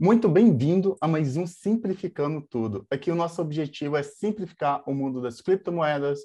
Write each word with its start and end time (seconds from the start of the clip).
Muito 0.00 0.28
bem-vindo 0.28 0.96
a 1.00 1.08
mais 1.08 1.36
um 1.36 1.44
Simplificando 1.44 2.40
Tudo. 2.40 2.86
Aqui 2.88 3.10
o 3.10 3.16
nosso 3.16 3.42
objetivo 3.42 3.96
é 3.96 4.02
simplificar 4.04 4.80
o 4.88 4.94
mundo 4.94 5.20
das 5.20 5.40
criptomoedas, 5.40 6.20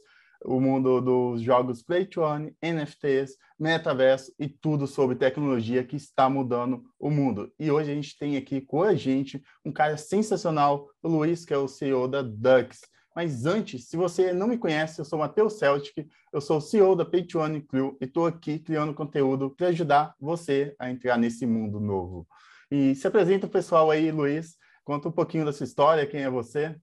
o 0.46 0.60
mundo 0.60 1.02
dos 1.02 1.42
jogos 1.42 1.82
Play 1.82 2.06
to 2.06 2.22
Earn, 2.22 2.56
NFTs, 2.62 3.36
metaverso 3.60 4.32
e 4.38 4.48
tudo 4.48 4.86
sobre 4.86 5.16
tecnologia 5.16 5.84
que 5.84 5.96
está 5.96 6.30
mudando 6.30 6.84
o 7.00 7.10
mundo. 7.10 7.52
E 7.60 7.72
hoje 7.72 7.92
a 7.92 7.96
gente 7.96 8.16
tem 8.16 8.38
aqui 8.38 8.62
com 8.62 8.84
a 8.84 8.94
gente 8.94 9.42
um 9.66 9.72
cara 9.72 9.98
sensacional, 9.98 10.88
o 11.02 11.08
Luiz, 11.08 11.44
que 11.44 11.52
é 11.52 11.58
o 11.58 11.68
CEO 11.68 12.08
da 12.08 12.22
Dux. 12.22 12.82
Mas 13.16 13.48
antes, 13.48 13.90
se 13.90 13.98
você 13.98 14.32
não 14.32 14.48
me 14.48 14.60
conhece, 14.60 15.02
eu 15.02 15.06
sou 15.06 15.18
Matheus 15.18 15.54
Celtic, 15.54 16.08
eu 16.32 16.42
sou 16.42 16.62
CEO 16.62 16.96
da 16.96 17.06
Pay 17.06 17.26
to 17.26 17.40
Earn 17.40 17.60
Crew 17.64 17.98
e 18.00 18.06
estou 18.06 18.28
aqui 18.28 18.60
criando 18.60 18.94
conteúdo 18.94 19.50
para 19.50 19.70
ajudar 19.70 20.14
você 20.20 20.76
a 20.78 20.92
entrar 20.92 21.18
nesse 21.18 21.48
mundo 21.48 21.80
novo. 21.80 22.28
E 22.74 22.96
se 22.96 23.06
apresenta 23.06 23.46
o 23.46 23.50
pessoal 23.52 23.92
aí, 23.92 24.10
Luiz. 24.10 24.58
Conta 24.84 25.08
um 25.08 25.12
pouquinho 25.12 25.46
da 25.46 25.54
sua 25.54 25.64
história, 25.64 26.08
quem 26.08 26.22
é 26.22 26.30
você? 26.30 26.76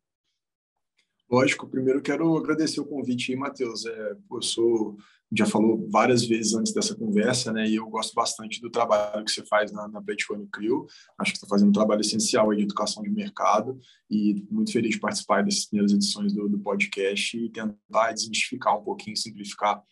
Lógico, 1.28 1.66
primeiro 1.66 2.00
quero 2.00 2.36
agradecer 2.36 2.80
o 2.80 2.86
convite 2.86 3.32
aí, 3.32 3.36
Matheus. 3.36 3.84
É, 3.84 4.12
eu 4.30 4.40
sou, 4.40 4.96
já 5.32 5.46
falou 5.46 5.88
várias 5.90 6.24
vezes 6.24 6.54
antes 6.54 6.72
dessa 6.72 6.94
conversa, 6.94 7.52
né? 7.52 7.68
E 7.68 7.74
eu 7.74 7.88
gosto 7.88 8.14
bastante 8.14 8.60
do 8.60 8.70
trabalho 8.70 9.24
que 9.24 9.32
você 9.32 9.44
faz 9.46 9.72
na, 9.72 9.88
na 9.88 10.00
Platform 10.00 10.44
Crew. 10.52 10.86
Acho 11.18 11.32
que 11.32 11.38
está 11.38 11.48
fazendo 11.48 11.70
um 11.70 11.72
trabalho 11.72 12.02
essencial 12.02 12.54
de 12.54 12.62
educação 12.62 13.02
de 13.02 13.10
mercado 13.10 13.76
e 14.08 14.46
muito 14.48 14.72
feliz 14.72 14.94
de 14.94 15.00
participar 15.00 15.42
dessas 15.42 15.66
primeiras 15.66 15.92
edições 15.92 16.32
do, 16.32 16.48
do 16.48 16.58
podcast 16.60 17.36
e 17.36 17.50
tentar 17.50 18.12
desmistificar 18.12 18.78
um 18.78 18.84
pouquinho, 18.84 19.16
simplificar 19.16 19.82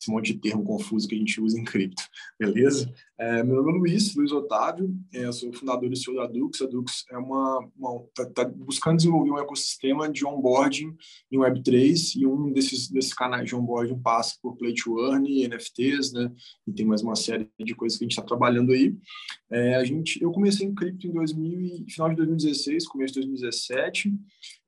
esse 0.00 0.10
monte 0.10 0.32
de 0.32 0.40
termo 0.40 0.64
confuso 0.64 1.06
que 1.06 1.14
a 1.14 1.18
gente 1.18 1.40
usa 1.40 1.58
em 1.58 1.64
cripto, 1.64 2.02
beleza? 2.38 2.92
É, 3.18 3.42
meu 3.42 3.56
nome 3.56 3.70
é 3.70 3.78
Luiz, 3.78 4.14
Luiz 4.14 4.30
Otávio, 4.30 4.94
é, 5.14 5.30
sou 5.32 5.50
fundador 5.50 5.90
e 5.90 5.96
CEO 5.96 6.16
da 6.16 6.26
Dux. 6.26 6.60
A 6.60 6.66
Dux 6.66 7.04
é 7.10 7.16
uma, 7.16 7.66
está 8.08 8.26
tá 8.26 8.44
buscando 8.44 8.98
desenvolver 8.98 9.30
um 9.30 9.38
ecossistema 9.38 10.06
de 10.06 10.26
onboarding 10.26 10.94
em 11.32 11.38
Web3 11.38 12.16
e 12.16 12.26
um 12.26 12.52
desses, 12.52 12.90
desses 12.90 13.14
canais 13.14 13.48
de 13.48 13.56
onboarding 13.56 13.98
passa 14.00 14.34
por 14.42 14.56
Play 14.56 14.74
to 14.74 15.00
Earn, 15.00 15.48
NFTs, 15.48 16.12
né? 16.12 16.30
E 16.66 16.72
tem 16.72 16.84
mais 16.84 17.00
uma 17.00 17.16
série 17.16 17.48
de 17.58 17.74
coisas 17.74 17.96
que 17.96 18.04
a 18.04 18.06
gente 18.06 18.12
está 18.12 18.22
trabalhando 18.22 18.72
aí. 18.72 18.94
É, 19.50 19.76
a 19.76 19.84
gente, 19.84 20.20
eu 20.22 20.30
comecei 20.30 20.66
em 20.66 20.74
cripto 20.74 21.06
em 21.06 21.12
2000, 21.12 21.86
final 21.88 22.10
de 22.10 22.16
2016, 22.16 22.86
começo 22.86 23.14
de 23.14 23.20
2017, 23.20 24.12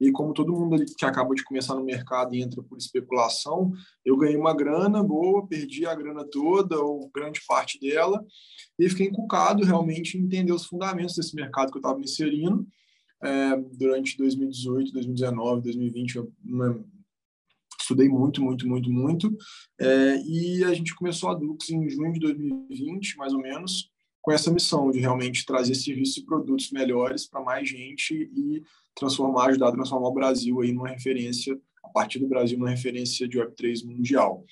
e 0.00 0.10
como 0.10 0.32
todo 0.32 0.52
mundo 0.52 0.82
que 0.96 1.04
acaba 1.04 1.34
de 1.34 1.44
começar 1.44 1.74
no 1.74 1.84
mercado 1.84 2.34
e 2.34 2.40
entra 2.40 2.62
por 2.62 2.78
especulação, 2.78 3.72
eu 4.04 4.16
ganhei 4.16 4.36
uma 4.36 4.54
grana 4.54 5.02
boa, 5.08 5.46
perdi 5.46 5.86
a 5.86 5.94
grana 5.94 6.24
toda 6.24 6.78
ou 6.78 7.10
grande 7.14 7.40
parte 7.46 7.80
dela 7.80 8.24
e 8.78 8.88
fiquei 8.88 9.06
encucado 9.06 9.64
realmente 9.64 10.16
em 10.16 10.22
entender 10.22 10.52
os 10.52 10.66
fundamentos 10.66 11.16
desse 11.16 11.34
mercado 11.34 11.70
que 11.70 11.78
eu 11.78 11.80
estava 11.80 11.98
me 11.98 12.04
inserindo. 12.04 12.66
É, 13.20 13.56
durante 13.76 14.16
2018, 14.16 14.92
2019, 14.92 15.62
2020, 15.62 16.16
eu 16.16 16.32
né, 16.44 16.78
estudei 17.80 18.08
muito, 18.08 18.42
muito, 18.42 18.68
muito, 18.68 18.90
muito. 18.90 19.36
É, 19.80 20.22
e 20.24 20.62
a 20.64 20.74
gente 20.74 20.94
começou 20.94 21.30
a 21.30 21.34
Dux 21.34 21.70
em 21.70 21.88
junho 21.88 22.12
de 22.12 22.20
2020, 22.20 23.16
mais 23.16 23.32
ou 23.32 23.40
menos, 23.40 23.90
com 24.20 24.32
essa 24.32 24.52
missão 24.52 24.90
de 24.90 25.00
realmente 25.00 25.46
trazer 25.46 25.74
serviços 25.74 26.18
e 26.18 26.24
produtos 26.24 26.70
melhores 26.70 27.26
para 27.26 27.40
mais 27.42 27.68
gente 27.68 28.12
e 28.14 28.62
transformar, 28.94 29.46
ajudar 29.46 29.68
a 29.68 29.72
transformar 29.72 30.08
o 30.08 30.14
Brasil 30.14 30.60
aí 30.60 30.72
numa 30.72 30.88
referência, 30.88 31.58
a 31.82 31.88
partir 31.88 32.18
do 32.18 32.28
Brasil, 32.28 32.58
uma 32.58 32.68
referência 32.68 33.26
de 33.26 33.38
Web3 33.38 33.86
mundial. 33.86 34.44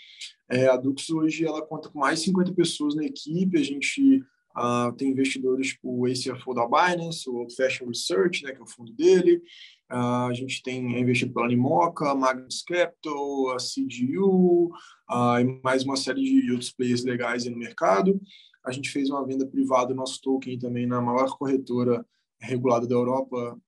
É, 0.48 0.68
a 0.68 0.76
Dux 0.76 1.10
hoje 1.10 1.44
ela 1.44 1.60
conta 1.60 1.88
com 1.88 1.98
mais 1.98 2.20
de 2.20 2.26
50 2.26 2.52
pessoas 2.52 2.94
na 2.94 3.04
equipe, 3.04 3.58
a 3.58 3.62
gente 3.62 4.22
uh, 4.56 4.92
tem 4.96 5.10
investidores 5.10 5.68
tipo 5.68 6.02
o 6.02 6.06
ACFO 6.06 6.54
da 6.54 6.66
Binance, 6.66 7.28
o 7.28 7.46
Fashion 7.50 7.86
Research, 7.86 8.44
né, 8.44 8.52
que 8.52 8.60
é 8.60 8.62
o 8.62 8.68
fundo 8.68 8.92
dele, 8.92 9.42
uh, 9.90 10.28
a 10.28 10.32
gente 10.32 10.62
tem 10.62 10.94
é 10.94 11.00
investido 11.00 11.34
pela 11.34 11.46
Animoca, 11.46 12.14
Magnus 12.14 12.62
Capital, 12.62 13.50
a 13.50 13.56
CDU, 13.56 14.70
uh, 15.10 15.40
e 15.40 15.60
mais 15.64 15.84
uma 15.84 15.96
série 15.96 16.22
de 16.22 16.52
outros 16.52 16.72
players 16.72 17.04
legais 17.04 17.44
no 17.44 17.56
mercado. 17.56 18.20
A 18.64 18.70
gente 18.70 18.90
fez 18.90 19.10
uma 19.10 19.24
venda 19.26 19.46
privada 19.46 19.88
do 19.88 19.94
nosso 19.94 20.20
token 20.20 20.58
também 20.58 20.86
na 20.86 21.00
maior 21.00 21.28
corretora 21.36 22.04
regulada 22.38 22.86
da 22.86 22.94
Europa 22.94 23.58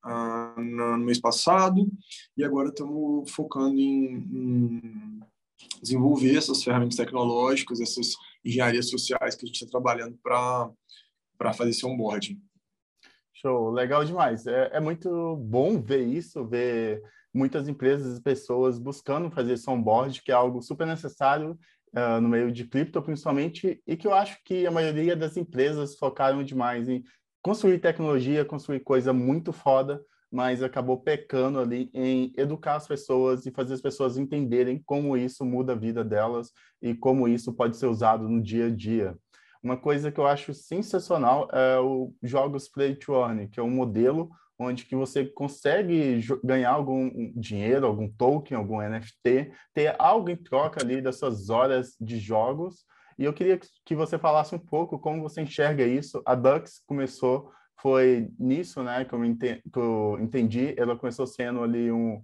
no 0.58 0.98
mês 0.98 1.18
passado, 1.18 1.88
e 2.36 2.44
agora 2.44 2.68
estamos 2.68 3.30
focando 3.30 3.78
em, 3.78 4.16
em 4.30 5.20
desenvolver 5.82 6.36
essas 6.36 6.62
ferramentas 6.62 6.96
tecnológicas, 6.96 7.80
essas 7.80 8.14
engenharias 8.44 8.88
sociais 8.88 9.34
que 9.34 9.44
a 9.44 9.46
gente 9.46 9.56
está 9.56 9.70
trabalhando 9.70 10.18
para 10.22 11.52
fazer 11.54 11.70
esse 11.70 11.86
onboarding. 11.86 12.40
Show, 13.32 13.70
legal 13.70 14.04
demais. 14.04 14.46
É, 14.46 14.70
é, 14.72 14.80
muito 14.80 15.36
bom 15.36 15.80
ver 15.80 16.04
isso, 16.04 16.44
ver 16.44 17.00
muitas 17.32 17.68
empresas 17.68 18.18
e 18.18 18.22
pessoas 18.22 18.78
buscando 18.78 19.30
fazer 19.30 19.52
esse 19.52 19.70
onboard, 19.70 20.22
que 20.22 20.32
é 20.32 20.34
algo 20.34 20.60
super 20.60 20.86
necessário 20.86 21.56
uh, 21.94 22.20
no 22.20 22.28
meio 22.28 22.50
de 22.50 22.64
cripto, 22.64 23.00
principalmente, 23.00 23.80
e 23.86 23.96
que 23.96 24.06
eu 24.06 24.14
acho 24.14 24.38
que 24.44 24.66
a 24.66 24.70
maioria 24.70 25.14
das 25.14 25.36
empresas 25.36 25.96
focaram 25.96 26.42
demais 26.42 26.88
em 26.88 27.04
construir 27.40 27.78
tecnologia, 27.78 28.44
construir 28.44 28.80
coisa 28.80 29.12
muito 29.12 29.52
foda, 29.52 30.02
mas 30.30 30.62
acabou 30.62 30.98
pecando 30.98 31.58
ali 31.58 31.90
em 31.94 32.32
educar 32.36 32.76
as 32.76 32.86
pessoas 32.86 33.46
e 33.46 33.50
fazer 33.50 33.74
as 33.74 33.80
pessoas 33.80 34.18
entenderem 34.18 34.82
como 34.84 35.16
isso 35.16 35.44
muda 35.44 35.72
a 35.72 35.76
vida 35.76 36.04
delas 36.04 36.52
e 36.82 36.94
como 36.94 37.26
isso 37.26 37.52
pode 37.52 37.76
ser 37.76 37.86
usado 37.86 38.28
no 38.28 38.42
dia 38.42 38.66
a 38.66 38.70
dia. 38.70 39.16
Uma 39.62 39.76
coisa 39.76 40.12
que 40.12 40.20
eu 40.20 40.26
acho 40.26 40.54
sensacional 40.54 41.48
é 41.52 41.78
o 41.80 42.14
jogos 42.22 42.68
Play 42.68 42.94
to 42.94 43.12
Earn, 43.14 43.48
que 43.48 43.58
é 43.58 43.62
um 43.62 43.70
modelo 43.70 44.30
onde 44.58 44.84
que 44.84 44.96
você 44.96 45.24
consegue 45.24 46.20
ganhar 46.42 46.70
algum 46.70 47.32
dinheiro, 47.34 47.86
algum 47.86 48.10
token, 48.10 48.56
algum 48.56 48.80
NFT, 48.80 49.52
ter 49.72 49.94
algo 49.98 50.30
em 50.30 50.36
troca 50.36 50.82
ali 50.82 51.00
das 51.00 51.16
suas 51.16 51.48
horas 51.48 51.94
de 52.00 52.18
jogos. 52.18 52.84
E 53.16 53.24
eu 53.24 53.32
queria 53.32 53.58
que 53.84 53.94
você 53.94 54.18
falasse 54.18 54.54
um 54.54 54.58
pouco 54.58 54.98
como 54.98 55.22
você 55.22 55.42
enxerga 55.42 55.84
isso. 55.84 56.20
A 56.26 56.34
Dux 56.34 56.82
começou 56.86 57.52
foi 57.80 58.30
nisso, 58.38 58.82
né, 58.82 59.04
que 59.04 59.12
eu, 59.14 59.24
entendi, 59.24 59.62
que 59.72 59.78
eu 59.78 60.18
entendi, 60.20 60.74
ela 60.76 60.96
começou 60.96 61.26
sendo 61.26 61.62
ali 61.62 61.90
um, 61.92 62.20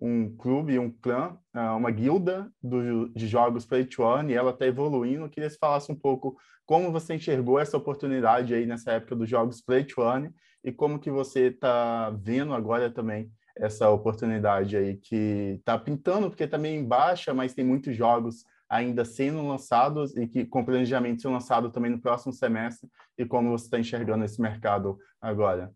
um 0.00 0.34
clube, 0.36 0.78
um 0.78 0.90
clã, 0.90 1.38
ah, 1.52 1.76
uma 1.76 1.90
guilda 1.90 2.50
do, 2.62 3.08
de 3.10 3.26
jogos 3.26 3.66
Play 3.66 3.84
to 3.84 4.02
Earn, 4.02 4.32
e 4.32 4.34
ela 4.34 4.50
está 4.50 4.66
evoluindo. 4.66 5.24
Eu 5.24 5.28
queria 5.28 5.48
que 5.48 5.54
você 5.54 5.58
falasse 5.58 5.92
um 5.92 5.94
pouco 5.94 6.36
como 6.66 6.90
você 6.90 7.14
enxergou 7.14 7.58
essa 7.58 7.76
oportunidade 7.76 8.54
aí 8.54 8.66
nessa 8.66 8.92
época 8.92 9.14
dos 9.14 9.28
jogos 9.28 9.60
Play 9.60 9.84
to 9.84 10.02
Earn 10.02 10.32
e 10.62 10.72
como 10.72 10.98
que 10.98 11.10
você 11.10 11.48
está 11.48 12.10
vendo 12.10 12.54
agora 12.54 12.90
também 12.90 13.30
essa 13.56 13.88
oportunidade 13.90 14.76
aí 14.76 14.96
que 14.96 15.56
está 15.58 15.78
pintando, 15.78 16.28
porque 16.28 16.46
também 16.46 16.82
tá 16.82 16.88
baixa, 16.88 17.34
mas 17.34 17.54
tem 17.54 17.64
muitos 17.64 17.94
jogos 17.94 18.44
ainda 18.68 19.04
sendo 19.04 19.46
lançados 19.46 20.16
e 20.16 20.26
que 20.26 20.44
com 20.44 20.64
planejamento 20.64 21.22
ser 21.22 21.28
lançado 21.28 21.70
também 21.70 21.90
no 21.90 22.00
próximo 22.00 22.32
semestre 22.32 22.88
e 23.16 23.24
como 23.24 23.50
você 23.50 23.64
está 23.64 23.78
enxergando 23.78 24.24
esse 24.24 24.40
mercado 24.40 24.98
agora? 25.20 25.72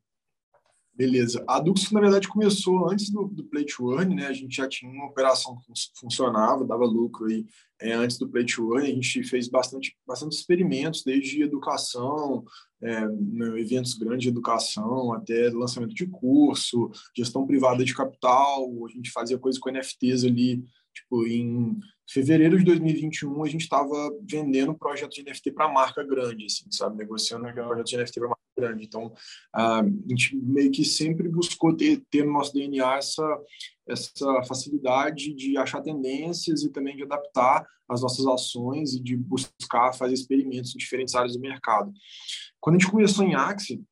Beleza. 0.99 1.45
A 1.47 1.61
Dux, 1.61 1.93
na 1.93 2.01
verdade, 2.01 2.27
começou 2.27 2.91
antes 2.91 3.09
do, 3.09 3.29
do 3.29 3.45
Play 3.45 3.65
to 3.65 3.93
Earn, 3.93 4.17
né? 4.17 4.27
A 4.27 4.33
gente 4.33 4.57
já 4.57 4.69
tinha 4.69 4.91
uma 4.91 5.07
operação 5.07 5.57
que 5.57 5.73
funcionava, 5.95 6.67
dava 6.67 6.85
lucro 6.85 7.27
aí 7.27 7.47
é, 7.81 7.93
antes 7.93 8.19
do 8.19 8.29
Play 8.29 8.45
to 8.45 8.75
Earn. 8.75 8.91
A 8.91 8.95
gente 8.95 9.23
fez 9.23 9.47
bastante, 9.49 9.97
bastante 10.05 10.33
experimentos, 10.33 11.05
desde 11.05 11.41
educação, 11.41 12.45
é, 12.83 13.05
eventos 13.61 13.95
grandes 13.95 14.25
de 14.25 14.29
educação, 14.29 15.13
até 15.13 15.49
lançamento 15.51 15.95
de 15.95 16.09
curso, 16.09 16.91
gestão 17.17 17.47
privada 17.47 17.85
de 17.85 17.95
capital. 17.95 18.67
A 18.85 18.89
gente 18.89 19.13
fazia 19.13 19.39
coisas 19.39 19.61
com 19.61 19.71
NFTs 19.71 20.25
ali, 20.25 20.65
tipo, 20.93 21.25
em 21.29 21.79
fevereiro 22.11 22.59
de 22.59 22.65
2021 22.65 23.45
a 23.45 23.49
gente 23.49 23.63
estava 23.63 24.11
vendendo 24.23 24.75
projeto 24.75 25.13
de 25.13 25.23
NFT 25.23 25.53
para 25.53 25.69
marca 25.69 26.03
grande, 26.03 26.47
assim, 26.47 26.65
sabe, 26.71 26.97
negociando 26.97 27.45
Legal. 27.45 27.69
projeto 27.69 27.87
de 27.87 27.97
NFT 27.99 28.21
para 28.21 28.29
marca 28.29 28.43
grande. 28.57 28.85
Então, 28.85 29.13
a 29.55 29.83
gente 30.09 30.37
meio 30.37 30.71
que 30.71 30.85
sempre 30.85 31.29
buscou 31.29 31.77
ter, 31.77 32.03
ter 32.11 32.25
no 32.25 32.33
nosso 32.33 32.53
DNA 32.53 32.97
essa 32.97 33.41
essa 33.89 34.43
facilidade 34.43 35.33
de 35.33 35.57
achar 35.57 35.81
tendências 35.81 36.63
e 36.63 36.71
também 36.71 36.95
de 36.95 37.05
adaptar 37.05 37.67
as 37.89 38.03
nossas 38.03 38.27
ações 38.27 38.93
e 38.93 39.01
de 39.01 39.17
buscar 39.17 39.95
fazer 39.95 40.13
experimentos 40.13 40.75
em 40.75 40.79
diferentes 40.79 41.15
áreas 41.15 41.33
do 41.33 41.41
mercado. 41.41 41.91
Quando 42.61 42.77
a 42.77 42.79
gente 42.79 42.91
começou 42.91 43.25
em 43.25 43.35
Axie, 43.35 43.83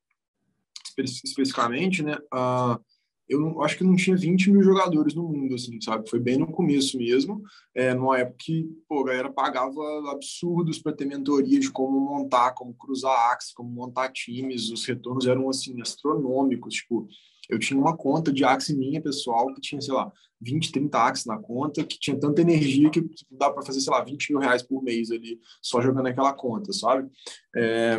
especificamente, 1.23 2.03
né, 2.03 2.15
uh, 2.33 2.79
eu 3.29 3.61
acho 3.61 3.77
que 3.77 3.83
não 3.83 3.95
tinha 3.95 4.15
20 4.15 4.51
mil 4.51 4.61
jogadores 4.61 5.13
no 5.13 5.23
mundo, 5.23 5.55
assim, 5.55 5.79
sabe? 5.81 6.09
Foi 6.09 6.19
bem 6.19 6.37
no 6.37 6.47
começo 6.47 6.97
mesmo, 6.97 7.41
é, 7.75 7.93
numa 7.93 8.17
época 8.17 8.37
que 8.39 8.69
pô, 8.87 9.01
a 9.01 9.05
galera 9.05 9.31
pagava 9.31 9.81
absurdos 10.11 10.79
para 10.79 10.93
ter 10.93 11.05
mentoria 11.05 11.59
de 11.59 11.71
como 11.71 11.99
montar, 11.99 12.51
como 12.51 12.73
cruzar 12.73 13.31
axes, 13.31 13.53
como 13.53 13.69
montar 13.69 14.11
times, 14.11 14.69
os 14.69 14.85
retornos 14.85 15.27
eram, 15.27 15.49
assim, 15.49 15.81
astronômicos, 15.81 16.75
tipo, 16.75 17.07
eu 17.49 17.57
tinha 17.57 17.79
uma 17.79 17.95
conta 17.95 18.31
de 18.31 18.43
Axe 18.43 18.75
minha, 18.75 19.01
pessoal, 19.01 19.53
que 19.53 19.61
tinha, 19.61 19.79
sei 19.79 19.93
lá, 19.93 20.11
20, 20.41 20.71
30 20.71 20.99
Axe 20.99 21.27
na 21.27 21.37
conta, 21.37 21.83
que 21.83 21.97
tinha 21.97 22.19
tanta 22.19 22.41
energia 22.41 22.89
que 22.89 23.09
dá 23.31 23.49
para 23.49 23.63
fazer, 23.63 23.79
sei 23.79 23.91
lá, 23.91 24.03
20 24.03 24.31
mil 24.31 24.39
reais 24.39 24.61
por 24.61 24.83
mês 24.83 25.11
ali, 25.11 25.39
só 25.61 25.81
jogando 25.81 26.07
aquela 26.07 26.33
conta, 26.33 26.73
sabe? 26.73 27.09
É, 27.55 27.97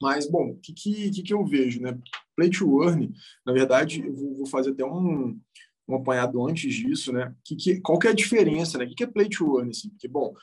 Mas, 0.00 0.28
bom, 0.30 0.50
o 0.50 0.56
que, 0.58 0.72
que, 0.72 1.22
que 1.22 1.32
eu 1.32 1.44
vejo, 1.44 1.80
né? 1.80 1.98
Play 2.36 2.50
to 2.50 2.82
earn, 2.82 3.12
na 3.44 3.52
verdade, 3.52 4.04
eu 4.04 4.14
vou, 4.14 4.46
fazer 4.46 4.70
até 4.70 4.84
um, 4.84 5.38
um 5.88 5.94
apanhado 5.94 6.46
antes 6.46 6.74
disso, 6.74 7.12
né? 7.12 7.34
Que, 7.44 7.56
que, 7.56 7.80
qual 7.80 7.98
que 7.98 8.06
é 8.06 8.10
a 8.10 8.14
diferença, 8.14 8.76
né? 8.76 8.84
O 8.84 8.88
que, 8.88 8.94
que 8.94 9.04
é 9.04 9.06
play 9.06 9.28
to 9.28 9.58
earn, 9.58 9.70
assim? 9.70 9.88
Porque, 9.88 10.08
bom, 10.08 10.34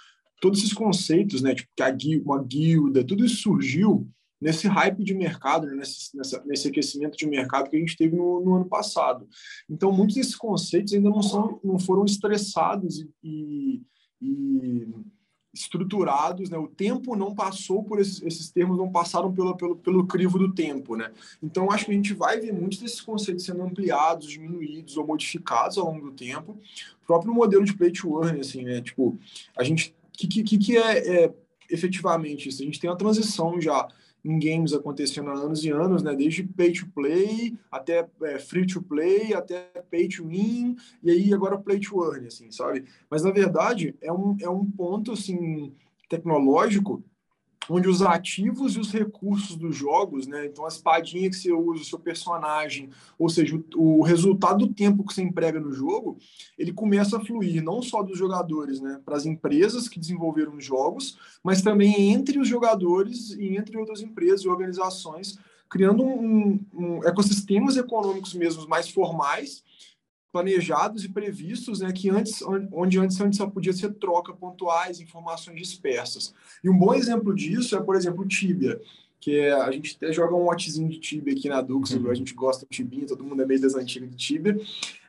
todos 0.42 0.60
esses 0.60 0.74
conceitos, 0.74 1.42
né? 1.42 1.54
Tipo, 1.54 1.70
que 1.76 1.84
a 1.84 1.92
guilda, 1.92 2.26
uma 2.26 2.44
guilda, 2.44 3.04
tudo 3.04 3.26
isso 3.26 3.38
surgiu 3.38 4.10
nesse 4.44 4.68
hype 4.68 5.04
de 5.04 5.14
mercado, 5.14 5.68
né? 5.68 5.76
nesse, 5.76 6.18
nessa, 6.18 6.44
nesse 6.46 6.68
aquecimento 6.68 7.16
de 7.16 7.26
mercado 7.26 7.70
que 7.70 7.78
a 7.78 7.80
gente 7.80 7.96
teve 7.96 8.18
no, 8.18 8.44
no, 8.44 8.56
ano 8.56 8.66
passado. 8.66 9.26
Então, 9.70 9.90
muitos 9.90 10.18
desses 10.18 10.36
conceitos 10.36 10.94
ainda 10.94 11.10
não, 11.10 11.22
são, 11.22 11.62
não 11.64 11.80
foram 11.80 12.04
estressados 12.04 13.00
e, 13.00 13.10
e, 13.24 13.82
e 14.22 14.88
estruturados, 15.54 16.50
né? 16.50 16.58
O 16.58 16.68
tempo 16.68 17.16
não 17.16 17.36
passou 17.36 17.84
por 17.84 18.00
esses, 18.00 18.22
esses 18.24 18.50
termos, 18.50 18.78
não 18.78 18.92
passaram 18.92 19.32
pelo, 19.32 19.56
pelo, 19.56 19.76
pelo 19.76 20.08
crivo 20.08 20.40
do 20.40 20.52
tempo, 20.52 20.96
né? 20.96 21.12
Então, 21.42 21.70
acho 21.70 21.86
que 21.86 21.92
a 21.92 21.94
gente 21.94 22.14
vai 22.14 22.40
ver 22.40 22.52
muitos 22.52 22.80
desses 22.80 23.00
conceitos 23.00 23.46
sendo 23.46 23.62
ampliados, 23.62 24.28
diminuídos 24.28 24.98
ou 24.98 25.06
modificados 25.06 25.78
ao 25.78 25.86
longo 25.86 26.10
do 26.10 26.12
tempo. 26.12 26.58
O 27.04 27.06
próprio 27.06 27.34
modelo 27.34 27.64
de 27.64 27.76
play 27.76 27.92
to 27.92 28.24
earn, 28.24 28.40
assim, 28.40 28.64
né? 28.64 28.82
Tipo, 28.82 29.18
a 29.56 29.64
gente... 29.64 29.96
O 30.10 30.18
que, 30.18 30.44
que, 30.44 30.58
que 30.58 30.78
é, 30.78 31.26
é 31.26 31.34
efetivamente 31.70 32.50
isso? 32.50 32.62
A 32.62 32.66
gente 32.66 32.80
tem 32.80 32.90
a 32.90 32.96
transição 32.96 33.60
já 33.60 33.88
em 34.24 34.40
games 34.40 34.74
acontecendo 34.74 35.30
há 35.30 35.34
anos 35.34 35.64
e 35.66 35.70
anos, 35.70 36.02
né? 36.02 36.16
Desde 36.16 36.44
pay 36.44 36.72
to 36.72 36.88
play 36.88 37.58
até 37.72 38.08
é, 38.24 38.40
free 38.40 38.66
to 38.66 38.82
play, 38.82 39.34
até 39.34 39.70
pay 39.90 40.08
to 40.08 40.28
win, 40.28 40.76
e 41.04 41.12
aí 41.12 41.34
agora 41.34 41.58
play 41.58 41.80
to 41.80 42.04
earn, 42.04 42.28
assim, 42.28 42.50
sabe? 42.50 42.86
Mas 43.10 43.24
na 43.24 43.32
verdade 43.32 43.96
é 44.02 44.12
um, 44.12 44.38
é 44.40 44.50
um 44.50 44.66
ponto 44.66 45.12
assim 45.12 45.74
tecnológico 46.08 47.04
onde 47.70 47.88
os 47.88 48.02
ativos 48.02 48.76
e 48.76 48.80
os 48.80 48.92
recursos 48.92 49.56
dos 49.56 49.76
jogos, 49.76 50.28
né? 50.28 50.46
Então, 50.46 50.66
a 50.66 50.68
espadinha 50.68 51.30
que 51.30 51.36
você 51.36 51.52
usa, 51.52 51.82
o 51.82 51.86
seu 51.86 52.00
personagem, 52.00 52.90
ou 53.18 53.30
seja, 53.30 53.56
o, 53.76 54.00
o, 54.00 54.04
resultado 54.04 54.66
do 54.66 54.74
tempo 54.74 55.06
que 55.06 55.14
você 55.14 55.22
emprega 55.22 55.60
no 55.60 55.72
jogo, 55.72 56.18
ele 56.58 56.74
começa 56.74 57.18
a 57.18 57.24
fluir 57.24 57.64
não 57.64 57.82
só 57.82 58.04
dos 58.04 58.18
jogadores, 58.18 58.80
né? 58.82 59.00
Para 59.06 59.16
as 59.16 59.26
empresas 59.26 59.88
que 59.88 60.00
desenvolveram 60.00 60.56
os 60.56 60.66
jogos, 60.66 61.18
mas 61.44 61.62
também 61.62 62.12
entre 62.12 62.40
os 62.40 62.48
jogadores 62.48 63.32
e 63.32 63.56
entre 63.56 63.78
outras 63.78 64.02
empresas 64.02 64.42
e 64.42 64.50
organizações, 64.50 65.38
criando 65.70 66.04
um, 66.04 66.60
um 66.74 67.04
ecossistemas 67.04 67.78
econômicos 67.78 68.34
mesmo 68.34 68.68
mais 68.68 68.90
formais 68.90 69.64
planejados 70.34 71.06
e 71.06 71.10
previstos, 71.10 71.82
né, 71.82 71.92
que 71.94 72.10
antes, 72.10 72.42
onde 72.72 72.98
antes, 72.98 73.22
antes 73.22 73.38
só 73.38 73.46
podia 73.46 73.72
ser 73.72 73.94
troca 73.94 74.34
pontuais, 74.34 75.00
informações 75.00 75.56
dispersas. 75.60 76.34
E 76.64 76.70
um 76.70 76.78
bom 76.78 76.96
exemplo 76.96 77.36
disso 77.36 77.78
é, 77.78 77.82
por 77.82 77.96
exemplo, 77.96 78.24
o 78.24 78.28
Tibia, 78.28 78.82
que 79.20 79.38
é, 79.40 79.54
a 79.54 79.72
gente 79.72 79.96
até 79.96 80.12
joga 80.12 80.36
um 80.36 80.46
watchzinho 80.46 80.90
de 80.90 81.00
Tibia 81.00 81.34
aqui 81.34 81.48
na 81.48 81.62
Dux, 81.62 81.92
uhum. 81.92 82.10
a 82.10 82.16
gente 82.16 82.34
gosta 82.34 82.66
do 82.66 82.70
Tibinha, 82.70 83.06
todo 83.06 83.24
mundo 83.24 83.44
é 83.44 83.46
meio 83.46 83.62
das 83.62 83.76
antigas 83.76 84.10
de 84.10 84.18
Tibia, 84.18 84.60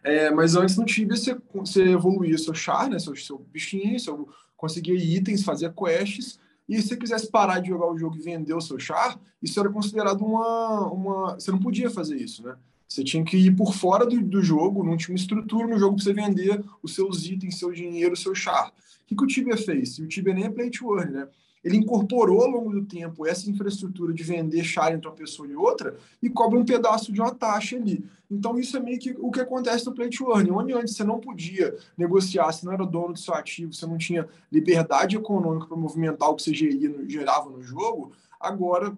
é, 0.05 0.31
mas 0.31 0.57
antes 0.57 0.77
no 0.77 0.85
Tibia 0.85 1.17
você, 1.17 1.35
você 1.55 1.83
evoluía 1.85 2.37
seu 2.37 2.53
char, 2.53 2.91
né, 2.91 2.99
seu, 2.99 3.17
seu 3.17 3.39
bichinho, 3.39 3.99
seu, 3.99 4.29
conseguia 4.59 4.95
itens, 4.95 5.43
fazia 5.43 5.73
quests, 5.73 6.39
e 6.69 6.81
se 6.83 6.89
você 6.89 6.97
quisesse 6.99 7.31
parar 7.31 7.61
de 7.61 7.69
jogar 7.69 7.91
o 7.91 7.97
jogo 7.97 8.17
e 8.17 8.23
vender 8.23 8.55
o 8.55 8.61
seu 8.61 8.79
char, 8.79 9.19
isso 9.43 9.59
era 9.59 9.71
considerado 9.71 10.23
uma, 10.23 10.91
uma... 10.91 11.35
Você 11.35 11.51
não 11.51 11.59
podia 11.59 11.91
fazer 11.91 12.17
isso, 12.17 12.43
né? 12.43 12.57
Você 12.89 13.03
tinha 13.03 13.25
que 13.25 13.37
ir 13.37 13.57
por 13.57 13.75
fora 13.75 14.07
do, 14.07 14.21
do 14.21 14.43
jogo, 14.43 14.85
não 14.85 14.97
tinha 14.97 15.15
uma 15.15 15.21
estrutura 15.21 15.67
no 15.67 15.79
jogo 15.79 15.97
para 15.97 16.05
você 16.05 16.13
vender 16.13 16.63
os 16.83 16.95
seus 16.95 17.27
itens, 17.27 17.59
seu 17.59 17.73
dinheiro, 17.73 18.17
seu 18.17 18.35
char. 18.35 18.69
O 18.69 19.07
que, 19.07 19.17
que 19.17 19.25
o 19.25 19.27
Tibia 19.27 19.57
fez? 19.57 19.99
E 19.99 20.03
o 20.03 20.09
Tibia 20.09 20.35
nem 20.35 20.45
é 20.45 20.51
play 20.51 20.71
to 20.71 20.97
earn, 20.99 21.13
né? 21.13 21.29
Ele 21.65 21.79
incorporou 21.79 22.43
ao 22.43 22.51
longo 22.51 22.71
do 22.71 22.85
tempo 22.85 23.27
essa 23.27 23.49
infraestrutura 23.49 24.13
de 24.13 24.23
vender 24.23 24.63
char 24.63 24.93
entre 24.93 25.09
uma 25.09 25.15
pessoa 25.15 25.49
e 25.49 25.57
outra 25.57 25.97
e 26.23 26.29
cobra 26.29 26.59
um 26.59 26.65
pedaço 26.65 27.11
de 27.11 27.23
uma 27.23 27.35
taxa 27.35 27.77
ali. 27.77 28.05
Então, 28.31 28.59
isso 28.59 28.77
é 28.77 28.81
meio 28.81 28.99
que 28.99 29.17
o 29.19 29.31
que 29.31 29.41
acontece 29.41 29.87
no 29.87 29.95
play 29.95 30.11
to 30.11 30.31
earn, 30.31 30.51
onde 30.51 30.75
antes 30.75 30.95
você 30.95 31.03
não 31.03 31.19
podia 31.19 31.75
negociar, 31.97 32.53
você 32.53 32.67
não 32.67 32.73
era 32.75 32.85
dono 32.85 33.15
do 33.15 33.19
seu 33.19 33.33
ativo, 33.33 33.73
você 33.73 33.87
não 33.87 33.97
tinha 33.97 34.29
liberdade 34.53 35.17
econômica 35.17 35.67
para 35.67 35.77
movimentar 35.77 36.29
o 36.29 36.37
que 36.37 36.43
você 36.43 36.53
geria, 36.53 36.95
gerava 37.09 37.49
no 37.49 37.63
jogo, 37.63 38.13
agora 38.39 38.95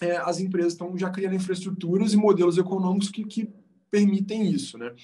é, 0.00 0.16
as 0.16 0.40
empresas 0.40 0.72
estão 0.72 0.96
já 0.96 1.10
criando 1.10 1.34
infraestruturas 1.34 2.12
e 2.12 2.16
modelos 2.16 2.58
econômicos 2.58 3.10
que, 3.10 3.24
que 3.24 3.48
permitem 3.90 4.50
isso, 4.50 4.78
né? 4.78 4.94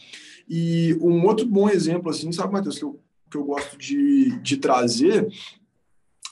E 0.49 0.97
um 1.01 1.25
outro 1.25 1.45
bom 1.47 1.69
exemplo, 1.69 2.11
assim, 2.11 2.31
sabe, 2.33 2.53
Matheus, 2.53 2.79
que 2.79 2.85
eu, 2.85 3.01
que 3.31 3.37
eu 3.37 3.45
gosto 3.45 3.77
de, 3.77 4.39
de 4.41 4.57
trazer 4.57 5.29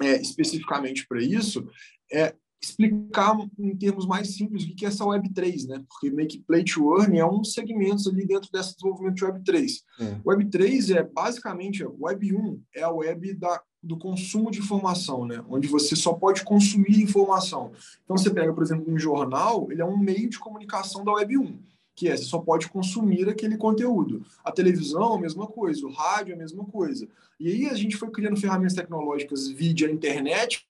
é, 0.00 0.20
especificamente 0.20 1.06
para 1.06 1.22
isso, 1.22 1.68
é 2.10 2.34
explicar 2.64 3.36
em 3.58 3.76
termos 3.76 4.06
mais 4.06 4.34
simples 4.34 4.64
o 4.64 4.74
que 4.74 4.84
é 4.84 4.88
essa 4.88 5.04
Web3, 5.04 5.68
né? 5.68 5.84
Porque 5.88 6.10
meio 6.10 6.28
que 6.28 6.38
Play 6.38 6.64
to 6.64 6.98
Earn 6.98 7.18
é 7.18 7.26
um 7.26 7.44
segmento 7.44 8.08
ali 8.08 8.26
dentro 8.26 8.50
desse 8.50 8.76
desenvolvimento 8.76 9.16
de 9.16 9.24
Web3. 9.24 9.70
É. 10.00 10.14
Web3 10.24 10.96
é 10.96 11.02
basicamente, 11.02 11.84
Web 11.84 12.34
1 12.34 12.62
é 12.74 12.82
a 12.82 12.90
web 12.90 13.34
da 13.34 13.62
do 13.84 13.98
consumo 13.98 14.50
de 14.50 14.60
informação, 14.60 15.26
né? 15.26 15.44
onde 15.46 15.68
você 15.68 15.94
só 15.94 16.14
pode 16.14 16.42
consumir 16.42 17.02
informação. 17.02 17.70
Então, 18.02 18.16
você 18.16 18.30
pega, 18.30 18.52
por 18.52 18.62
exemplo, 18.62 18.90
um 18.90 18.98
jornal, 18.98 19.70
ele 19.70 19.82
é 19.82 19.84
um 19.84 19.98
meio 19.98 20.30
de 20.30 20.38
comunicação 20.38 21.04
da 21.04 21.12
Web 21.12 21.36
1, 21.36 21.58
que 21.94 22.08
é, 22.08 22.16
você 22.16 22.24
só 22.24 22.38
pode 22.38 22.68
consumir 22.68 23.28
aquele 23.28 23.56
conteúdo. 23.56 24.24
A 24.44 24.50
televisão, 24.50 25.14
a 25.14 25.20
mesma 25.20 25.46
coisa, 25.46 25.86
o 25.86 25.92
rádio, 25.92 26.34
a 26.34 26.38
mesma 26.38 26.64
coisa. 26.64 27.08
E 27.38 27.48
aí 27.48 27.66
a 27.66 27.74
gente 27.74 27.96
foi 27.96 28.10
criando 28.10 28.40
ferramentas 28.40 28.74
tecnológicas 28.74 29.48
via 29.48 29.90
internet 29.90 30.66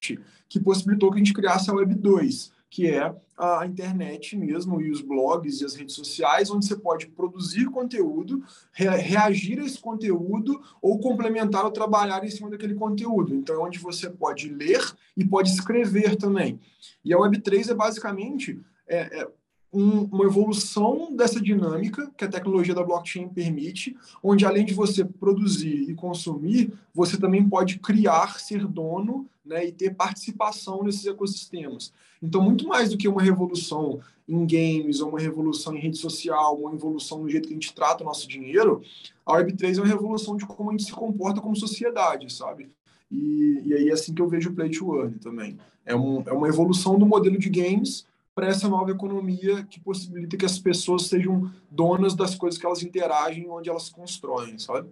que 0.49 0.61
possibilitou 0.61 1.11
que 1.11 1.17
a 1.17 1.19
gente 1.19 1.33
criasse 1.33 1.71
a 1.71 1.75
Web 1.75 1.95
2, 1.95 2.53
que 2.71 2.89
é 2.89 3.15
a 3.39 3.67
internet 3.67 4.37
mesmo 4.37 4.81
e 4.81 4.91
os 4.91 5.01
blogs 5.01 5.61
e 5.61 5.65
as 5.65 5.75
redes 5.75 5.95
sociais, 5.95 6.51
onde 6.51 6.67
você 6.67 6.77
pode 6.77 7.07
produzir 7.07 7.67
conteúdo, 7.67 8.43
reagir 8.73 9.61
a 9.61 9.65
esse 9.65 9.79
conteúdo 9.79 10.61
ou 10.83 10.99
complementar 10.99 11.65
ou 11.65 11.71
trabalhar 11.71 12.25
em 12.25 12.31
cima 12.31 12.51
daquele 12.51 12.75
conteúdo. 12.75 13.35
Então, 13.35 13.55
é 13.55 13.59
onde 13.59 13.79
você 13.79 14.11
pode 14.11 14.49
ler 14.49 14.81
e 15.17 15.25
pode 15.25 15.51
escrever 15.51 16.17
também. 16.17 16.61
E 17.05 17.15
a 17.15 17.17
Web3 17.17 17.71
é 17.71 17.75
basicamente 17.75 18.61
é, 18.87 19.21
é 19.21 19.29
um, 19.75 20.05
uma 20.05 20.25
evolução 20.25 21.15
dessa 21.15 21.41
dinâmica 21.41 22.11
que 22.17 22.25
a 22.25 22.29
tecnologia 22.29 22.75
da 22.75 22.85
blockchain 22.85 23.29
permite, 23.29 23.97
onde 24.23 24.47
além 24.47 24.65
de 24.65 24.73
você 24.73 25.05
produzir 25.05 25.91
e 25.91 25.95
consumir, 25.95 26.73
você 26.95 27.19
também 27.19 27.47
pode 27.49 27.79
criar, 27.81 28.39
ser 28.39 28.67
dono 28.67 29.27
né, 29.45 29.67
e 29.67 29.73
ter 29.73 29.95
participação 29.95 30.85
nesses 30.85 31.05
ecossistemas. 31.05 31.93
Então, 32.23 32.41
muito 32.41 32.67
mais 32.69 32.91
do 32.91 32.97
que 32.97 33.09
uma 33.09 33.21
revolução 33.21 34.01
em 34.27 34.47
games, 34.47 35.01
ou 35.01 35.11
uma 35.11 35.21
revolução 35.21 35.75
em 35.75 35.81
rede 35.81 35.99
social, 35.99 36.57
uma 36.57 36.73
evolução 36.73 37.23
no 37.23 37.29
jeito 37.29 37.49
que 37.49 37.53
a 37.53 37.57
gente 37.57 37.75
trata 37.75 38.03
o 38.03 38.07
nosso 38.07 38.27
dinheiro, 38.29 38.81
a 39.27 39.35
Web3 39.35 39.77
é 39.77 39.81
uma 39.81 39.87
revolução 39.87 40.37
de 40.37 40.47
como 40.47 40.71
a 40.71 40.73
gente 40.73 40.85
se 40.85 40.93
comporta 40.93 41.41
como 41.41 41.57
sociedade, 41.57 42.33
sabe? 42.33 42.71
E, 43.11 43.61
e 43.65 43.75
aí 43.75 43.89
é 43.91 43.93
assim 43.93 44.15
que 44.15 44.23
eu 44.23 44.29
vejo 44.29 44.51
o 44.51 44.55
Play 44.55 44.71
to 44.71 44.97
Earn 44.97 45.19
também. 45.19 45.59
É, 45.85 45.95
um, 45.95 46.23
é 46.27 46.33
uma 46.33 46.49
evolução 46.49 46.99
do 46.99 47.05
modelo 47.05 47.39
de 47.39 47.51
games 47.51 48.07
para 48.35 48.49
essa 48.49 48.69
nova 48.69 48.91
economia 48.91 49.65
que 49.65 49.81
possibilita 49.81 50.37
que 50.37 50.45
as 50.45 50.59
pessoas 50.59 51.07
sejam 51.07 51.51
donas 51.71 52.15
das 52.15 52.35
coisas 52.35 52.59
que 52.59 52.67
elas 52.67 52.83
interagem, 52.83 53.49
onde 53.49 53.71
elas 53.71 53.89
constroem, 53.89 54.59
sabe? 54.59 54.91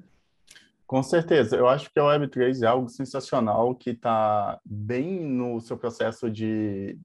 Com 0.87 1.03
certeza. 1.03 1.57
Eu 1.57 1.69
acho 1.69 1.91
que 1.91 1.99
a 1.99 2.03
Web3 2.03 2.63
é 2.63 2.67
algo 2.67 2.89
sensacional 2.89 3.75
que 3.75 3.91
está 3.91 4.61
bem 4.65 5.21
no 5.21 5.61
seu 5.61 5.77
processo 5.77 6.31
de... 6.31 6.99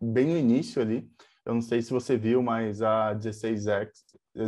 bem 0.00 0.26
no 0.26 0.36
início 0.36 0.80
ali. 0.80 1.08
Eu 1.44 1.54
não 1.54 1.62
sei 1.62 1.82
se 1.82 1.90
você 1.90 2.16
viu, 2.16 2.42
mas 2.42 2.82
a 2.82 3.14
16X, 3.16 3.88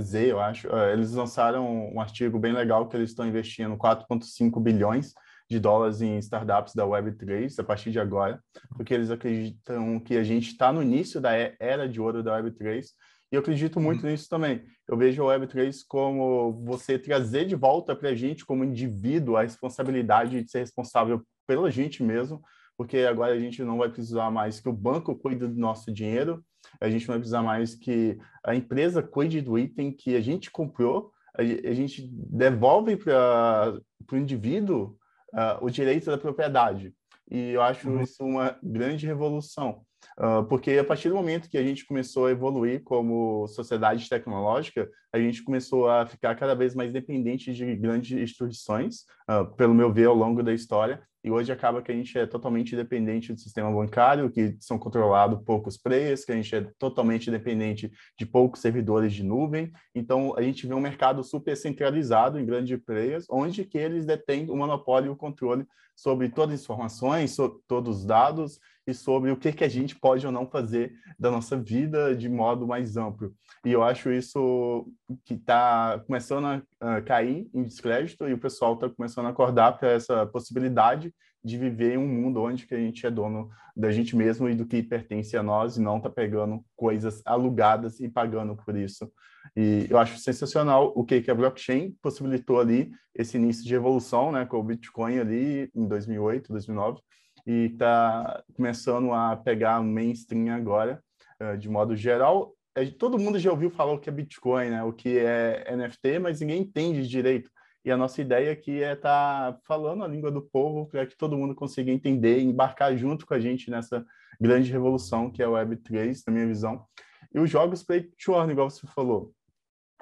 Z, 0.00 0.30
eu 0.30 0.38
acho, 0.38 0.68
eh, 0.68 0.92
eles 0.92 1.12
lançaram 1.12 1.92
um 1.92 2.00
artigo 2.00 2.38
bem 2.38 2.52
legal 2.52 2.86
que 2.86 2.96
eles 2.96 3.10
estão 3.10 3.26
investindo 3.26 3.76
4,5 3.76 4.60
bilhões 4.60 5.12
de 5.52 5.60
dólares 5.60 6.00
em 6.00 6.16
startups 6.18 6.74
da 6.74 6.84
Web3 6.84 7.58
a 7.58 7.62
partir 7.62 7.90
de 7.90 8.00
agora, 8.00 8.42
porque 8.74 8.94
eles 8.94 9.10
acreditam 9.10 10.00
que 10.00 10.16
a 10.16 10.24
gente 10.24 10.48
está 10.48 10.72
no 10.72 10.82
início 10.82 11.20
da 11.20 11.32
era 11.60 11.86
de 11.86 12.00
ouro 12.00 12.22
da 12.22 12.40
Web3 12.40 12.86
e 13.30 13.34
eu 13.34 13.40
acredito 13.40 13.78
muito 13.78 14.04
uhum. 14.04 14.10
nisso 14.10 14.28
também. 14.28 14.62
Eu 14.88 14.96
vejo 14.96 15.22
a 15.22 15.38
Web3 15.38 15.76
como 15.86 16.64
você 16.64 16.98
trazer 16.98 17.46
de 17.46 17.54
volta 17.54 17.94
para 17.94 18.10
a 18.10 18.14
gente, 18.14 18.44
como 18.44 18.64
indivíduo, 18.64 19.36
a 19.36 19.42
responsabilidade 19.42 20.42
de 20.42 20.50
ser 20.50 20.60
responsável 20.60 21.22
pela 21.46 21.70
gente 21.70 22.02
mesmo, 22.02 22.42
porque 22.76 22.98
agora 22.98 23.34
a 23.34 23.38
gente 23.38 23.62
não 23.62 23.78
vai 23.78 23.90
precisar 23.90 24.30
mais 24.30 24.58
que 24.58 24.68
o 24.68 24.72
banco 24.72 25.14
cuide 25.14 25.46
do 25.46 25.60
nosso 25.60 25.92
dinheiro, 25.92 26.42
a 26.80 26.88
gente 26.88 27.06
não 27.06 27.14
vai 27.14 27.18
precisar 27.18 27.42
mais 27.42 27.74
que 27.74 28.18
a 28.44 28.54
empresa 28.54 29.02
cuide 29.02 29.40
do 29.42 29.58
item 29.58 29.92
que 29.92 30.16
a 30.16 30.20
gente 30.20 30.50
comprou, 30.50 31.10
a 31.34 31.72
gente 31.72 32.06
devolve 32.12 32.96
para 32.96 33.80
o 34.12 34.16
indivíduo 34.16 34.98
uh, 35.32 35.64
o 35.64 35.70
direito 35.70 36.06
da 36.06 36.18
propriedade. 36.18 36.92
E 37.30 37.50
eu 37.50 37.62
acho 37.62 37.88
uhum. 37.88 38.02
isso 38.02 38.22
uma 38.22 38.56
grande 38.62 39.06
revolução, 39.06 39.82
uh, 40.18 40.44
porque 40.44 40.72
a 40.72 40.84
partir 40.84 41.08
do 41.08 41.14
momento 41.14 41.48
que 41.48 41.56
a 41.56 41.62
gente 41.62 41.86
começou 41.86 42.26
a 42.26 42.30
evoluir 42.30 42.82
como 42.82 43.46
sociedade 43.48 44.08
tecnológica, 44.08 44.88
a 45.12 45.18
gente 45.18 45.42
começou 45.42 45.88
a 45.88 46.04
ficar 46.04 46.34
cada 46.34 46.54
vez 46.54 46.74
mais 46.74 46.92
dependente 46.92 47.52
de 47.52 47.76
grandes 47.76 48.18
instituições, 48.18 49.06
uh, 49.30 49.46
pelo 49.56 49.74
meu 49.74 49.92
ver, 49.92 50.06
ao 50.06 50.14
longo 50.14 50.42
da 50.42 50.52
história, 50.52 51.02
e 51.24 51.30
hoje 51.30 51.52
acaba 51.52 51.80
que 51.80 51.92
a 51.92 51.94
gente 51.94 52.18
é 52.18 52.26
totalmente 52.26 52.74
dependente 52.74 53.32
do 53.32 53.38
sistema 53.38 53.70
bancário, 53.70 54.30
que 54.30 54.56
são 54.58 54.78
controlados 54.78 55.42
poucos 55.44 55.76
players, 55.76 56.24
que 56.24 56.32
a 56.32 56.34
gente 56.34 56.54
é 56.54 56.66
totalmente 56.78 57.30
dependente 57.30 57.90
de 58.18 58.26
poucos 58.26 58.60
servidores 58.60 59.12
de 59.12 59.22
nuvem. 59.22 59.72
Então, 59.94 60.36
a 60.36 60.42
gente 60.42 60.66
vê 60.66 60.74
um 60.74 60.80
mercado 60.80 61.22
super 61.22 61.56
centralizado 61.56 62.40
em 62.40 62.44
grandes 62.44 62.76
players, 62.84 63.26
onde 63.30 63.64
que 63.64 63.78
eles 63.78 64.04
detêm 64.04 64.50
o 64.50 64.56
monopólio 64.56 65.08
e 65.08 65.10
o 65.10 65.16
controle 65.16 65.64
sobre 65.94 66.28
todas 66.28 66.56
as 66.56 66.62
informações, 66.62 67.30
sobre 67.30 67.60
todos 67.68 67.98
os 67.98 68.04
dados 68.04 68.58
e 68.86 68.92
sobre 68.92 69.30
o 69.30 69.36
que, 69.36 69.52
que 69.52 69.64
a 69.64 69.68
gente 69.68 69.98
pode 69.98 70.26
ou 70.26 70.32
não 70.32 70.46
fazer 70.46 70.92
da 71.18 71.30
nossa 71.30 71.56
vida 71.56 72.14
de 72.16 72.28
modo 72.28 72.66
mais 72.66 72.96
amplo. 72.96 73.32
E 73.64 73.70
eu 73.70 73.82
acho 73.82 74.10
isso 74.10 74.88
que 75.24 75.34
está 75.34 76.02
começando 76.06 76.62
a 76.80 77.00
cair 77.02 77.48
em 77.54 77.62
descrédito 77.62 78.28
e 78.28 78.32
o 78.32 78.38
pessoal 78.38 78.74
está 78.74 78.88
começando 78.88 79.26
a 79.26 79.30
acordar 79.30 79.78
para 79.78 79.90
essa 79.90 80.26
possibilidade 80.26 81.14
de 81.44 81.58
viver 81.58 81.94
em 81.94 81.98
um 81.98 82.06
mundo 82.06 82.40
onde 82.40 82.66
que 82.66 82.74
a 82.74 82.78
gente 82.78 83.04
é 83.06 83.10
dono 83.10 83.50
da 83.76 83.90
gente 83.90 84.14
mesmo 84.14 84.48
e 84.48 84.54
do 84.54 84.66
que 84.66 84.82
pertence 84.82 85.36
a 85.36 85.42
nós 85.42 85.76
e 85.76 85.80
não 85.80 85.96
está 85.96 86.08
pegando 86.08 86.64
coisas 86.76 87.20
alugadas 87.24 87.98
e 88.00 88.08
pagando 88.08 88.54
por 88.56 88.76
isso. 88.76 89.10
E 89.56 89.86
eu 89.90 89.98
acho 89.98 90.18
sensacional 90.18 90.92
o 90.94 91.04
que, 91.04 91.20
que 91.20 91.30
a 91.30 91.34
blockchain 91.34 91.96
possibilitou 92.00 92.60
ali, 92.60 92.92
esse 93.14 93.36
início 93.36 93.64
de 93.64 93.74
evolução, 93.74 94.30
né, 94.30 94.46
com 94.46 94.58
o 94.58 94.62
Bitcoin 94.62 95.18
ali 95.18 95.70
em 95.74 95.86
2008, 95.86 96.52
2009, 96.52 97.00
e 97.46 97.66
está 97.72 98.42
começando 98.54 99.12
a 99.12 99.36
pegar 99.36 99.82
mainstream 99.82 100.54
agora, 100.54 101.02
eh, 101.40 101.56
de 101.56 101.68
modo 101.68 101.96
geral. 101.96 102.54
É, 102.74 102.86
todo 102.86 103.18
mundo 103.18 103.38
já 103.38 103.50
ouviu 103.50 103.70
falar 103.70 103.92
o 103.92 103.98
que 103.98 104.08
é 104.08 104.12
Bitcoin, 104.12 104.70
né? 104.70 104.82
o 104.82 104.92
que 104.92 105.18
é 105.18 105.74
NFT, 105.76 106.18
mas 106.20 106.40
ninguém 106.40 106.62
entende 106.62 107.06
direito. 107.06 107.50
E 107.84 107.90
a 107.90 107.96
nossa 107.96 108.22
ideia 108.22 108.52
aqui 108.52 108.82
é 108.82 108.92
estar 108.92 109.52
tá 109.52 109.58
falando 109.66 110.04
a 110.04 110.08
língua 110.08 110.30
do 110.30 110.40
povo 110.40 110.86
para 110.86 111.04
que 111.04 111.16
todo 111.16 111.36
mundo 111.36 111.54
consiga 111.54 111.90
entender 111.90 112.38
e 112.38 112.44
embarcar 112.44 112.96
junto 112.96 113.26
com 113.26 113.34
a 113.34 113.40
gente 113.40 113.70
nessa 113.70 114.04
grande 114.40 114.70
revolução 114.70 115.30
que 115.30 115.42
é 115.42 115.48
o 115.48 115.52
Web3, 115.52 116.22
na 116.26 116.32
minha 116.32 116.46
visão. 116.46 116.86
E 117.34 117.40
os 117.40 117.50
jogos 117.50 117.82
Play 117.82 118.02
to 118.24 118.32
Earn, 118.32 118.52
igual 118.52 118.70
você 118.70 118.86
falou, 118.86 119.32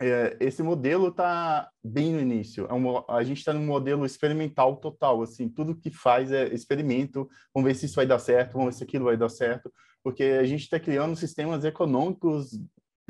é, 0.00 0.36
esse 0.40 0.62
modelo 0.62 1.08
está 1.08 1.68
bem 1.84 2.12
no 2.12 2.20
início. 2.20 2.66
É 2.70 2.72
um, 2.72 3.04
a 3.06 3.22
gente 3.22 3.38
está 3.38 3.52
num 3.52 3.66
modelo 3.66 4.06
experimental 4.06 4.76
total, 4.76 5.22
assim, 5.22 5.48
tudo 5.48 5.76
que 5.76 5.90
faz 5.90 6.32
é 6.32 6.48
experimento. 6.54 7.28
Vamos 7.54 7.68
ver 7.68 7.74
se 7.74 7.84
isso 7.84 7.96
vai 7.96 8.06
dar 8.06 8.18
certo, 8.18 8.54
vamos 8.54 8.74
ver 8.74 8.78
se 8.78 8.84
aquilo 8.84 9.04
vai 9.04 9.16
dar 9.16 9.28
certo, 9.28 9.70
porque 10.02 10.24
a 10.24 10.44
gente 10.44 10.62
está 10.62 10.80
criando 10.80 11.14
sistemas 11.14 11.64
econômicos 11.64 12.58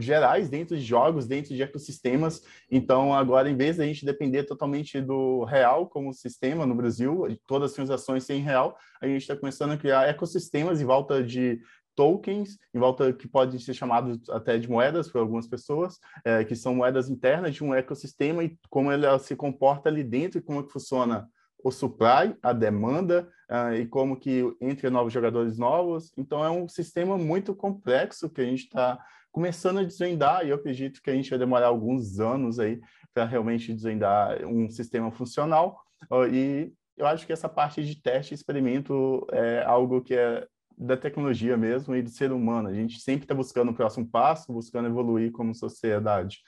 gerais 0.00 0.48
dentro 0.48 0.76
de 0.76 0.82
jogos, 0.82 1.26
dentro 1.26 1.54
de 1.54 1.62
ecossistemas. 1.62 2.42
Então, 2.70 3.14
agora, 3.14 3.48
em 3.48 3.56
vez 3.56 3.76
da 3.76 3.86
gente 3.86 4.04
depender 4.04 4.44
totalmente 4.44 5.00
do 5.00 5.44
real 5.44 5.86
como 5.86 6.12
sistema 6.12 6.66
no 6.66 6.74
Brasil, 6.74 7.38
todas 7.46 7.70
as 7.70 7.76
transações 7.76 8.24
sem 8.24 8.40
real, 8.40 8.76
a 9.00 9.06
gente 9.06 9.22
está 9.22 9.36
começando 9.36 9.72
a 9.72 9.76
criar 9.76 10.08
ecossistemas 10.08 10.80
em 10.80 10.84
volta 10.84 11.22
de 11.22 11.60
tokens, 12.00 12.56
em 12.72 12.78
volta 12.78 13.12
que 13.12 13.28
podem 13.28 13.58
ser 13.58 13.74
chamados 13.74 14.18
até 14.30 14.56
de 14.56 14.66
moedas 14.66 15.10
por 15.10 15.18
algumas 15.18 15.46
pessoas, 15.46 15.98
é, 16.24 16.42
que 16.42 16.56
são 16.56 16.74
moedas 16.74 17.10
internas 17.10 17.54
de 17.54 17.62
um 17.62 17.74
ecossistema 17.74 18.42
e 18.42 18.56
como 18.70 18.90
ela 18.90 19.18
se 19.18 19.36
comporta 19.36 19.90
ali 19.90 20.02
dentro 20.02 20.38
e 20.38 20.42
como 20.42 20.64
que 20.64 20.72
funciona 20.72 21.28
o 21.62 21.70
supply, 21.70 22.34
a 22.42 22.54
demanda 22.54 23.28
uh, 23.50 23.74
e 23.74 23.86
como 23.86 24.18
que 24.18 24.42
entre 24.62 24.88
novos 24.88 25.12
jogadores 25.12 25.58
novos. 25.58 26.10
Então 26.16 26.42
é 26.42 26.48
um 26.48 26.66
sistema 26.66 27.18
muito 27.18 27.54
complexo 27.54 28.30
que 28.30 28.40
a 28.40 28.46
gente 28.46 28.64
está 28.64 28.98
começando 29.30 29.80
a 29.80 29.84
desvendar 29.84 30.46
e 30.46 30.48
eu 30.48 30.56
acredito 30.56 31.02
que 31.02 31.10
a 31.10 31.14
gente 31.14 31.28
vai 31.28 31.38
demorar 31.38 31.66
alguns 31.66 32.18
anos 32.18 32.58
aí 32.58 32.80
para 33.12 33.26
realmente 33.26 33.74
desvendar 33.74 34.42
um 34.46 34.70
sistema 34.70 35.10
funcional 35.10 35.78
uh, 36.10 36.24
e 36.24 36.72
eu 36.96 37.06
acho 37.06 37.26
que 37.26 37.32
essa 37.32 37.48
parte 37.48 37.84
de 37.84 38.00
teste 38.00 38.32
e 38.32 38.36
experimento 38.36 39.26
é 39.32 39.62
algo 39.64 40.00
que 40.00 40.14
é 40.14 40.46
da 40.80 40.96
tecnologia 40.96 41.56
mesmo 41.58 41.94
e 41.94 42.00
do 42.00 42.08
ser 42.08 42.32
humano. 42.32 42.68
A 42.68 42.74
gente 42.74 43.00
sempre 43.00 43.24
está 43.24 43.34
buscando 43.34 43.70
o 43.70 43.74
próximo 43.74 44.06
passo, 44.06 44.50
buscando 44.50 44.88
evoluir 44.88 45.30
como 45.30 45.54
sociedade. 45.54 46.38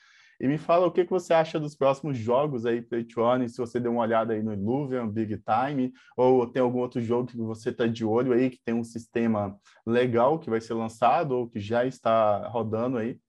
E 0.41 0.49
me 0.49 0.57
fala 0.57 0.87
o 0.87 0.91
que, 0.91 1.05
que 1.05 1.11
você 1.11 1.35
acha 1.35 1.61
dos 1.61 1.77
próximos 1.77 2.17
jogos 2.17 2.65
aí, 2.65 2.85
Earn, 3.17 3.49
se 3.49 3.59
você 3.59 3.79
deu 3.79 3.93
uma 3.93 4.01
olhada 4.01 4.33
aí 4.33 4.43
no 4.43 4.53
Illuvian, 4.53 5.07
Big 5.07 5.39
Time, 5.39 5.93
ou 6.17 6.47
tem 6.47 6.62
algum 6.62 6.81
outro 6.81 7.01
jogo 7.01 7.29
que 7.29 7.37
você 7.37 7.69
está 7.69 7.87
de 7.87 8.05
olho 8.05 8.33
aí, 8.33 8.51
que 8.51 8.59
tem 8.65 8.75
um 8.75 8.83
sistema 8.83 9.57
legal 9.87 10.39
que 10.39 10.51
vai 10.51 10.61
ser 10.61 10.75
lançado 10.75 11.33
ou 11.33 11.49
que 11.49 11.61
já 11.61 11.85
está 11.85 12.49
rodando 12.49 12.97
aí? 12.97 13.21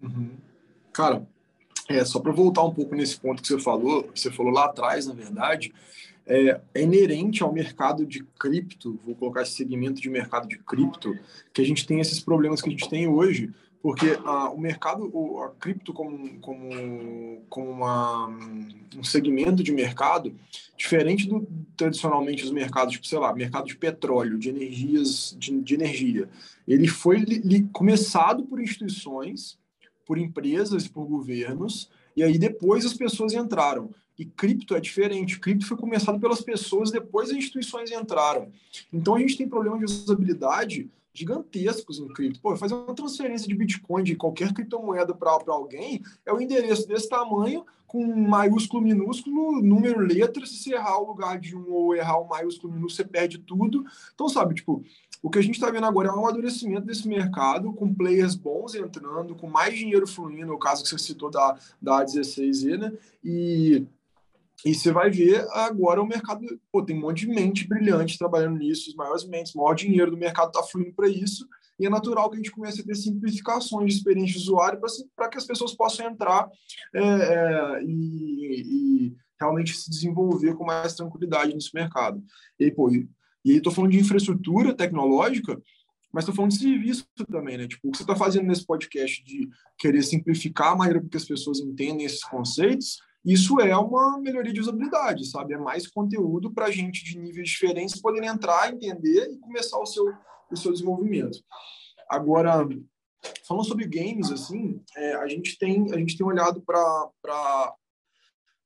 Uhum. 0.00 0.36
Cara, 0.92 1.26
é, 1.88 2.04
só 2.04 2.20
para 2.20 2.32
voltar 2.32 2.62
um 2.62 2.72
pouco 2.72 2.94
nesse 2.94 3.18
ponto 3.18 3.40
que 3.40 3.48
você 3.48 3.58
falou, 3.58 4.08
você 4.14 4.30
falou 4.30 4.52
lá 4.52 4.66
atrás, 4.66 5.06
na 5.06 5.14
verdade, 5.14 5.72
é, 6.26 6.60
é, 6.74 6.82
inerente 6.82 7.42
ao 7.42 7.52
mercado 7.52 8.06
de 8.06 8.24
cripto, 8.38 8.98
vou 9.04 9.14
colocar 9.14 9.42
esse 9.42 9.52
segmento 9.52 10.00
de 10.00 10.08
mercado 10.08 10.48
de 10.48 10.58
cripto, 10.58 11.16
que 11.52 11.60
a 11.60 11.64
gente 11.64 11.86
tem 11.86 12.00
esses 12.00 12.20
problemas 12.20 12.60
que 12.60 12.68
a 12.68 12.72
gente 12.72 12.88
tem 12.88 13.08
hoje, 13.08 13.52
porque 13.82 14.16
ah, 14.24 14.48
o 14.50 14.58
mercado, 14.58 15.12
a 15.42 15.48
cripto 15.60 15.92
como, 15.92 16.38
como, 16.38 17.42
como 17.48 17.68
uma, 17.68 18.28
um 18.96 19.02
segmento 19.02 19.62
de 19.62 19.72
mercado, 19.72 20.32
diferente 20.76 21.28
do 21.28 21.46
tradicionalmente 21.76 22.44
os 22.44 22.52
mercados, 22.52 22.92
tipo, 22.92 23.06
sei 23.06 23.18
lá, 23.18 23.34
mercado 23.34 23.66
de 23.66 23.76
petróleo, 23.76 24.38
de 24.38 24.50
energias, 24.50 25.36
de, 25.36 25.60
de 25.60 25.74
energia, 25.74 26.28
ele 26.66 26.86
foi 26.86 27.18
li, 27.18 27.40
li, 27.40 27.62
começado 27.72 28.44
por 28.44 28.60
instituições, 28.60 29.58
por 30.06 30.16
empresas 30.16 30.86
por 30.86 31.04
governos, 31.04 31.90
e 32.16 32.22
aí 32.22 32.38
depois 32.38 32.86
as 32.86 32.94
pessoas 32.94 33.32
entraram. 33.32 33.90
E 34.18 34.24
cripto 34.24 34.74
é 34.74 34.80
diferente. 34.80 35.38
Cripto 35.38 35.66
foi 35.66 35.76
começado 35.76 36.20
pelas 36.20 36.40
pessoas, 36.40 36.90
depois 36.90 37.30
as 37.30 37.36
instituições 37.36 37.90
entraram. 37.90 38.52
Então 38.92 39.14
a 39.14 39.18
gente 39.18 39.36
tem 39.36 39.48
problema 39.48 39.78
de 39.78 39.84
usabilidade 39.84 40.90
gigantescos 41.14 41.98
em 41.98 42.08
cripto. 42.08 42.40
Pô, 42.40 42.56
fazer 42.56 42.74
uma 42.74 42.94
transferência 42.94 43.46
de 43.46 43.54
Bitcoin 43.54 44.02
de 44.02 44.16
qualquer 44.16 44.52
criptomoeda 44.52 45.14
para 45.14 45.30
alguém 45.48 46.02
é 46.24 46.32
o 46.32 46.36
um 46.36 46.40
endereço 46.40 46.88
desse 46.88 47.08
tamanho, 47.08 47.66
com 47.86 48.02
maiúsculo, 48.06 48.82
minúsculo, 48.82 49.60
número, 49.60 50.00
letra. 50.00 50.46
Se 50.46 50.56
você 50.56 50.74
errar 50.74 50.98
o 50.98 51.06
lugar 51.06 51.38
de 51.38 51.54
um 51.54 51.70
ou 51.70 51.94
errar 51.94 52.18
o 52.18 52.28
maiúsculo, 52.28 52.72
minúsculo, 52.72 52.96
você 52.96 53.04
perde 53.04 53.38
tudo. 53.38 53.84
Então, 54.14 54.28
sabe, 54.30 54.54
tipo, 54.54 54.82
o 55.22 55.28
que 55.28 55.38
a 55.38 55.42
gente 55.42 55.54
está 55.54 55.70
vendo 55.70 55.84
agora 55.84 56.08
é 56.08 56.12
um 56.12 56.20
amadurecimento 56.20 56.86
desse 56.86 57.06
mercado, 57.06 57.72
com 57.74 57.94
players 57.94 58.34
bons 58.34 58.74
entrando, 58.74 59.34
com 59.34 59.46
mais 59.46 59.78
dinheiro 59.78 60.06
fluindo, 60.06 60.52
o 60.54 60.58
caso 60.58 60.82
que 60.82 60.88
você 60.88 60.98
citou 60.98 61.30
da, 61.30 61.58
da 61.80 62.02
A16Z, 62.02 62.78
né? 62.78 62.92
E 63.22 63.86
e 64.64 64.74
você 64.74 64.92
vai 64.92 65.10
ver 65.10 65.46
agora 65.50 66.00
o 66.00 66.06
mercado, 66.06 66.46
pô, 66.70 66.84
tem 66.84 66.96
um 66.96 67.00
monte 67.00 67.26
de 67.26 67.32
mente 67.32 67.66
brilhante 67.66 68.18
trabalhando 68.18 68.58
nisso, 68.58 68.90
os 68.90 68.94
maiores 68.94 69.24
mentes, 69.24 69.54
o 69.54 69.58
maior 69.58 69.74
dinheiro 69.74 70.10
do 70.10 70.16
mercado 70.16 70.48
está 70.48 70.62
fluindo 70.62 70.94
para 70.94 71.08
isso, 71.08 71.46
e 71.78 71.86
é 71.86 71.90
natural 71.90 72.30
que 72.30 72.36
a 72.36 72.38
gente 72.38 72.52
comece 72.52 72.80
a 72.80 72.84
ter 72.84 72.94
simplificações 72.94 73.92
de 73.92 73.98
experiência 73.98 74.34
de 74.34 74.38
usuário 74.38 74.80
para 75.16 75.28
que 75.28 75.38
as 75.38 75.44
pessoas 75.44 75.74
possam 75.74 76.06
entrar 76.06 76.48
é, 76.94 77.00
é, 77.02 77.82
e, 77.84 79.08
e, 79.08 79.16
realmente 79.40 79.74
se 79.76 79.90
desenvolver 79.90 80.54
com 80.54 80.64
mais 80.64 80.94
tranquilidade 80.94 81.52
nesse 81.52 81.74
mercado. 81.74 82.22
E, 82.60 82.72
e 83.44 83.50
aí 83.50 83.56
estou 83.56 83.72
falando 83.72 83.90
de 83.90 83.98
infraestrutura 83.98 84.72
tecnológica, 84.72 85.60
mas 86.12 86.22
estou 86.22 86.34
falando 86.34 86.52
de 86.52 86.58
serviço 86.58 87.04
também, 87.28 87.58
né? 87.58 87.66
Tipo, 87.66 87.88
o 87.88 87.90
que 87.90 87.96
você 87.96 88.04
está 88.04 88.14
fazendo 88.14 88.46
nesse 88.46 88.64
podcast 88.64 89.24
de 89.24 89.48
querer 89.78 90.02
simplificar 90.02 90.72
a 90.72 90.76
maneira 90.76 91.02
que 91.02 91.16
as 91.16 91.24
pessoas 91.24 91.58
entendem 91.58 92.06
esses 92.06 92.22
conceitos, 92.22 92.98
isso 93.24 93.60
é 93.60 93.76
uma 93.76 94.18
melhoria 94.18 94.52
de 94.52 94.60
usabilidade, 94.60 95.26
sabe? 95.26 95.54
É 95.54 95.58
mais 95.58 95.86
conteúdo 95.86 96.52
para 96.52 96.70
gente 96.70 97.04
de 97.04 97.18
níveis 97.18 97.48
diferentes 97.48 98.00
poderem 98.00 98.28
entrar, 98.28 98.72
entender 98.72 99.30
e 99.30 99.38
começar 99.38 99.78
o 99.78 99.86
seu, 99.86 100.04
o 100.50 100.56
seu 100.56 100.72
desenvolvimento. 100.72 101.38
Agora, 102.08 102.66
falando 103.46 103.64
sobre 103.64 103.86
games, 103.86 104.30
assim, 104.30 104.82
é, 104.96 105.14
a, 105.14 105.28
gente 105.28 105.56
tem, 105.56 105.92
a 105.92 105.98
gente 105.98 106.16
tem 106.16 106.26
olhado 106.26 106.60
para 106.62 107.74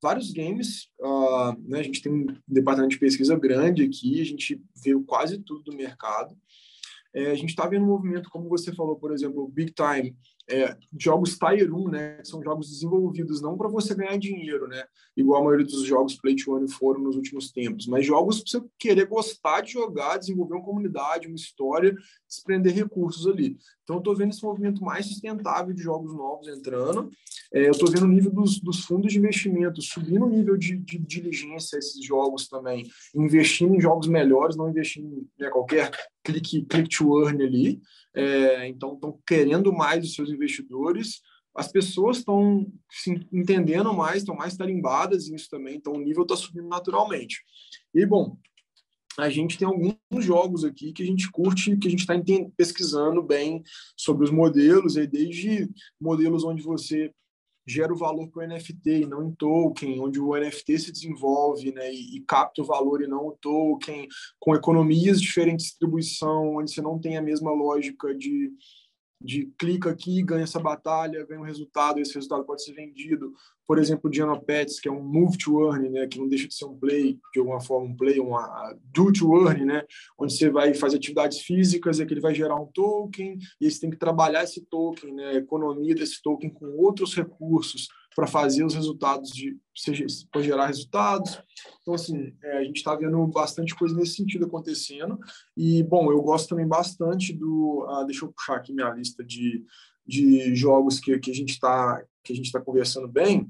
vários 0.03 0.33
games, 0.33 0.89
uh, 1.01 1.53
né? 1.69 1.81
a 1.81 1.83
gente 1.83 2.01
tem 2.01 2.13
um 2.13 2.27
departamento 2.49 2.95
de 2.95 3.01
pesquisa 3.01 3.39
grande 3.39 3.83
aqui, 3.83 4.21
a 4.21 4.25
gente 4.25 4.63
vê 4.83 4.95
quase 5.07 5.39
tudo 5.39 5.65
do 5.65 5.77
mercado. 5.77 6.37
É, 7.15 7.31
a 7.31 7.35
gente 7.35 7.51
está 7.51 7.67
vendo 7.67 7.85
um 7.85 7.89
movimento, 7.89 8.29
como 8.31 8.49
você 8.49 8.75
falou, 8.75 8.97
por 8.97 9.13
exemplo, 9.13 9.49
Big 9.49 9.73
Time, 9.73 10.15
é, 10.49 10.77
jogos 10.99 11.37
Tier 11.39 11.73
1, 11.73 11.91
né, 11.91 12.21
são 12.25 12.43
jogos 12.43 12.71
desenvolvidos 12.71 13.41
não 13.41 13.57
para 13.57 13.69
você 13.69 13.95
ganhar 13.95 14.17
dinheiro, 14.17 14.69
né, 14.69 14.85
igual 15.17 15.41
a 15.41 15.45
maioria 15.45 15.67
dos 15.67 15.85
jogos 15.85 16.15
Play 16.17 16.37
to 16.37 16.69
foram 16.69 17.01
nos 17.01 17.17
últimos 17.17 17.51
tempos, 17.51 17.87
mas 17.87 18.07
jogos 18.07 18.41
para 18.41 18.51
você 18.51 18.69
querer 18.79 19.07
gostar 19.07 19.63
de 19.63 19.73
jogar, 19.73 20.19
desenvolver 20.19 20.55
uma 20.55 20.65
comunidade, 20.65 21.27
uma 21.27 21.37
história, 21.37 21.97
desprender 22.29 22.75
recursos 22.75 23.27
ali. 23.27 23.57
Então, 23.87 23.97
eu 23.97 24.01
estou 24.01 24.17
vendo 24.17 24.31
esse 24.31 24.43
movimento 24.43 24.83
mais 24.83 25.07
sustentável 25.07 25.73
de 25.73 25.81
jogos 25.81 26.13
novos 26.13 26.49
entrando. 26.49 27.09
É, 27.55 27.69
eu 27.69 27.71
estou 27.71 27.89
vendo 27.89 28.03
o 28.03 28.09
nível 28.09 28.33
dos, 28.33 28.59
dos, 28.59 28.81
fundos 28.81 29.13
de 29.13 29.19
investimento 29.21 29.81
subindo 29.81 30.27
o 30.27 30.29
nível 30.29 30.57
de, 30.57 30.77
de, 30.77 30.99
diligência 30.99 31.79
esses 31.79 32.05
jogos 32.05 32.49
também, 32.49 32.85
investindo 33.15 33.77
em 33.77 33.81
jogos 33.81 34.09
melhores, 34.09 34.57
não 34.57 34.69
investindo 34.69 35.07
em 35.07 35.29
né, 35.39 35.49
qualquer 35.51 35.93
click, 36.25 36.63
click 36.63 36.89
to 36.89 37.23
earn 37.23 37.41
ali. 37.41 37.81
É, 38.13 38.67
então, 38.67 38.95
estão 38.95 39.17
querendo 39.25 39.73
mais 39.73 40.05
os 40.05 40.15
seus 40.15 40.31
investidores. 40.31 41.21
As 41.55 41.71
pessoas 41.71 42.17
estão 42.17 42.67
se 42.91 43.25
entendendo 43.33 43.95
mais, 43.95 44.17
estão 44.17 44.35
mais 44.35 44.57
tarimbadas 44.57 45.31
nisso 45.31 45.49
também, 45.49 45.77
então 45.77 45.93
o 45.93 46.01
nível 46.01 46.25
está 46.25 46.35
subindo 46.35 46.67
naturalmente. 46.67 47.41
E, 47.95 48.05
bom, 48.05 48.37
a 49.19 49.31
gente 49.31 49.59
tem 49.59 49.67
alguns 49.67 50.25
jogos 50.25 50.65
aqui 50.65 50.93
que 50.93 51.03
a 51.03 51.07
gente 51.07 51.31
curte, 51.31 51.77
que 51.77 51.89
a 51.89 51.91
gente 51.91 52.01
está 52.01 52.15
pesquisando 52.57 53.23
bem 53.23 53.63
sobre 53.97 54.25
os 54.25 54.31
modelos, 54.31 54.97
aí 54.97 55.07
desde 55.07 55.69
modelos 56.01 56.45
onde 56.45 56.63
você 56.63 57.13
gera 57.67 57.93
o 57.93 57.97
valor 57.97 58.29
para 58.29 58.45
o 58.45 58.49
NFT 58.49 59.03
e 59.03 59.07
não 59.07 59.25
em 59.25 59.35
token, 59.35 60.01
onde 60.01 60.21
o 60.21 60.37
NFT 60.37 60.79
se 60.79 60.93
desenvolve 60.93 61.73
né, 61.73 61.93
e, 61.93 62.17
e, 62.17 62.21
capta 62.21 62.63
o 62.63 62.65
valor 62.65 63.03
e 63.03 63.09
não 63.09 63.27
o 63.27 63.37
token, 63.41 64.07
com 64.39 64.55
economias 64.55 65.21
diferentes 65.21 65.67
de 65.67 65.71
distribuição, 65.73 66.57
onde 66.57 66.71
você 66.71 66.81
não 66.81 66.99
tem 66.99 67.17
a 67.17 67.23
mesma 67.23 67.51
lógica 67.51 68.15
de 68.15 68.53
de 69.27 69.53
clica 69.59 69.91
aqui, 69.91 70.23
ganha 70.23 70.45
essa 70.45 70.61
batalha, 70.61 71.27
ganha 71.27 71.41
um 71.41 71.45
resultado, 71.45 71.99
esse 71.99 72.15
resultado 72.15 72.45
pode 72.45 72.63
ser 72.63 72.73
vendido. 72.73 73.33
Por 73.67 73.79
exemplo, 73.79 74.09
o 74.09 74.11
Diana 74.11 74.41
Pets, 74.41 74.79
que 74.79 74.89
é 74.89 74.93
um 74.93 75.03
move 75.03 75.37
to 75.37 75.61
earn, 75.61 75.91
né, 75.91 76.07
que 76.07 76.19
não 76.19 76.29
deixa 76.29 76.47
de 76.47 76.55
ser 76.55 76.67
um 76.67 76.79
play, 76.79 77.19
de 77.33 77.41
alguma 77.41 77.61
forma 77.61 77.89
um 77.89 77.97
play, 77.97 78.21
uma 78.21 78.73
do 78.85 79.13
to 79.13 79.35
earn, 79.37 79.65
né, 79.65 79.83
onde 80.17 80.37
você 80.37 80.49
vai 80.49 80.73
fazer 80.73 80.97
atividades 80.97 81.41
físicas 81.41 81.99
e 81.99 82.07
que 82.07 82.15
ele 82.15 82.21
vai 82.21 82.35
gerar 82.35 82.55
um 82.55 82.67
token 82.67 83.37
e 83.61 83.71
você 83.71 83.81
tem 83.81 83.91
que 83.91 83.97
trabalhar 83.97 84.45
esse 84.45 84.61
token, 84.67 85.13
né, 85.13 85.27
a 85.31 85.35
economia 85.35 85.95
desse 85.95 86.23
token 86.23 86.49
com 86.49 86.67
outros 86.77 87.15
recursos 87.15 87.89
para 88.17 88.27
fazer 88.27 88.65
os 88.65 88.75
resultados 88.75 89.31
de 89.31 89.59
para 90.33 90.41
gerar 90.41 90.69
resultados. 90.69 91.39
Então 91.83 91.93
assim, 91.93 92.35
é, 92.43 92.59
a 92.59 92.65
gente 92.65 92.77
está 92.77 92.97
vendo 92.97 93.27
bastante 93.27 93.75
coisa 93.75 93.95
nesse 93.95 94.15
sentido 94.15 94.47
acontecendo. 94.47 95.19
E 95.55 95.83
bom, 95.83 96.11
eu 96.11 96.23
gosto 96.23 96.49
também 96.49 96.67
bastante 96.67 97.35
do, 97.35 97.87
ah, 97.91 98.05
deixa 98.05 98.25
eu 98.25 98.33
puxar 98.33 98.57
aqui 98.57 98.73
minha 98.73 98.89
lista 98.89 99.23
de, 99.23 99.63
de 100.07 100.55
jogos 100.55 100.99
que, 100.99 101.17
que 101.19 101.31
a 101.31 101.35
gente 101.35 101.51
está 101.51 102.03
que 102.25 102.33
a 102.33 102.37
gente 102.37 102.47
está 102.47 102.61
conversando 102.61 103.07
bem. 103.07 103.49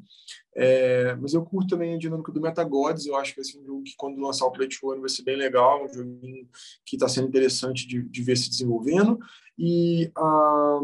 É, 0.54 1.14
mas 1.14 1.32
eu 1.32 1.42
curto 1.42 1.68
também 1.70 1.94
a 1.94 1.99
dinâmica 1.99 2.30
do 2.30 2.42
Metagods. 2.42 3.06
Eu 3.06 3.16
acho 3.16 3.35
que 3.35 3.40
assim, 3.40 3.62
que 3.82 3.94
quando 3.96 4.20
lançar 4.20 4.44
o 4.44 4.52
Play 4.52 4.68
to 4.68 4.88
One 4.88 5.00
vai 5.00 5.08
ser 5.08 5.23
bem 5.23 5.37
legal, 5.37 5.82
um 5.82 5.88
joguinho 5.88 6.46
que 6.85 6.96
está 6.96 7.08
sendo 7.08 7.28
interessante 7.28 7.87
de, 7.87 8.02
de 8.02 8.23
ver 8.23 8.37
se 8.37 8.50
desenvolvendo. 8.50 9.18
E 9.56 10.11
ah, 10.14 10.80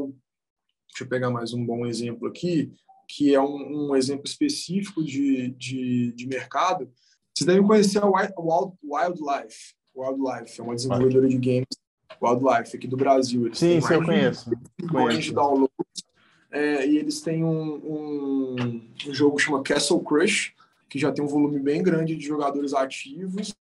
deixa 0.88 1.02
eu 1.02 1.08
pegar 1.08 1.30
mais 1.30 1.52
um 1.52 1.66
bom 1.66 1.84
exemplo 1.84 2.28
aqui 2.28 2.72
que 3.14 3.34
é 3.34 3.40
um, 3.40 3.90
um 3.90 3.96
exemplo 3.96 4.24
específico 4.24 5.04
de, 5.04 5.48
de, 5.50 6.12
de, 6.12 6.26
mercado, 6.26 6.90
vocês 7.34 7.46
devem 7.46 7.66
conhecer 7.66 7.98
a 8.02 8.06
Wild, 8.06 8.32
Wildlife. 8.82 9.74
Wildlife 9.94 10.58
é 10.58 10.62
uma 10.64 10.74
desenvolvedora 10.74 11.28
de 11.28 11.36
games 11.36 11.66
Wildlife 12.22 12.74
aqui 12.74 12.88
do 12.88 12.96
Brasil. 12.96 13.46
Eles 13.46 13.58
sim, 13.58 13.80
sim, 13.82 13.94
eu 13.94 14.02
conheço. 14.02 14.50
Milhões 14.80 15.24
de 15.24 15.32
downloads. 15.32 15.72
É, 16.50 16.86
e 16.86 16.96
eles 16.96 17.20
têm 17.20 17.44
um, 17.44 17.74
um, 17.74 18.82
um 19.06 19.14
jogo 19.14 19.36
que 19.36 19.42
chama 19.42 19.62
Castle 19.62 20.00
Crush, 20.00 20.54
que 20.88 20.98
já 20.98 21.12
tem 21.12 21.22
um 21.22 21.28
volume 21.28 21.58
bem 21.58 21.82
grande 21.82 22.16
de 22.16 22.24
jogadores 22.24 22.72
ativos. 22.72 23.54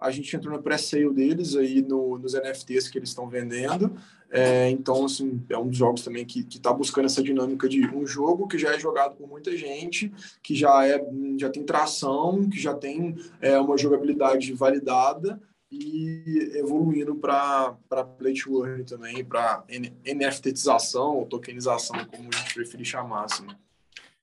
A 0.00 0.10
gente 0.10 0.34
entrou 0.34 0.56
no 0.56 0.62
pré-sale 0.62 1.12
deles 1.12 1.54
aí 1.54 1.82
no, 1.82 2.18
nos 2.18 2.34
NFTs 2.34 2.88
que 2.88 2.98
eles 2.98 3.10
estão 3.10 3.28
vendendo. 3.28 3.94
É, 4.30 4.70
então, 4.70 5.04
assim, 5.04 5.42
é 5.50 5.58
um 5.58 5.68
dos 5.68 5.76
jogos 5.76 6.02
também 6.02 6.24
que 6.24 6.46
está 6.48 6.72
buscando 6.72 7.06
essa 7.06 7.22
dinâmica 7.22 7.68
de 7.68 7.84
um 7.88 8.06
jogo 8.06 8.46
que 8.46 8.56
já 8.56 8.72
é 8.74 8.78
jogado 8.78 9.16
por 9.16 9.28
muita 9.28 9.56
gente, 9.56 10.12
que 10.42 10.54
já, 10.54 10.86
é, 10.86 11.04
já 11.36 11.50
tem 11.50 11.64
tração, 11.64 12.48
que 12.48 12.58
já 12.58 12.72
tem 12.72 13.16
é, 13.40 13.58
uma 13.58 13.76
jogabilidade 13.76 14.52
validada 14.52 15.40
e 15.70 16.52
evoluindo 16.54 17.14
para 17.14 17.76
play 18.18 18.34
to 18.34 18.64
earn 18.64 18.84
também, 18.84 19.24
para 19.24 19.64
NFTização 20.04 21.16
ou 21.18 21.26
tokenização, 21.26 22.04
como 22.06 22.28
a 22.32 22.36
gente 22.36 22.54
preferir 22.54 22.86
chamar. 22.86 23.24
Assim. 23.24 23.46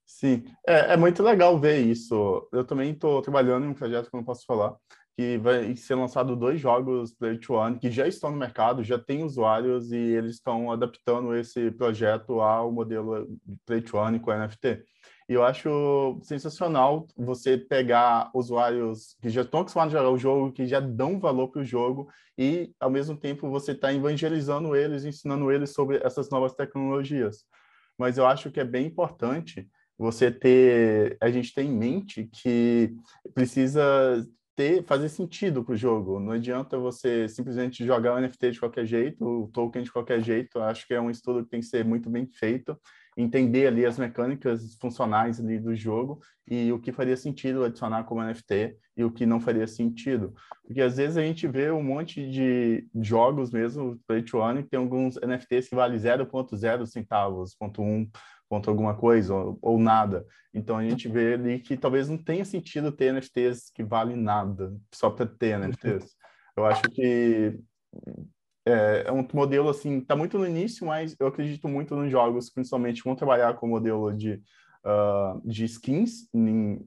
Sim, 0.05 0.43
é, 0.65 0.93
é 0.93 0.97
muito 0.97 1.21
legal 1.21 1.59
ver 1.59 1.79
isso. 1.79 2.47
Eu 2.51 2.65
também 2.65 2.91
estou 2.91 3.21
trabalhando 3.21 3.65
em 3.65 3.69
um 3.69 3.73
projeto 3.73 4.09
que 4.09 4.15
eu 4.15 4.19
não 4.19 4.25
posso 4.25 4.45
falar, 4.45 4.75
que 5.17 5.35
vai 5.39 5.75
ser 5.75 5.95
lançado 5.95 6.35
dois 6.35 6.61
jogos 6.61 7.11
Play 7.11 7.39
to 7.39 7.53
One 7.53 7.79
que 7.79 7.89
já 7.89 8.07
estão 8.07 8.29
no 8.29 8.37
mercado, 8.37 8.83
já 8.83 8.99
tem 8.99 9.23
usuários 9.23 9.91
e 9.91 9.97
eles 9.97 10.35
estão 10.35 10.71
adaptando 10.71 11.35
esse 11.35 11.71
projeto 11.71 12.39
ao 12.39 12.71
modelo 12.71 13.27
Play 13.65 13.81
to 13.81 13.97
One 13.97 14.19
com 14.19 14.31
NFT. 14.31 14.83
E 15.27 15.33
eu 15.33 15.43
acho 15.43 16.19
sensacional 16.21 17.07
você 17.17 17.57
pegar 17.57 18.29
usuários 18.33 19.17
que 19.19 19.27
já 19.27 19.41
estão 19.41 19.61
acostumados 19.61 19.93
a 19.95 19.97
jogar 19.97 20.11
o 20.11 20.19
jogo, 20.19 20.53
que 20.53 20.67
já 20.67 20.79
dão 20.79 21.19
valor 21.19 21.49
para 21.49 21.61
o 21.61 21.65
jogo, 21.65 22.07
e 22.37 22.71
ao 22.79 22.91
mesmo 22.91 23.17
tempo 23.17 23.49
você 23.49 23.71
está 23.71 23.91
evangelizando 23.91 24.75
eles, 24.75 25.03
ensinando 25.03 25.51
eles 25.51 25.73
sobre 25.73 25.97
essas 25.97 26.29
novas 26.29 26.53
tecnologias. 26.53 27.43
Mas 27.97 28.19
eu 28.19 28.27
acho 28.27 28.51
que 28.51 28.59
é 28.59 28.63
bem 28.63 28.85
importante 28.85 29.67
você 29.97 30.31
ter, 30.31 31.17
a 31.19 31.29
gente 31.31 31.53
ter 31.53 31.63
em 31.63 31.75
mente 31.75 32.29
que 32.31 32.95
precisa 33.33 34.23
ter, 34.57 34.83
fazer 34.83 35.07
sentido 35.07 35.63
para 35.63 35.73
o 35.73 35.77
jogo. 35.77 36.19
Não 36.19 36.31
adianta 36.31 36.79
você 36.79 37.29
simplesmente 37.29 37.85
jogar 37.85 38.15
o 38.15 38.19
NFT 38.19 38.51
de 38.51 38.59
qualquer 38.59 38.87
jeito, 38.87 39.23
o 39.23 39.47
token 39.49 39.83
de 39.83 39.91
qualquer 39.91 40.19
jeito. 40.19 40.59
Acho 40.59 40.85
que 40.87 40.95
é 40.95 40.99
um 40.99 41.11
estudo 41.11 41.43
que 41.43 41.51
tem 41.51 41.59
que 41.59 41.67
ser 41.67 41.85
muito 41.85 42.09
bem 42.09 42.27
feito, 42.27 42.75
entender 43.15 43.67
ali 43.67 43.85
as 43.85 43.99
mecânicas 43.99 44.75
funcionais 44.81 45.39
ali 45.39 45.59
do 45.59 45.75
jogo 45.75 46.19
e 46.49 46.71
o 46.71 46.79
que 46.79 46.91
faria 46.91 47.15
sentido 47.15 47.63
adicionar 47.63 48.03
como 48.05 48.23
NFT 48.23 48.75
e 48.97 49.03
o 49.03 49.11
que 49.11 49.27
não 49.27 49.39
faria 49.39 49.67
sentido. 49.67 50.33
Porque 50.65 50.81
às 50.81 50.97
vezes 50.97 51.17
a 51.17 51.21
gente 51.21 51.47
vê 51.47 51.69
um 51.69 51.83
monte 51.83 52.27
de 52.27 52.87
jogos 52.95 53.51
mesmo, 53.51 53.99
Play 54.07 54.23
to 54.23 54.39
Earn, 54.39 54.63
que 54.63 54.69
tem 54.69 54.79
alguns 54.79 55.17
NFTs 55.17 55.69
que 55.69 55.75
valem 55.75 55.99
0.0 55.99 56.85
centavos, 56.87 57.55
0.1 57.61 58.09
contra 58.49 58.71
alguma 58.71 58.95
coisa 58.95 59.33
ou, 59.33 59.59
ou, 59.61 59.79
nada. 59.79 60.25
Então 60.53 60.77
a 60.77 60.83
gente 60.83 61.07
vê 61.07 61.33
ali 61.33 61.59
que 61.59 61.77
talvez 61.77 62.09
não 62.09 62.17
tenha 62.17 62.45
sentido 62.45 62.91
ter 62.91 63.13
NFTs 63.13 63.71
que 63.73 63.83
valem 63.83 64.15
nada 64.15 64.73
só 64.93 65.09
para 65.09 65.25
ter 65.25 65.57
NFTs. 65.57 66.15
Eu 66.55 66.65
acho 66.65 66.83
que 66.83 67.59
é, 68.65 69.05
é, 69.07 69.11
um 69.11 69.25
modelo 69.33 69.69
assim, 69.69 69.99
está 69.99 70.15
muito 70.15 70.37
no 70.37 70.45
início, 70.45 70.85
mas 70.85 71.15
eu 71.19 71.27
acredito 71.27 71.69
muito 71.69 71.95
nos 71.95 72.11
jogos, 72.11 72.49
principalmente 72.49 73.03
vão 73.03 73.15
trabalhar 73.15 73.53
com 73.53 73.65
o 73.65 73.69
modelo 73.69 74.11
de, 74.13 74.41
uh, 74.83 75.41
de 75.45 75.63
skins, 75.65 76.27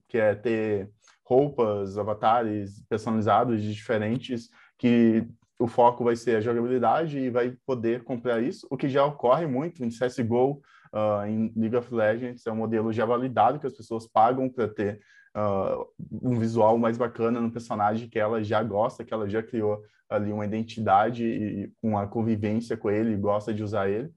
que 0.09 0.19
é 0.19 0.35
ter 0.35 0.91
roupas, 1.25 1.97
avatares 1.97 2.85
personalizados 2.89 3.63
diferentes 3.63 4.51
que 4.77 5.27
o 5.59 5.67
foco 5.67 6.05
vai 6.05 6.17
ser 6.17 6.37
a 6.37 6.41
jogabilidade 6.41 7.19
e 7.19 7.31
vai 7.31 7.55
poder 7.65 8.03
comprar 8.03 8.43
isso, 8.43 8.67
o 8.71 8.77
que 8.77 8.89
já 8.89 9.05
ocorre 9.05 9.47
muito 9.47 9.85
em 9.85 9.91
CSGO, 9.91 10.61
uh, 10.93 11.27
em 11.27 11.53
League 11.57 11.77
of 11.77 11.93
Legends, 11.95 12.47
é 12.47 12.53
um 12.53 12.57
modelo 12.57 12.93
já 12.93 13.05
validado 13.05 13.59
que 13.59 13.67
as 13.67 13.77
pessoas 13.77 14.07
pagam 14.07 14.49
para 14.49 14.69
ter 14.69 15.01
uh, 15.37 15.87
um 16.23 16.39
visual 16.39 16.79
mais 16.79 16.97
bacana 16.99 17.41
no 17.41 17.51
personagem 17.51 18.09
que 18.09 18.19
ela 18.19 18.43
já 18.43 18.63
gosta, 18.63 19.05
que 19.05 19.15
ela 19.15 19.29
já 19.29 19.43
criou 19.43 19.83
ali 20.09 20.33
uma 20.33 20.45
identidade 20.45 21.25
e 21.25 21.73
uma 21.83 22.07
convivência 22.07 22.77
com 22.77 22.91
ele, 22.91 23.17
gosta 23.17 23.55
de 23.55 23.63
usar 23.63 23.89
ele. 23.89 24.11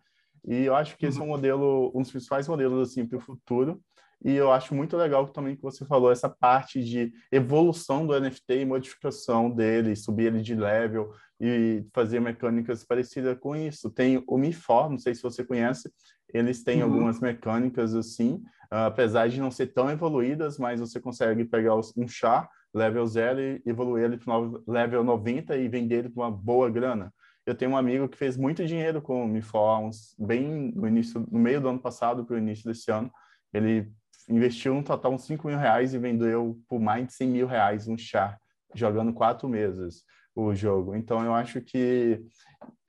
E 0.46 0.66
eu 0.66 0.76
acho 0.76 0.98
que 0.98 1.06
esse 1.06 1.20
é 1.20 1.22
um 1.22 1.26
uhum. 1.26 1.32
modelo, 1.32 1.92
um 1.96 2.02
dos 2.02 2.12
principais 2.12 2.48
modelos 2.48 2.90
assim 2.90 3.06
para 3.06 3.18
o 3.18 3.22
futuro. 3.22 3.80
E 4.24 4.34
eu 4.34 4.52
acho 4.52 4.74
muito 4.74 4.96
legal 4.96 5.28
também 5.28 5.56
que 5.56 5.62
você 5.62 5.84
falou 5.86 6.12
essa 6.12 6.30
parte 6.30 6.82
de 6.84 7.12
evolução 7.32 8.08
do 8.08 8.18
NFT 8.18 8.60
e 8.60 8.66
modificação 8.66 9.50
dele, 9.50 9.96
subir 9.96 10.28
ele 10.28 10.42
de 10.42 10.56
level 10.56 11.12
e 11.42 11.86
fazer 11.94 12.22
mecânicas 12.22 12.86
parecidas 12.86 13.38
com 13.38 13.56
isso. 13.56 13.90
Tem 13.90 14.24
o 14.26 14.38
Mifor, 14.38 14.90
não 14.90 14.98
sei 14.98 15.14
se 15.14 15.22
você 15.22 15.44
conhece, 15.44 15.92
eles 16.34 16.64
têm 16.64 16.82
uhum. 16.82 16.90
algumas 16.90 17.20
mecânicas 17.20 17.94
assim, 17.94 18.42
apesar 18.72 19.28
de 19.28 19.40
não 19.42 19.52
ser 19.52 19.68
tão 19.68 19.90
evoluídas, 19.90 20.58
mas 20.58 20.80
você 20.80 21.00
consegue 21.00 21.44
pegar 21.44 21.76
um 21.76 22.08
char 22.08 22.50
level 22.74 23.06
0 23.06 23.40
e 23.40 23.62
evoluir 23.66 24.06
ele 24.06 24.18
para 24.18 24.34
level 24.66 25.04
90 25.04 25.56
e 25.58 25.68
vender 25.68 25.96
ele 25.98 26.10
por 26.10 26.22
uma 26.22 26.32
boa 26.32 26.70
grana. 26.70 27.14
Eu 27.46 27.54
tenho 27.54 27.72
um 27.72 27.78
amigo 27.78 28.08
que 28.08 28.18
fez 28.18 28.38
muito 28.38 28.66
dinheiro 28.66 29.02
com 29.02 29.26
o 29.26 29.28
Mifor, 29.28 29.90
bem 30.18 30.72
no 30.74 30.88
início, 30.88 31.28
no 31.30 31.40
meio 31.40 31.60
do 31.60 31.68
ano 31.68 31.80
passado 31.80 32.26
para 32.26 32.36
o 32.36 32.40
início 32.40 32.66
desse 32.66 32.90
ano. 32.90 33.12
Ele 33.54 33.92
investiu 34.30 34.74
um 34.74 34.84
total 34.84 35.14
uns 35.14 35.26
5 35.26 35.48
mil 35.48 35.58
reais 35.58 35.94
e 35.94 35.98
vendeu 35.98 36.60
por 36.68 36.80
mais 36.80 37.08
de 37.08 37.14
100 37.14 37.28
mil 37.28 37.48
reais 37.48 37.88
um 37.88 37.98
char, 37.98 38.40
jogando 38.74 39.14
quatro 39.14 39.48
meses 39.48 40.04
o 40.36 40.54
jogo. 40.54 40.96
Então, 40.96 41.24
eu 41.24 41.34
acho 41.34 41.62
que 41.62 42.22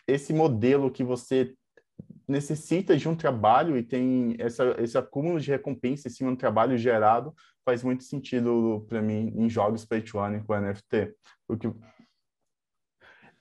esse 0.06 0.32
modelo 0.32 0.90
que 0.90 1.04
você 1.04 1.54
necessita 2.26 2.96
de 2.96 3.08
um 3.08 3.14
trabalho 3.14 3.76
e 3.76 3.82
tem 3.82 4.34
essa, 4.38 4.74
esse 4.78 4.96
acúmulo 4.96 5.38
de 5.38 5.50
recompensa 5.50 6.08
em 6.08 6.10
cima 6.10 6.30
do 6.30 6.36
trabalho 6.36 6.78
gerado 6.78 7.34
faz 7.64 7.82
muito 7.82 8.04
sentido 8.04 8.84
para 8.88 9.02
mim 9.02 9.32
em 9.36 9.48
jogos 9.48 9.84
play 9.84 10.02
to 10.02 10.18
earn 10.18 10.42
com 10.44 10.58
NFT. 10.58 11.14
Porque... 11.46 11.70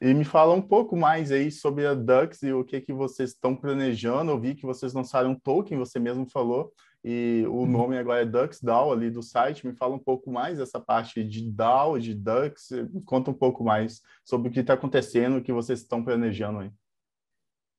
E 0.02 0.14
me 0.14 0.26
fala 0.26 0.54
um 0.54 0.62
pouco 0.62 0.98
mais 0.98 1.32
aí 1.32 1.50
sobre 1.50 1.88
a 1.88 1.94
Dux 1.94 2.44
e 2.44 2.52
o 2.52 2.66
que 2.66 2.82
que 2.82 2.92
vocês 2.92 3.30
estão 3.30 3.56
planejando. 3.56 4.32
Eu 4.32 4.40
vi 4.40 4.54
que 4.54 4.66
vocês 4.66 4.94
lançaram 4.94 5.32
um 5.32 5.40
token, 5.40 5.78
você 5.78 5.98
mesmo 5.98 6.30
falou, 6.30 6.74
e 7.04 7.44
o 7.48 7.58
uhum. 7.58 7.66
nome 7.66 7.98
agora 7.98 8.22
é 8.22 8.26
Dux 8.26 8.62
DAO 8.62 8.94
ali 8.94 9.12
do 9.12 9.22
site. 9.22 9.68
Me 9.68 9.74
fala 9.74 9.94
um 9.94 10.00
pouco 10.00 10.32
mais 10.32 10.58
dessa 10.58 10.80
parte 10.80 11.22
de 11.22 11.52
DAO, 11.52 12.00
de 12.00 12.14
Dux. 12.14 12.70
Conta 13.06 13.30
um 13.30 13.34
pouco 13.34 13.62
mais 13.62 14.02
sobre 14.24 14.48
o 14.48 14.52
que 14.52 14.62
está 14.62 14.74
acontecendo, 14.74 15.38
o 15.38 15.44
que 15.44 15.52
vocês 15.52 15.80
estão 15.80 16.04
planejando 16.04 16.60
aí. 16.60 16.72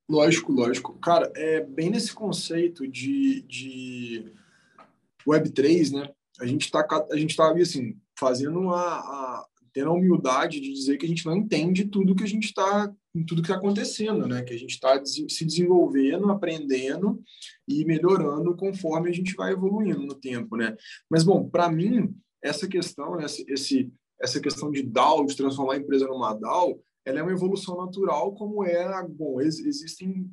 Lógico, 0.06 0.52
lógico. 0.52 0.98
Cara, 0.98 1.32
é 1.34 1.64
bem 1.64 1.88
nesse 1.88 2.12
conceito 2.12 2.86
de, 2.86 3.40
de 3.42 4.32
Web3, 5.26 5.92
né? 5.92 6.10
A 6.38 6.44
gente 6.44 6.66
está 6.66 6.86
a 7.10 7.16
gente 7.16 7.34
tá, 7.34 7.50
assim, 7.52 7.98
fazendo 8.18 8.68
a, 8.70 8.98
a 8.98 9.46
tendo 9.74 9.90
a 9.90 9.92
humildade 9.92 10.60
de 10.60 10.72
dizer 10.72 10.96
que 10.96 11.04
a 11.04 11.08
gente 11.08 11.26
não 11.26 11.36
entende 11.36 11.84
tudo 11.84 12.14
que 12.14 12.22
a 12.22 12.28
gente 12.28 12.44
está 12.44 12.90
tudo 13.28 13.42
que 13.42 13.48
está 13.48 13.56
acontecendo, 13.56 14.26
né? 14.26 14.42
Que 14.42 14.54
a 14.54 14.58
gente 14.58 14.72
está 14.72 15.00
se 15.04 15.44
desenvolvendo, 15.44 16.30
aprendendo 16.30 17.22
e 17.68 17.84
melhorando 17.84 18.56
conforme 18.56 19.08
a 19.08 19.12
gente 19.12 19.34
vai 19.34 19.52
evoluindo 19.52 20.00
no 20.00 20.14
tempo, 20.14 20.56
né? 20.56 20.76
Mas 21.10 21.22
bom, 21.22 21.48
para 21.48 21.70
mim 21.70 22.14
essa 22.42 22.66
questão, 22.66 23.16
né, 23.16 23.26
esse 23.48 23.92
essa 24.20 24.40
questão 24.40 24.70
de 24.70 24.82
DAO, 24.82 25.26
de 25.26 25.36
transformar 25.36 25.74
a 25.74 25.78
empresa 25.78 26.06
numa 26.06 26.32
DAO, 26.32 26.80
ela 27.04 27.18
é 27.18 27.22
uma 27.22 27.32
evolução 27.32 27.76
natural, 27.76 28.32
como 28.34 28.64
é, 28.64 29.06
bom, 29.08 29.40
existem 29.40 30.30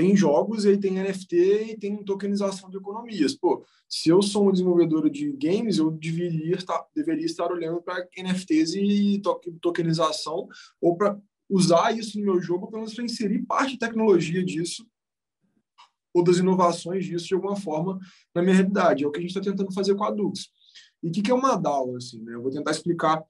tem 0.00 0.16
jogos 0.16 0.64
e 0.64 0.70
aí 0.70 0.78
tem 0.78 0.98
NFT 0.98 1.36
e 1.72 1.76
tem 1.76 2.02
tokenização 2.02 2.70
de 2.70 2.78
economias. 2.78 3.34
Pô, 3.34 3.66
se 3.86 4.08
eu 4.08 4.22
sou 4.22 4.48
um 4.48 4.52
desenvolvedor 4.52 5.10
de 5.10 5.30
games, 5.32 5.76
eu 5.76 5.90
deveria 5.90 6.56
estar, 6.56 6.86
deveria 6.96 7.26
estar 7.26 7.52
olhando 7.52 7.82
para 7.82 8.08
NFTs 8.16 8.76
e 8.76 9.20
tokenização 9.60 10.48
ou 10.80 10.96
para 10.96 11.20
usar 11.50 11.94
isso 11.94 12.18
no 12.18 12.24
meu 12.24 12.40
jogo, 12.40 12.68
pelo 12.68 12.78
menos 12.78 12.94
para 12.94 13.04
inserir 13.04 13.44
parte 13.44 13.72
de 13.72 13.78
tecnologia 13.78 14.42
disso 14.42 14.86
ou 16.14 16.24
das 16.24 16.38
inovações 16.38 17.04
disso 17.04 17.26
de 17.26 17.34
alguma 17.34 17.56
forma 17.56 18.00
na 18.34 18.40
minha 18.40 18.54
realidade. 18.54 19.04
É 19.04 19.06
o 19.06 19.10
que 19.10 19.18
a 19.18 19.20
gente 19.20 19.36
está 19.36 19.42
tentando 19.42 19.70
fazer 19.74 19.94
com 19.96 20.04
a 20.04 20.10
Dux. 20.10 20.48
E 21.02 21.08
o 21.08 21.12
que, 21.12 21.20
que 21.20 21.30
é 21.30 21.34
uma 21.34 21.56
DAO? 21.56 21.94
Assim, 21.96 22.22
né? 22.22 22.36
Eu 22.36 22.42
vou 22.42 22.50
tentar 22.50 22.70
explicar 22.70 23.22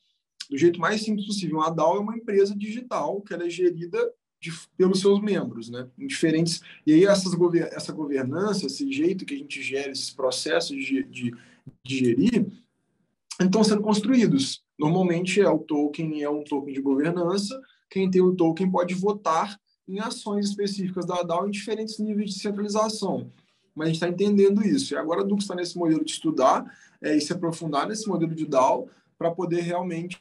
do 0.48 0.56
jeito 0.56 0.78
mais 0.78 1.02
simples 1.02 1.26
possível. 1.26 1.56
Uma 1.56 1.70
DAO 1.70 1.96
é 1.96 2.00
uma 2.00 2.16
empresa 2.16 2.56
digital 2.56 3.20
que 3.22 3.34
ela 3.34 3.44
é 3.44 3.50
gerida 3.50 3.98
de, 4.40 4.50
pelos 4.76 5.00
seus 5.00 5.20
membros, 5.20 5.68
né? 5.68 5.86
Em 5.98 6.06
diferentes 6.06 6.62
e 6.86 6.94
aí 6.94 7.04
essas 7.04 7.32
essa 7.72 7.92
governança, 7.92 8.66
esse 8.66 8.90
jeito 8.90 9.26
que 9.26 9.34
a 9.34 9.36
gente 9.36 9.62
gera 9.62 9.90
esses 9.90 10.10
processos 10.10 10.76
de, 10.82 11.04
de, 11.04 11.34
de 11.84 11.96
gerir, 11.96 12.46
estão 13.38 13.62
sendo 13.62 13.82
construídos. 13.82 14.62
Normalmente 14.78 15.40
é 15.40 15.48
o 15.48 15.58
token 15.58 16.22
é 16.22 16.30
um 16.30 16.42
token 16.42 16.72
de 16.72 16.80
governança. 16.80 17.60
Quem 17.90 18.10
tem 18.10 18.22
o 18.22 18.34
token 18.34 18.70
pode 18.70 18.94
votar 18.94 19.60
em 19.86 19.98
ações 19.98 20.48
específicas 20.48 21.04
da 21.04 21.22
DAO 21.22 21.46
em 21.46 21.50
diferentes 21.50 21.98
níveis 21.98 22.30
de 22.30 22.40
centralização. 22.40 23.30
Mas 23.74 23.86
a 23.86 23.88
gente 23.88 23.96
está 23.96 24.08
entendendo 24.08 24.64
isso. 24.64 24.94
E 24.94 24.96
agora 24.96 25.20
a 25.20 25.24
Dux 25.24 25.42
está 25.42 25.54
nesse 25.54 25.76
modelo 25.76 26.04
de 26.04 26.12
estudar 26.12 26.64
é, 27.02 27.16
e 27.16 27.20
se 27.20 27.32
aprofundar 27.32 27.88
nesse 27.88 28.08
modelo 28.08 28.34
de 28.34 28.46
DAO 28.46 28.88
para 29.18 29.30
poder 29.30 29.60
realmente 29.60 30.18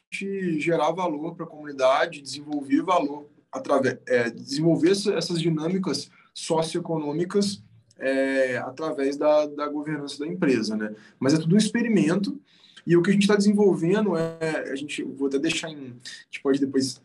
gerar 0.58 0.90
valor 0.90 1.34
para 1.34 1.46
a 1.46 1.48
comunidade, 1.48 2.20
desenvolver 2.20 2.82
valor 2.82 3.26
através, 3.52 3.98
é, 4.08 4.30
desenvolver 4.30 4.90
essas 4.90 5.40
dinâmicas 5.40 6.10
socioeconômicas 6.34 7.62
é, 7.98 8.56
através 8.58 9.16
da, 9.16 9.46
da 9.46 9.68
governança 9.68 10.18
da 10.18 10.26
empresa, 10.26 10.76
né? 10.76 10.94
Mas 11.18 11.34
é 11.34 11.38
tudo 11.38 11.54
um 11.54 11.58
experimento 11.58 12.40
e 12.86 12.96
o 12.96 13.02
que 13.02 13.10
a 13.10 13.12
gente 13.12 13.22
está 13.22 13.36
desenvolvendo 13.36 14.16
é 14.16 14.70
a 14.70 14.76
gente 14.76 15.02
vou 15.02 15.28
até 15.28 15.38
deixar 15.38 15.68
em 15.70 15.76
a 15.76 16.30
gente 16.30 16.42
pode 16.42 16.58
depois 16.58 17.00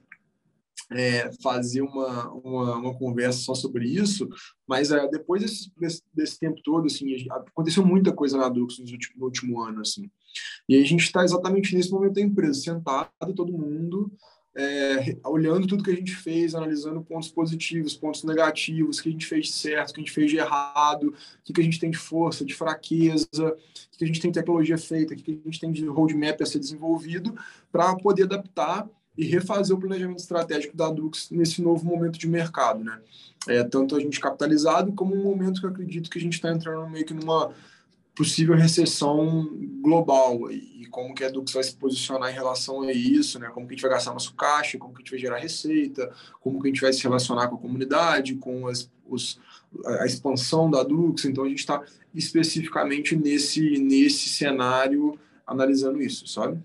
é, 0.92 1.32
fazer 1.42 1.82
uma, 1.82 2.32
uma, 2.32 2.78
uma, 2.78 2.94
conversa 2.98 3.40
só 3.40 3.56
sobre 3.56 3.88
isso, 3.88 4.30
mas 4.68 4.92
é, 4.92 5.08
depois 5.08 5.42
desse, 5.42 5.72
desse, 5.78 6.02
desse, 6.14 6.40
tempo 6.40 6.62
todo, 6.64 6.86
assim, 6.86 7.28
aconteceu 7.32 7.86
muita 7.86 8.12
coisa 8.12 8.38
na 8.38 8.50
Dux 8.50 8.78
no 8.80 8.86
último, 8.86 9.16
no 9.18 9.26
último 9.26 9.62
ano, 9.62 9.82
assim, 9.82 10.10
e 10.70 10.76
a 10.76 10.86
gente 10.86 11.02
está 11.02 11.24
exatamente 11.24 11.76
nesse 11.76 11.92
momento 11.92 12.14
da 12.14 12.22
empresa, 12.22 12.60
sentado, 12.60 13.10
todo 13.36 13.58
mundo, 13.58 14.12
é, 14.58 15.18
olhando 15.26 15.68
tudo 15.68 15.84
que 15.84 15.92
a 15.92 15.96
gente 15.96 16.16
fez, 16.16 16.56
analisando 16.56 17.02
pontos 17.02 17.30
positivos, 17.30 17.94
pontos 17.94 18.24
negativos, 18.24 18.98
o 18.98 19.04
que 19.04 19.10
a 19.10 19.12
gente 19.12 19.26
fez 19.26 19.48
de 19.48 19.52
certo, 19.52 19.90
o 19.90 19.94
que 19.94 20.00
a 20.00 20.04
gente 20.04 20.14
fez 20.14 20.32
de 20.32 20.38
errado, 20.38 21.14
o 21.48 21.54
que 21.54 21.60
a 21.60 21.64
gente 21.64 21.80
tem 21.80 21.92
de 21.92 21.98
força, 21.98 22.46
de 22.46 22.54
fraqueza, 22.54 23.28
o 23.34 23.98
que 23.98 24.06
a 24.06 24.08
gente 24.08 24.22
tem 24.22 24.32
de 24.32 24.40
tecnologia 24.40 24.78
feita, 24.78 25.14
o 25.14 25.18
que 25.18 25.32
a 25.32 25.46
gente 25.46 25.60
tem 25.60 25.72
de 25.72 25.86
roadmap 25.86 26.42
a 26.42 26.46
ser 26.46 26.60
desenvolvido, 26.60 27.36
para 27.70 27.96
poder 27.98 28.24
adaptar 28.24 28.88
e 29.18 29.26
refazer 29.26 29.76
o 29.76 29.80
planejamento 29.80 30.20
estratégico 30.20 30.76
da 30.76 30.90
Dux 30.90 31.30
nesse 31.32 31.62
novo 31.62 31.86
momento 31.86 32.18
de 32.18 32.28
mercado, 32.28 32.84
né? 32.84 33.00
É, 33.48 33.64
tanto 33.64 33.96
a 33.96 34.00
gente 34.00 34.20
capitalizado 34.20 34.92
como 34.94 35.16
um 35.16 35.24
momento 35.24 35.60
que 35.60 35.66
eu 35.66 35.70
acredito 35.70 36.10
que 36.10 36.18
a 36.18 36.22
gente 36.22 36.34
está 36.34 36.52
entrando 36.52 36.90
meio 36.90 37.06
que 37.06 37.14
numa 37.14 37.54
possível 38.16 38.56
recessão 38.56 39.50
global 39.82 40.50
e 40.52 40.86
como 40.86 41.14
que 41.14 41.24
a 41.24 41.30
Dux 41.30 41.52
vai 41.52 41.64
se 41.64 41.76
posicionar 41.76 42.32
em 42.32 42.34
relação 42.34 42.82
a 42.82 42.92
isso, 42.92 43.38
né? 43.38 43.50
Como 43.50 43.68
que 43.68 43.74
a 43.74 43.76
gente 43.76 43.82
vai 43.82 43.92
gastar 43.92 44.14
nosso 44.14 44.34
caixa, 44.34 44.78
como 44.78 44.94
que 44.94 45.02
a 45.02 45.04
gente 45.04 45.12
vai 45.12 45.20
gerar 45.20 45.38
receita, 45.38 46.12
como 46.40 46.62
que 46.62 46.68
a 46.68 46.72
gente 46.72 46.82
vai 46.82 46.94
se 46.94 47.04
relacionar 47.04 47.50
com 47.50 47.56
a 47.56 47.60
comunidade, 47.60 48.36
com 48.36 48.68
as, 48.68 48.90
os, 49.06 49.40
a 49.86 50.06
expansão 50.06 50.72
da 50.72 50.84
Dux. 50.84 51.26
Então 51.26 51.44
a 51.44 51.50
gente 51.50 51.60
está 51.60 51.84
especificamente 52.14 53.16
nesse 53.16 53.78
nesse 53.78 54.30
cenário 54.30 55.20
analisando 55.46 56.02
isso, 56.02 56.26
sabe? 56.28 56.64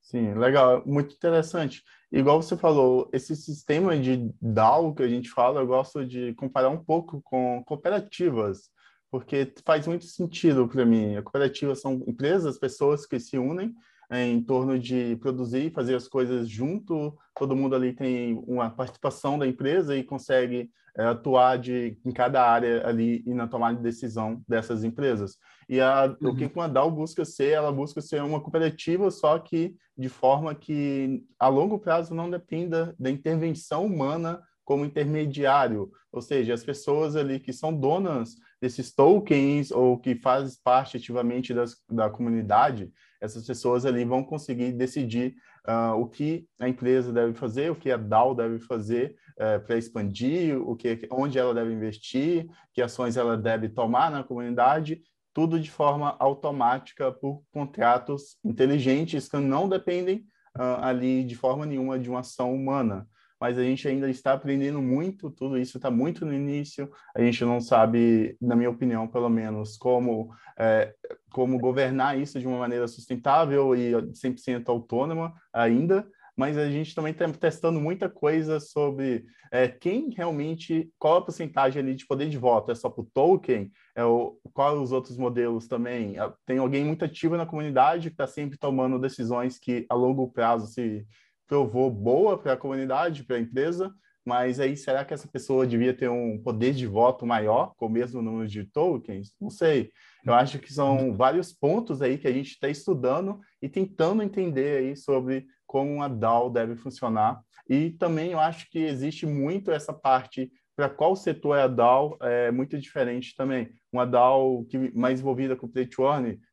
Sim, 0.00 0.34
legal, 0.34 0.82
muito 0.86 1.14
interessante. 1.14 1.84
Igual 2.12 2.42
você 2.42 2.56
falou, 2.56 3.08
esse 3.12 3.36
sistema 3.36 3.96
de 3.96 4.32
DAO 4.40 4.94
que 4.94 5.02
a 5.02 5.08
gente 5.08 5.30
fala, 5.30 5.60
eu 5.60 5.66
gosto 5.66 6.04
de 6.04 6.34
comparar 6.34 6.68
um 6.68 6.82
pouco 6.82 7.20
com 7.22 7.62
cooperativas 7.64 8.70
porque 9.10 9.52
faz 9.64 9.86
muito 9.86 10.04
sentido 10.04 10.68
para 10.68 10.84
mim. 10.86 11.16
A 11.16 11.22
cooperativa 11.22 11.74
são 11.74 12.02
empresas, 12.06 12.58
pessoas 12.58 13.04
que 13.04 13.18
se 13.18 13.36
unem 13.36 13.74
é, 14.10 14.26
em 14.26 14.42
torno 14.42 14.78
de 14.78 15.16
produzir, 15.16 15.72
fazer 15.72 15.94
as 15.94 16.08
coisas 16.08 16.48
junto. 16.48 17.16
Todo 17.34 17.56
mundo 17.56 17.74
ali 17.74 17.92
tem 17.92 18.42
uma 18.46 18.70
participação 18.70 19.38
da 19.38 19.46
empresa 19.46 19.96
e 19.96 20.02
consegue 20.02 20.70
é, 20.96 21.04
atuar 21.04 21.58
de, 21.58 21.96
em 22.04 22.10
cada 22.10 22.44
área 22.44 22.86
ali 22.86 23.22
e 23.24 23.32
na 23.32 23.46
tomada 23.46 23.76
de 23.76 23.82
decisão 23.82 24.42
dessas 24.48 24.82
empresas. 24.82 25.36
E 25.68 25.80
a, 25.80 26.16
uhum. 26.20 26.30
o 26.30 26.36
que 26.36 26.50
a 26.58 26.66
DAO 26.66 26.90
busca 26.90 27.24
ser, 27.24 27.50
ela 27.50 27.70
busca 27.70 28.00
ser 28.00 28.22
uma 28.22 28.40
cooperativa, 28.40 29.10
só 29.10 29.38
que 29.38 29.76
de 29.96 30.08
forma 30.08 30.54
que 30.54 31.24
a 31.38 31.46
longo 31.48 31.78
prazo 31.78 32.14
não 32.14 32.28
dependa 32.28 32.94
da 32.98 33.10
intervenção 33.10 33.86
humana 33.86 34.42
como 34.64 34.84
intermediário, 34.84 35.90
ou 36.12 36.20
seja, 36.20 36.54
as 36.54 36.64
pessoas 36.64 37.16
ali 37.16 37.40
que 37.40 37.52
são 37.52 37.72
donas 37.72 38.36
desses 38.60 38.92
tokens 38.94 39.70
ou 39.70 39.98
que 39.98 40.14
fazem 40.14 40.58
parte 40.62 40.96
ativamente 40.96 41.54
das, 41.54 41.76
da 41.90 42.10
comunidade, 42.10 42.92
essas 43.20 43.46
pessoas 43.46 43.84
ali 43.84 44.04
vão 44.04 44.22
conseguir 44.22 44.72
decidir 44.72 45.34
uh, 45.68 45.94
o 45.94 46.06
que 46.06 46.46
a 46.58 46.68
empresa 46.68 47.12
deve 47.12 47.34
fazer, 47.34 47.70
o 47.70 47.76
que 47.76 47.90
a 47.90 47.96
DAO 47.96 48.34
deve 48.34 48.58
fazer 48.60 49.16
uh, 49.32 49.64
para 49.64 49.76
expandir, 49.76 50.56
o 50.60 50.76
que, 50.76 51.06
onde 51.10 51.38
ela 51.38 51.54
deve 51.54 51.72
investir, 51.72 52.46
que 52.72 52.82
ações 52.82 53.16
ela 53.16 53.36
deve 53.36 53.68
tomar 53.68 54.10
na 54.10 54.24
comunidade, 54.24 55.02
tudo 55.32 55.60
de 55.60 55.70
forma 55.70 56.16
automática 56.18 57.12
por 57.12 57.42
contratos 57.52 58.36
inteligentes 58.44 59.28
que 59.28 59.36
não 59.36 59.68
dependem 59.68 60.24
uh, 60.58 60.82
ali 60.82 61.24
de 61.24 61.34
forma 61.34 61.64
nenhuma 61.64 61.98
de 61.98 62.10
uma 62.10 62.20
ação 62.20 62.54
humana 62.54 63.06
mas 63.40 63.56
a 63.56 63.62
gente 63.62 63.88
ainda 63.88 64.10
está 64.10 64.34
aprendendo 64.34 64.82
muito, 64.82 65.30
tudo 65.30 65.56
isso 65.56 65.78
está 65.78 65.90
muito 65.90 66.26
no 66.26 66.34
início, 66.34 66.90
a 67.14 67.22
gente 67.22 67.42
não 67.44 67.60
sabe, 67.60 68.36
na 68.40 68.54
minha 68.54 68.68
opinião, 68.68 69.08
pelo 69.08 69.30
menos, 69.30 69.78
como, 69.78 70.30
é, 70.58 70.94
como 71.32 71.58
governar 71.58 72.18
isso 72.18 72.38
de 72.38 72.46
uma 72.46 72.58
maneira 72.58 72.86
sustentável 72.86 73.74
e 73.74 73.92
100% 74.12 74.68
autônoma 74.68 75.32
ainda, 75.52 76.06
mas 76.36 76.56
a 76.56 76.70
gente 76.70 76.94
também 76.94 77.12
está 77.12 77.28
testando 77.28 77.80
muita 77.80 78.08
coisa 78.08 78.60
sobre 78.60 79.24
é, 79.50 79.68
quem 79.68 80.10
realmente, 80.10 80.90
qual 80.98 81.16
a 81.16 81.22
porcentagem 81.22 81.82
ali 81.82 81.94
de 81.94 82.06
poder 82.06 82.28
de 82.28 82.38
voto, 82.38 82.70
é 82.70 82.74
só 82.74 82.88
para 82.88 83.02
o 83.02 83.10
token, 83.12 83.70
é 83.94 84.04
o, 84.04 84.38
qual 84.52 84.80
os 84.80 84.92
outros 84.92 85.16
modelos 85.16 85.66
também, 85.66 86.18
é, 86.18 86.32
tem 86.46 86.58
alguém 86.58 86.84
muito 86.84 87.04
ativo 87.04 87.36
na 87.36 87.46
comunidade 87.46 88.08
que 88.08 88.14
está 88.14 88.26
sempre 88.26 88.58
tomando 88.58 88.98
decisões 88.98 89.58
que 89.58 89.86
a 89.88 89.94
longo 89.94 90.30
prazo 90.30 90.66
se 90.66 91.06
provou 91.50 91.90
boa 91.90 92.38
para 92.38 92.52
a 92.52 92.56
comunidade, 92.56 93.24
para 93.24 93.34
a 93.34 93.40
empresa, 93.40 93.92
mas 94.24 94.60
aí 94.60 94.76
será 94.76 95.04
que 95.04 95.12
essa 95.12 95.26
pessoa 95.26 95.66
devia 95.66 95.92
ter 95.92 96.08
um 96.08 96.40
poder 96.40 96.72
de 96.72 96.86
voto 96.86 97.26
maior 97.26 97.74
com 97.76 97.86
o 97.86 97.90
mesmo 97.90 98.22
número 98.22 98.46
de 98.46 98.62
tokens? 98.62 99.34
Não 99.40 99.50
sei. 99.50 99.90
Eu 100.24 100.32
acho 100.32 100.60
que 100.60 100.72
são 100.72 101.16
vários 101.16 101.52
pontos 101.52 102.00
aí 102.00 102.18
que 102.18 102.28
a 102.28 102.32
gente 102.32 102.50
está 102.52 102.68
estudando 102.68 103.40
e 103.60 103.68
tentando 103.68 104.22
entender 104.22 104.78
aí 104.78 104.96
sobre 104.96 105.48
como 105.66 105.92
uma 105.92 106.08
DAO 106.08 106.50
deve 106.50 106.76
funcionar. 106.76 107.40
E 107.68 107.90
também 107.90 108.30
eu 108.30 108.38
acho 108.38 108.70
que 108.70 108.78
existe 108.78 109.26
muito 109.26 109.72
essa 109.72 109.92
parte 109.92 110.52
para 110.76 110.88
qual 110.88 111.16
setor 111.16 111.58
é 111.58 111.62
a 111.62 111.68
DAO 111.68 112.16
é 112.20 112.52
muito 112.52 112.78
diferente 112.78 113.34
também. 113.34 113.70
Uma 113.92 114.06
DAO 114.06 114.64
que 114.66 114.96
mais 114.96 115.18
envolvida 115.18 115.56
com 115.56 115.66
play 115.66 115.88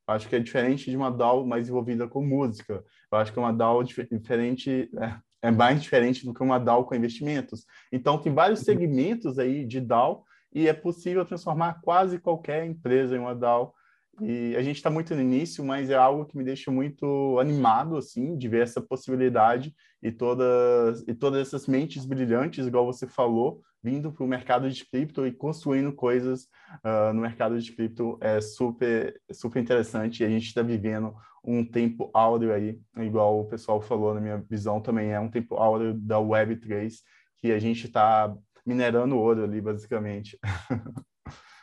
acho 0.08 0.28
que 0.28 0.36
é 0.36 0.40
diferente 0.40 0.90
de 0.90 0.98
uma 0.98 1.12
DAO 1.12 1.46
mais 1.46 1.70
envolvida 1.70 2.08
com 2.08 2.26
música. 2.26 2.84
Eu 3.12 3.18
acho 3.18 3.32
que 3.32 3.40
uma 3.40 3.54
DAO 3.54 3.84
diferente 3.84 4.90
é, 4.98 5.48
é 5.48 5.52
mais 5.52 5.82
diferente 5.82 6.26
do 6.26 6.34
que 6.34 6.44
uma 6.44 6.60
DAO 6.60 6.86
com 6.86 6.96
investimentos. 6.96 7.66
Então, 7.92 8.18
tem 8.18 8.34
vários 8.34 8.60
uhum. 8.60 8.66
segmentos 8.66 9.40
aí 9.40 9.66
de 9.66 9.80
DAO 9.80 10.24
e 10.54 10.68
é 10.68 10.74
possível 10.74 11.26
transformar 11.26 11.80
quase 11.82 12.20
qualquer 12.20 12.66
empresa 12.66 13.16
em 13.16 13.20
uma 13.20 13.36
DAO. 13.36 13.74
E 14.20 14.56
a 14.56 14.64
gente 14.64 14.78
está 14.78 14.90
muito 14.90 15.14
no 15.14 15.22
início, 15.22 15.64
mas 15.64 15.90
é 15.92 15.96
algo 15.96 16.26
que 16.26 16.36
me 16.36 16.44
deixa 16.44 16.72
muito 16.72 17.38
animado, 17.40 17.96
assim, 17.98 18.36
de 18.36 18.48
ver 18.48 18.64
essa 18.64 18.82
possibilidade 18.82 19.76
e 20.02 20.12
todas, 20.12 21.04
e 21.08 21.14
todas 21.14 21.40
essas 21.40 21.68
mentes 21.68 22.04
brilhantes, 22.04 22.66
igual 22.66 22.86
você 22.86 23.06
falou, 23.06 23.62
vindo 23.84 24.12
para 24.12 24.24
o 24.24 24.28
mercado 24.28 24.70
de 24.72 24.86
cripto 24.86 25.26
e 25.28 25.32
construindo 25.32 25.94
coisas 25.94 26.46
uh, 26.84 27.14
no 27.14 27.22
mercado 27.22 27.60
de 27.60 27.72
cripto 27.72 28.18
é 28.20 28.42
super, 28.42 29.22
super 29.32 29.62
interessante. 29.62 30.24
E 30.24 30.26
a 30.26 30.30
gente 30.30 30.48
está 30.48 30.64
vivendo 30.64 31.14
um 31.48 31.64
tempo 31.64 32.12
áureo 32.14 32.54
aí, 32.54 32.78
igual 32.98 33.40
o 33.40 33.46
pessoal 33.46 33.82
falou 33.82 34.14
na 34.14 34.20
minha 34.20 34.44
visão 34.50 34.82
também, 34.82 35.12
é 35.12 35.20
um 35.20 35.32
tempo 35.32 35.56
áureo 35.56 35.94
da 35.94 36.18
Web3, 36.18 36.94
que 37.38 37.54
a 37.54 37.60
gente 37.60 37.86
está 37.86 38.36
minerando 38.66 39.18
ouro 39.18 39.46
ali, 39.46 39.62
basicamente. 39.62 40.38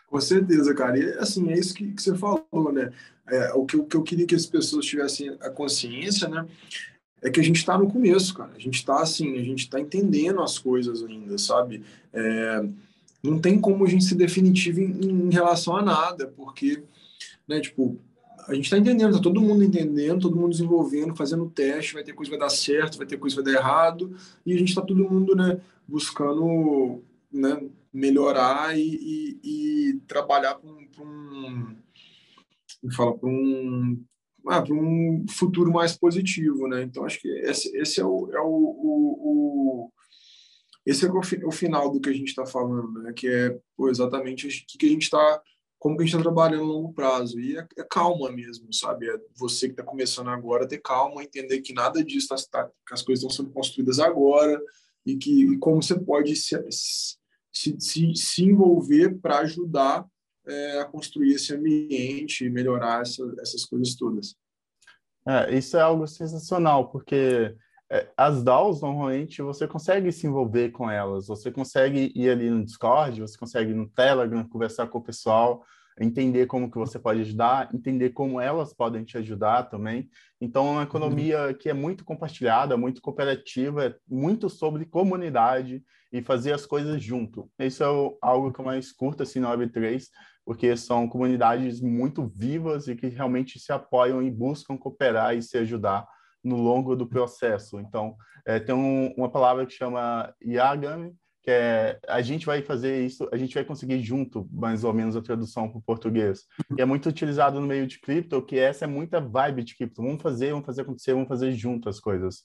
Com 0.09 0.20
certeza, 0.20 0.75
cara. 0.75 0.99
E 0.99 1.18
assim, 1.18 1.51
é 1.51 1.59
isso 1.59 1.75
que, 1.75 1.92
que 1.92 2.01
você 2.01 2.16
falou, 2.16 2.73
né? 2.73 2.90
É, 3.29 3.53
o, 3.53 3.66
que, 3.66 3.77
o 3.77 3.85
que 3.85 3.97
eu 3.97 4.03
queria 4.03 4.27
que 4.27 4.35
as 4.35 4.47
pessoas 4.47 4.87
tivessem 4.87 5.37
a 5.40 5.51
consciência, 5.51 6.29
né? 6.29 6.47
É 7.20 7.31
que 7.31 7.40
a 7.40 7.42
gente 7.42 7.57
está 7.57 7.77
no 7.77 7.90
começo, 7.90 8.33
cara. 8.33 8.53
A 8.55 8.59
gente 8.59 8.77
está 8.77 9.03
assim, 9.03 9.38
a 9.38 9.42
gente 9.42 9.64
está 9.64 9.79
entendendo 9.79 10.40
as 10.40 10.59
coisas 10.59 11.03
ainda, 11.03 11.37
sabe? 11.37 11.83
É, 12.12 12.62
não 13.23 13.38
tem 13.38 13.61
como 13.61 13.85
a 13.85 13.88
gente 13.88 14.05
ser 14.05 14.14
definitivo 14.14 14.81
em, 14.81 15.27
em 15.27 15.31
relação 15.31 15.77
a 15.77 15.83
nada, 15.83 16.29
porque, 16.29 16.83
né, 17.49 17.61
tipo, 17.61 18.01
a 18.46 18.54
gente 18.54 18.64
está 18.64 18.78
entendendo, 18.78 19.16
tá 19.16 19.22
todo 19.22 19.40
mundo 19.40 19.64
entendendo, 19.64 20.22
todo 20.22 20.37
mundo 20.37 20.50
desenvolvendo, 20.50 21.16
fazendo 21.16 21.50
teste, 21.50 21.94
vai 21.94 22.04
ter 22.04 22.12
coisa 22.12 22.30
que 22.30 22.37
vai 22.37 22.48
dar 22.48 22.54
certo, 22.54 22.98
vai 22.98 23.07
ter 23.07 23.16
coisa 23.16 23.37
que 23.37 23.42
vai 23.42 23.52
dar 23.52 23.59
errado, 23.59 24.14
e 24.44 24.52
a 24.52 24.59
gente 24.59 24.68
está 24.68 24.83
todo 24.83 25.09
mundo, 25.09 25.35
né, 25.35 25.61
buscando, 25.87 27.02
né, 27.33 27.62
melhorar 27.92 28.76
e, 28.76 28.83
e, 28.83 29.40
e 29.90 30.00
trabalhar 30.07 30.57
para 30.57 30.68
um, 30.68 31.76
um, 32.83 32.90
fala, 32.90 33.16
um, 33.22 34.04
ah, 34.46 34.64
um 34.70 35.24
futuro 35.28 35.72
mais 35.72 35.96
positivo, 35.96 36.68
né? 36.68 36.83
Então 36.83 37.04
acho 37.04 37.20
que 37.20 37.28
esse, 37.28 37.74
esse 37.76 38.00
é 38.00 38.04
o, 38.04 38.30
é 38.33 38.40
o, 38.40 38.46
o, 38.46 39.20
o 39.22 39.92
esse 40.85 41.07
é 41.07 41.11
o, 41.11 41.50
final 41.50 41.90
do 41.90 41.98
que 41.98 42.11
a 42.11 42.12
gente 42.12 42.28
está 42.28 42.44
falando, 42.44 43.00
né? 43.02 43.12
Que 43.14 43.26
é 43.26 43.59
pô, 43.76 43.88
exatamente 43.88 44.46
o 44.46 44.78
que 44.78 44.87
a 44.87 44.88
gente 44.88 45.04
está 45.04 45.42
como 45.85 45.99
que 45.99 46.03
a 46.03 46.07
gente 46.07 46.16
está 46.16 46.23
trabalhando 46.23 46.62
a 46.62 46.66
longo 46.66 46.94
prazo. 46.94 47.38
E 47.38 47.59
é, 47.59 47.68
é, 47.77 47.85
calma 47.85 48.33
mesmo, 48.33 48.73
sabe? 48.73 49.07
É 49.07 49.18
você 49.37 49.66
que 49.66 49.75
está 49.75 49.83
começando 49.83 50.29
agora 50.29 50.66
ter 50.66 50.81
calma, 50.81 51.23
entender 51.23 51.61
que 51.61 51.75
nada 51.75 52.03
disso, 52.03 52.29
tá, 52.29 52.37
tá, 52.51 52.70
que 52.88 52.94
as 52.94 53.03
coisas 53.03 53.23
estão 53.23 53.29
sendo 53.29 53.53
construídas 53.53 53.99
agora 53.99 54.59
e 55.05 55.14
que 55.14 55.44
e 55.44 55.59
como 55.59 55.83
você 55.83 55.94
pode 56.01 56.35
se, 56.37 56.59
se, 57.53 57.79
se, 57.79 58.16
se 58.16 58.42
envolver 58.42 59.20
para 59.20 59.40
ajudar 59.40 60.07
é, 60.47 60.81
a 60.81 60.87
construir 60.87 61.35
esse 61.35 61.55
ambiente 61.55 62.47
e 62.47 62.51
melhorar 62.51 63.03
essa, 63.03 63.23
essas 63.38 63.66
coisas 63.66 63.94
todas. 63.94 64.35
É, 65.29 65.55
isso 65.55 65.77
é 65.77 65.83
algo 65.83 66.07
sensacional, 66.07 66.90
porque 66.90 67.55
as 68.16 68.42
DAOs, 68.42 68.81
normalmente, 68.81 69.42
você 69.42 69.68
consegue 69.68 70.11
se 70.11 70.27
envolver 70.27 70.70
com 70.70 70.90
elas, 70.90 71.27
você 71.27 71.51
consegue 71.51 72.12
ir 72.14 72.31
ali 72.31 72.51
no 72.51 72.64
Discord, 72.64 73.20
você 73.20 73.37
consegue 73.38 73.70
ir 73.73 73.75
no 73.75 73.88
Telegram, 73.88 74.49
conversar 74.49 74.87
com 74.88 74.99
o 74.99 75.03
pessoal, 75.03 75.64
entender 76.01 76.47
como 76.47 76.70
que 76.70 76.79
você 76.79 76.99
pode 76.99 77.20
ajudar, 77.20 77.73
entender 77.73 78.11
como 78.11 78.40
elas 78.40 78.73
podem 78.73 79.05
te 79.05 79.16
ajudar 79.18 79.64
também. 79.64 80.09
Então, 80.40 80.66
é 80.66 80.70
uma 80.70 80.83
economia 80.83 81.49
uhum. 81.49 81.55
que 81.55 81.68
é 81.68 81.75
muito 81.75 82.05
compartilhada, 82.05 82.77
muito 82.77 83.01
cooperativa, 83.01 83.87
é 83.87 83.94
muito 84.09 84.49
sobre 84.49 84.87
comunidade 84.87 85.83
e 86.12 86.23
fazer 86.23 86.53
as 86.53 86.66
coisas 86.66 87.03
junto. 87.03 87.51
Isso 87.59 87.85
é 87.85 87.87
algo 88.20 88.53
que 88.53 88.61
eu 88.61 88.64
mais 88.64 88.92
curto 88.92 89.23
assim 89.23 89.38
no 89.38 89.49
Web3, 89.49 90.05
porque 90.44 90.77
são 90.77 91.09
comunidades 91.09 91.81
muito 91.81 92.27
vivas 92.35 92.88
e 92.88 92.97
que 92.97 93.07
realmente 93.09 93.59
se 93.59 93.73
apoiam 93.73 94.23
e 94.23 94.31
buscam 94.31 94.77
cooperar 94.77 95.37
e 95.37 95.42
se 95.42 95.57
ajudar 95.59 96.07
no 96.44 96.57
longo 96.57 96.94
do 96.94 97.07
processo. 97.07 97.80
Então, 97.80 98.16
é, 98.46 98.61
tem 98.61 98.74
um, 98.74 99.12
uma 99.16 99.30
palavra 99.30 99.64
que 99.64 99.72
chama 99.72 100.33
Yagami, 100.44 101.14
que 101.42 101.50
é 101.50 101.98
a 102.09 102.22
gente 102.22 102.46
vai 102.46 102.62
fazer 102.62 103.04
isso, 103.04 103.28
a 103.33 103.37
gente 103.37 103.54
vai 103.54 103.64
conseguir 103.64 104.00
junto, 104.00 104.48
mais 104.52 104.85
ou 104.85 104.92
menos, 104.92 105.16
a 105.16 105.22
tradução 105.22 105.68
para 105.68 105.78
o 105.78 105.83
português. 105.83 106.44
E 106.76 106.80
é 106.80 106.85
muito 106.85 107.09
utilizado 107.09 107.61
no 107.61 107.66
meio 107.66 107.87
de 107.87 108.00
cripto, 108.00 108.42
que 108.42 108.59
essa 108.59 108.85
é 108.85 108.88
muita 108.88 109.20
vibe 109.20 109.64
de 109.64 109.76
cripto. 109.76 110.02
Vamos 110.02 110.22
fazer, 110.22 110.50
vamos 110.50 110.66
fazer 110.66 110.83
acontecer, 110.83 111.12
vamos 111.12 111.28
fazer 111.28 111.52
junto 111.52 111.88
as 111.88 112.00
coisas. 112.00 112.44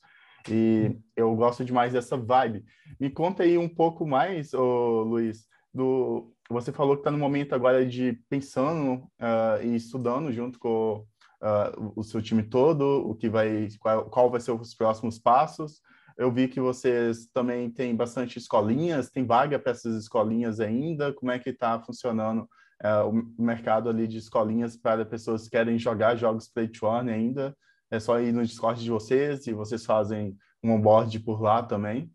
E 0.49 0.95
eu 1.15 1.35
gosto 1.35 1.65
demais 1.65 1.93
dessa 1.93 2.17
vibe. 2.17 2.63
Me 2.99 3.09
conta 3.09 3.43
aí 3.43 3.57
um 3.57 3.69
pouco 3.69 4.07
mais, 4.07 4.53
ô, 4.53 5.03
Luiz, 5.03 5.45
do 5.73 6.33
você 6.49 6.71
falou 6.71 6.95
que 6.95 7.01
está 7.01 7.11
no 7.11 7.17
momento 7.17 7.53
agora 7.53 7.85
de 7.85 8.19
pensando 8.27 9.03
uh, 9.21 9.63
e 9.63 9.75
estudando 9.75 10.31
junto 10.31 10.57
com 10.57 11.05
uh, 11.41 11.91
o 11.95 12.03
seu 12.03 12.21
time 12.21 12.43
todo, 12.43 12.83
o 13.07 13.15
que 13.15 13.29
vai, 13.29 13.67
qual, 13.79 14.05
qual 14.05 14.29
vai 14.29 14.39
ser 14.39 14.51
os 14.51 14.73
próximos 14.73 15.19
passos. 15.19 15.81
Eu 16.17 16.31
vi 16.31 16.47
que 16.47 16.59
vocês 16.59 17.27
também 17.33 17.69
têm 17.69 17.95
bastante 17.95 18.37
escolinhas, 18.37 19.09
tem 19.09 19.25
vaga 19.25 19.57
para 19.57 19.71
essas 19.71 19.95
escolinhas 19.95 20.59
ainda. 20.59 21.13
Como 21.13 21.31
é 21.31 21.39
que 21.39 21.49
está 21.49 21.79
funcionando 21.79 22.41
uh, 22.83 23.09
o 23.37 23.41
mercado 23.41 23.89
ali 23.89 24.05
de 24.05 24.17
escolinhas 24.17 24.75
para 24.75 25.05
pessoas 25.05 25.45
que 25.45 25.51
querem 25.51 25.79
jogar 25.79 26.17
jogos 26.17 26.49
Play 26.49 26.67
to 26.67 26.85
Earn 26.85 27.09
ainda? 27.09 27.55
É 27.89 27.99
só 27.99 28.19
ir 28.19 28.33
no 28.33 28.45
Discord 28.45 28.83
de 28.83 28.89
vocês 28.89 29.47
e 29.47 29.53
vocês 29.53 29.85
fazem 29.85 30.37
um 30.61 30.73
onboard 30.73 31.17
por 31.21 31.41
lá 31.41 31.63
também? 31.63 32.11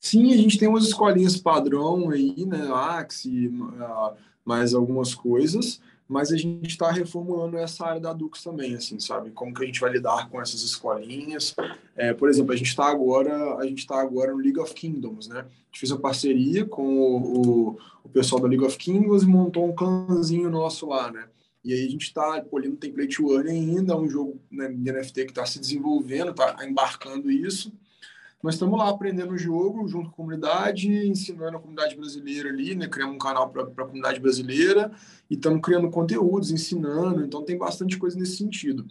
Sim, 0.00 0.32
a 0.32 0.36
gente 0.36 0.56
tem 0.56 0.68
umas 0.68 0.84
escolinhas 0.84 1.36
padrão 1.36 2.08
aí, 2.10 2.46
né? 2.46 2.70
Axie, 2.72 3.48
uh, 3.48 4.16
mais 4.44 4.72
algumas 4.72 5.14
coisas 5.14 5.80
mas 6.10 6.32
a 6.32 6.36
gente 6.36 6.66
está 6.66 6.90
reformulando 6.90 7.56
essa 7.56 7.86
área 7.86 8.00
da 8.00 8.12
Dux 8.12 8.42
também, 8.42 8.74
assim, 8.74 8.98
sabe? 8.98 9.30
Como 9.30 9.54
que 9.54 9.62
a 9.62 9.66
gente 9.66 9.80
vai 9.80 9.92
lidar 9.92 10.28
com 10.28 10.42
essas 10.42 10.60
escolinhas? 10.62 11.54
É, 11.94 12.12
por 12.12 12.28
exemplo, 12.28 12.52
a 12.52 12.56
gente 12.56 12.66
está 12.66 12.90
agora, 12.90 13.58
a 13.58 13.64
gente 13.64 13.78
está 13.78 14.00
agora 14.00 14.32
no 14.32 14.38
League 14.38 14.58
of 14.58 14.74
Kingdoms, 14.74 15.28
né? 15.28 15.38
A 15.38 15.66
gente 15.66 15.78
fez 15.78 15.92
uma 15.92 16.00
parceria 16.00 16.66
com 16.66 16.82
o, 16.82 17.68
o, 17.70 17.78
o 18.02 18.08
pessoal 18.08 18.42
da 18.42 18.48
League 18.48 18.64
of 18.64 18.76
Kingdoms 18.76 19.22
e 19.22 19.26
montou 19.26 19.64
um 19.64 19.72
clãzinho 19.72 20.50
nosso 20.50 20.88
lá, 20.88 21.12
né? 21.12 21.28
E 21.62 21.72
aí 21.72 21.86
a 21.86 21.88
gente 21.88 22.06
está 22.06 22.42
polindo 22.42 22.76
template 22.76 23.22
one 23.22 23.48
ainda, 23.48 23.92
é 23.92 23.96
um 23.96 24.08
jogo 24.08 24.40
né, 24.50 24.68
de 24.68 24.92
NFT 24.92 25.26
que 25.26 25.30
está 25.30 25.46
se 25.46 25.60
desenvolvendo, 25.60 26.32
está 26.32 26.56
embarcando 26.66 27.30
isso. 27.30 27.72
Nós 28.42 28.54
estamos 28.54 28.78
lá 28.78 28.88
aprendendo 28.88 29.34
o 29.34 29.38
jogo 29.38 29.86
junto 29.86 30.06
com 30.06 30.14
a 30.14 30.16
comunidade, 30.16 30.88
ensinando 31.06 31.58
a 31.58 31.60
comunidade 31.60 31.94
brasileira 31.94 32.48
ali, 32.48 32.74
né? 32.74 32.88
Criamos 32.88 33.16
um 33.16 33.18
canal 33.18 33.50
para 33.50 33.62
a 33.64 33.86
comunidade 33.86 34.18
brasileira 34.18 34.90
e 35.28 35.34
estamos 35.34 35.60
criando 35.60 35.90
conteúdos, 35.90 36.50
ensinando. 36.50 37.22
Então 37.22 37.44
tem 37.44 37.58
bastante 37.58 37.98
coisa 37.98 38.18
nesse 38.18 38.38
sentido. 38.38 38.86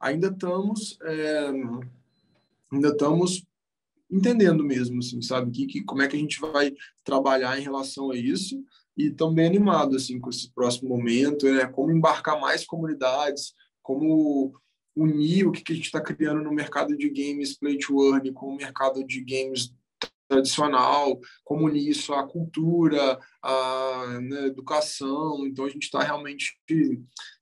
Ainda 0.00 0.28
estamos, 0.28 0.98
é, 1.02 1.50
ainda 2.72 2.88
estamos 2.88 3.44
entendendo 4.10 4.64
mesmo, 4.64 5.00
assim, 5.00 5.20
sabe? 5.20 5.50
Que, 5.50 5.66
que, 5.66 5.82
como 5.82 6.00
é 6.00 6.08
que 6.08 6.16
a 6.16 6.18
gente 6.18 6.40
vai 6.40 6.72
trabalhar 7.04 7.58
em 7.58 7.62
relação 7.62 8.10
a 8.10 8.16
isso 8.16 8.64
e 8.96 9.10
também 9.10 9.46
animado 9.46 9.96
assim 9.96 10.18
com 10.18 10.30
esse 10.30 10.50
próximo 10.50 10.88
momento, 10.88 11.46
né? 11.46 11.66
Como 11.66 11.92
embarcar 11.92 12.40
mais 12.40 12.64
comunidades, 12.64 13.54
como 13.82 14.54
unir 14.96 15.46
o 15.46 15.52
que, 15.52 15.72
a 15.72 15.74
gente 15.74 15.86
está 15.86 16.00
criando 16.00 16.42
no 16.42 16.52
mercado 16.52 16.96
de 16.96 17.08
games 17.08 17.58
play 17.58 17.78
to 17.78 18.12
earn 18.12 18.32
com 18.32 18.46
o 18.46 18.56
mercado 18.56 19.04
de 19.04 19.20
games 19.20 19.74
tradicional, 20.28 21.20
como 21.44 21.68
isso 21.68 22.14
à 22.14 22.26
cultura, 22.26 23.18
à 23.42 24.20
né, 24.22 24.46
educação. 24.46 25.46
Então, 25.46 25.64
a 25.64 25.68
gente 25.68 25.84
está 25.84 26.02
realmente 26.02 26.58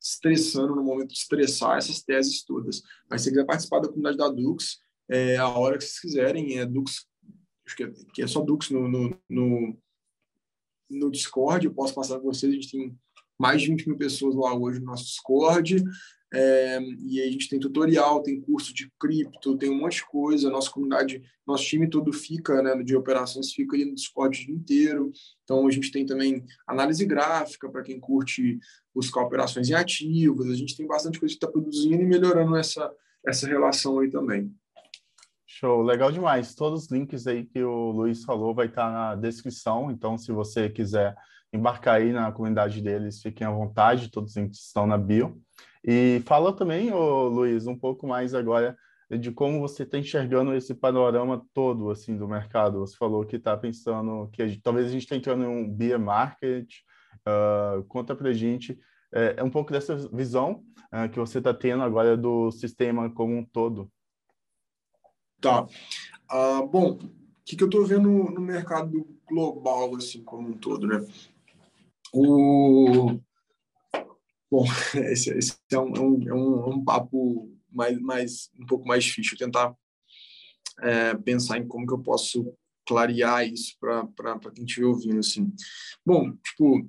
estressando 0.01 0.75
no 0.75 0.83
momento 0.83 1.09
de 1.09 1.19
estressar 1.19 1.79
essas 1.79 2.03
teses 2.03 2.45
todas. 2.45 2.83
Mas 3.09 3.23
se 3.23 3.31
quiser 3.31 3.47
participar 3.47 3.81
da 3.81 3.89
comunidade 3.89 4.17
da 4.17 4.29
Dux, 4.29 4.79
é 5.09 5.37
a 5.37 5.49
hora 5.49 5.79
que 5.79 5.85
vocês 5.85 6.01
quiserem, 6.01 6.59
é 6.59 6.67
Dux, 6.67 7.07
acho 7.67 7.77
que 7.77 7.85
é, 7.85 7.93
que 8.15 8.23
é 8.23 8.27
só 8.27 8.41
Dux 8.41 8.71
no, 8.71 8.89
no, 8.89 9.21
no, 9.29 9.79
no 10.91 11.11
Discord, 11.11 11.67
eu 11.67 11.75
posso 11.75 11.95
passar 11.95 12.15
para 12.15 12.25
vocês, 12.25 12.53
a 12.53 12.55
gente 12.55 12.71
tem 12.71 12.99
mais 13.39 13.63
de 13.63 13.69
20 13.69 13.89
mil 13.89 13.99
pessoas 13.99 14.35
lá 14.35 14.55
hoje 14.55 14.81
no 14.81 14.87
nosso 14.87 15.05
Discord. 15.05 15.83
É, 16.35 16.81
e 16.81 17.21
a 17.21 17.31
gente 17.31 17.49
tem 17.49 17.61
tutorial, 17.61 18.23
tem 18.23 18.41
curso 18.41 18.73
de 18.73 18.91
cripto, 18.99 19.57
tem 19.57 19.71
um 19.71 19.79
monte 19.79 19.97
de 19.97 20.07
coisa. 20.07 20.49
Nossa 20.49 20.71
comunidade, 20.71 21.23
nosso 21.47 21.65
time 21.65 21.89
todo 21.89 22.13
fica, 22.13 22.63
né, 22.63 22.83
de 22.83 22.97
operações, 22.97 23.53
fica 23.53 23.77
ali 23.77 23.85
no 23.85 23.95
Discord 23.95 24.41
o 24.41 24.47
dia 24.47 24.55
inteiro. 24.55 25.13
Então, 25.45 25.67
a 25.67 25.71
gente 25.71 25.93
tem 25.93 26.07
também 26.07 26.45
análise 26.67 27.05
gráfica 27.05 27.69
para 27.69 27.83
quem 27.83 28.01
curte 28.01 28.59
buscar 28.95 29.23
operações 29.23 29.69
em 29.69 29.75
ativos. 29.75 30.49
A 30.49 30.55
gente 30.55 30.77
tem 30.77 30.87
bastante 30.87 31.21
coisa 31.21 31.35
que 31.35 31.37
está 31.37 31.51
produzindo 31.51 32.03
e 32.03 32.07
melhorando 32.07 32.57
essa, 32.57 32.91
essa 33.27 33.47
relação 33.47 33.99
aí 33.99 34.11
também. 34.11 34.51
Show, 35.47 35.83
legal 35.83 36.11
demais. 36.11 36.55
Todos 36.55 36.85
os 36.85 36.91
links 36.91 37.27
aí 37.27 37.45
que 37.45 37.63
o 37.63 37.91
Luiz 37.91 38.25
falou 38.25 38.55
vai 38.55 38.67
estar 38.67 38.91
na 38.91 39.15
descrição. 39.15 39.91
Então, 39.91 40.17
se 40.17 40.33
você 40.33 40.71
quiser 40.71 41.15
embarcar 41.53 41.97
aí 41.97 42.11
na 42.11 42.33
comunidade 42.33 42.81
deles, 42.81 43.21
fiquem 43.21 43.47
à 43.47 43.51
vontade. 43.51 44.11
Todos 44.11 44.31
os 44.31 44.37
links 44.37 44.61
estão 44.61 44.87
na 44.87 44.97
bio. 44.97 45.39
E 45.85 46.23
fala 46.27 46.53
também, 46.53 46.93
ô, 46.93 47.29
Luiz, 47.29 47.67
um 47.67 47.77
pouco 47.77 48.07
mais 48.07 48.35
agora 48.35 48.77
de 49.11 49.31
como 49.31 49.61
você 49.61 49.83
está 49.83 49.99
enxergando 49.99 50.55
esse 50.55 50.75
panorama 50.75 51.45
todo 51.53 51.91
assim 51.91 52.17
do 52.17 52.29
mercado. 52.29 52.81
Você 52.81 52.97
falou 52.97 53.27
que 53.27 53.37
está 53.37 53.57
pensando 53.57 54.29
que 54.33 54.43
a 54.43 54.49
gente, 54.49 54.63
talvez 54.63 54.87
a 54.87 54.91
gente 54.91 55.03
está 55.03 55.17
entrando 55.17 55.45
em 55.45 55.49
um 55.49 55.69
beer 55.69 55.99
market. 55.99 56.73
Uh, 57.27 57.85
conta 57.85 58.17
para 58.17 58.31
a 58.31 58.33
gente 58.33 58.79
é, 59.13 59.35
é, 59.37 59.43
um 59.43 59.51
pouco 59.51 59.71
dessa 59.71 59.95
visão 60.09 60.65
uh, 60.93 61.09
que 61.11 61.19
você 61.19 61.39
está 61.39 61.53
tendo 61.53 61.83
agora 61.83 62.17
do 62.17 62.51
sistema 62.51 63.11
como 63.11 63.37
um 63.37 63.45
todo. 63.45 63.91
Tá. 65.41 65.65
Uh, 66.33 66.67
bom, 66.67 66.93
o 66.93 67.11
que, 67.45 67.57
que 67.57 67.63
eu 67.63 67.69
estou 67.69 67.85
vendo 67.85 68.09
no 68.09 68.41
mercado 68.41 69.07
global 69.29 69.95
assim 69.97 70.23
como 70.25 70.49
um 70.49 70.57
todo, 70.57 70.87
né? 70.87 71.05
O 72.13 73.19
Bom, 74.53 74.67
esse, 75.11 75.31
esse 75.31 75.57
é, 75.73 75.79
um, 75.79 75.95
é, 75.97 76.01
um, 76.01 76.29
é 76.29 76.35
um 76.35 76.83
é 76.83 76.85
papo 76.85 77.51
mais, 77.71 77.99
mais, 77.99 78.51
um 78.61 78.67
pouco 78.67 78.87
mais 78.87 79.03
difícil. 79.03 79.39
Tentar 79.39 79.75
é, 80.83 81.15
pensar 81.15 81.57
em 81.57 81.67
como 81.67 81.87
que 81.87 81.95
eu 81.95 82.03
posso 82.03 82.55
clarear 82.87 83.49
isso 83.49 83.75
para 83.81 84.39
quem 84.55 84.67
estiver 84.67 84.85
ouvindo. 84.85 85.21
Assim. 85.21 85.51
Bom, 86.05 86.37
tipo, 86.37 86.87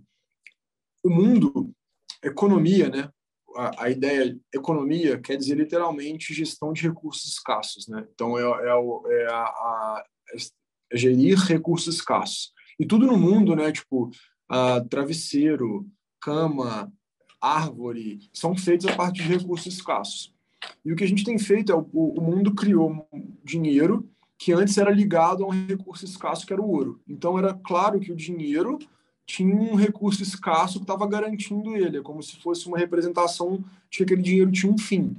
o 1.06 1.10
mundo, 1.10 1.73
economia, 2.21 2.89
né? 2.89 3.10
A, 3.56 3.86
a, 3.86 3.89
ideia 3.89 4.38
economia 4.54 5.17
quer 5.21 5.38
dizer 5.38 5.56
literalmente 5.56 6.34
gestão 6.34 6.73
de 6.73 6.82
recursos 6.82 7.32
escassos, 7.32 7.88
né? 7.88 8.06
Então 8.13 8.38
é, 8.38 8.41
é, 8.41 9.21
é 9.21 9.32
a, 9.32 9.41
a, 9.41 10.06
é 10.34 10.97
gerir 10.97 11.38
recursos 11.38 11.95
escassos. 11.95 12.52
E 12.78 12.86
tudo 12.86 13.08
no 13.08 13.17
mundo, 13.17 13.56
né? 13.56 13.71
Tipo, 13.71 14.12
travesseiro, 14.89 15.88
cama, 16.19 16.91
árvore, 17.43 18.29
são 18.32 18.56
feitos 18.56 18.88
a 18.88 18.95
partir 18.95 19.23
de 19.23 19.38
recursos 19.38 19.73
escassos. 19.73 20.34
E 20.86 20.93
o 20.93 20.95
que 20.95 21.03
a 21.03 21.08
gente 21.08 21.25
tem 21.25 21.38
feito 21.38 21.71
é 21.71 21.75
o, 21.75 21.86
o 21.91 22.21
mundo 22.21 22.56
criou 22.56 23.06
dinheiro 23.43 24.08
que 24.38 24.53
antes 24.53 24.77
era 24.77 24.89
ligado 24.89 25.43
a 25.43 25.47
um 25.47 25.67
recurso 25.67 26.06
escasso 26.06 26.45
que 26.45 26.53
era 26.53 26.62
o 26.62 26.69
ouro. 26.69 27.01
Então 27.08 27.38
era 27.38 27.53
claro 27.53 27.99
que 27.99 28.12
o 28.12 28.15
dinheiro 28.15 28.79
tinha 29.25 29.56
um 29.56 29.75
recurso 29.75 30.21
escasso 30.21 30.79
que 30.79 30.84
estava 30.84 31.08
garantindo 31.08 31.75
ele, 31.75 31.97
é 31.97 32.01
como 32.01 32.21
se 32.21 32.38
fosse 32.38 32.67
uma 32.67 32.77
representação 32.77 33.63
de 33.89 33.97
que 33.97 34.03
aquele 34.03 34.21
dinheiro 34.21 34.51
tinha 34.51 34.71
um 34.71 34.77
fim. 34.77 35.15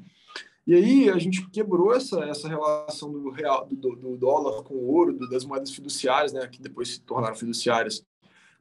E 0.66 0.74
aí 0.74 1.10
a 1.10 1.18
gente 1.18 1.46
quebrou 1.50 1.94
essa, 1.94 2.24
essa 2.24 2.48
relação 2.48 3.12
do, 3.12 3.30
real, 3.30 3.66
do, 3.70 3.96
do 3.96 4.16
dólar 4.16 4.62
com 4.62 4.74
o 4.74 4.92
ouro, 4.92 5.12
do, 5.12 5.28
das 5.28 5.44
moedas 5.44 5.70
fiduciárias, 5.70 6.32
né, 6.32 6.46
que 6.46 6.60
depois 6.60 6.88
se 6.88 7.00
tornaram 7.00 7.34
fiduciárias, 7.34 8.04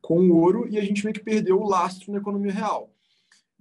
com 0.02 0.20
o 0.20 0.38
ouro, 0.38 0.68
e 0.70 0.78
a 0.78 0.82
gente 0.82 1.04
meio 1.04 1.14
que 1.14 1.24
perdeu 1.24 1.62
o 1.62 1.68
lastro 1.68 2.12
na 2.12 2.20
economia 2.20 2.52
real. 2.52 2.93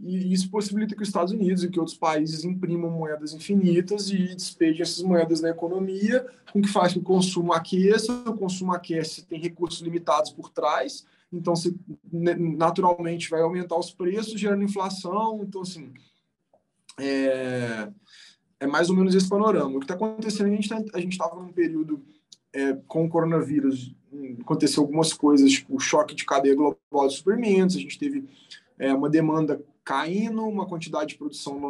E 0.04 0.32
isso 0.32 0.50
possibilita 0.50 0.96
que 0.96 1.02
os 1.02 1.08
Estados 1.08 1.32
Unidos 1.32 1.62
e 1.62 1.70
que 1.70 1.78
outros 1.78 1.96
países 1.96 2.44
imprimam 2.44 2.90
moedas 2.90 3.32
infinitas 3.32 4.10
e 4.10 4.34
despejem 4.34 4.82
essas 4.82 5.00
moedas 5.00 5.40
na 5.40 5.50
economia, 5.50 6.26
com 6.52 6.60
que 6.60 6.68
faz 6.68 6.92
que 6.92 6.98
o 6.98 7.02
consumo 7.02 7.52
aqueça, 7.52 8.12
o 8.28 8.36
consumo 8.36 8.72
aquece 8.72 9.24
tem 9.24 9.40
recursos 9.40 9.80
limitados 9.80 10.32
por 10.32 10.50
trás, 10.50 11.06
então 11.32 11.54
você 11.54 11.72
naturalmente 12.12 13.30
vai 13.30 13.42
aumentar 13.42 13.78
os 13.78 13.92
preços, 13.92 14.40
gerando 14.40 14.64
inflação. 14.64 15.40
Então, 15.44 15.62
assim, 15.62 15.92
é, 16.98 17.88
é 18.58 18.66
mais 18.66 18.90
ou 18.90 18.96
menos 18.96 19.14
esse 19.14 19.28
panorama. 19.28 19.76
O 19.76 19.78
que 19.78 19.84
está 19.84 19.94
acontecendo, 19.94 20.48
a 20.48 20.54
gente 20.56 20.68
tá, 20.68 20.82
estava 20.98 21.36
num 21.36 21.52
período 21.52 22.04
é, 22.52 22.74
com 22.88 23.04
o 23.04 23.08
coronavírus, 23.08 23.94
aconteceu 24.40 24.82
algumas 24.82 25.12
coisas, 25.12 25.52
tipo 25.52 25.76
o 25.76 25.80
choque 25.80 26.14
de 26.14 26.26
cadeia 26.26 26.56
global 26.56 27.06
de 27.08 27.14
suprimentos, 27.14 27.76
a 27.76 27.80
gente 27.80 27.98
teve 27.98 28.28
é, 28.78 28.92
uma 28.92 29.08
demanda 29.08 29.62
caindo, 29.84 30.42
uma 30.42 30.66
quantidade 30.66 31.10
de 31.10 31.18
produção 31.18 31.60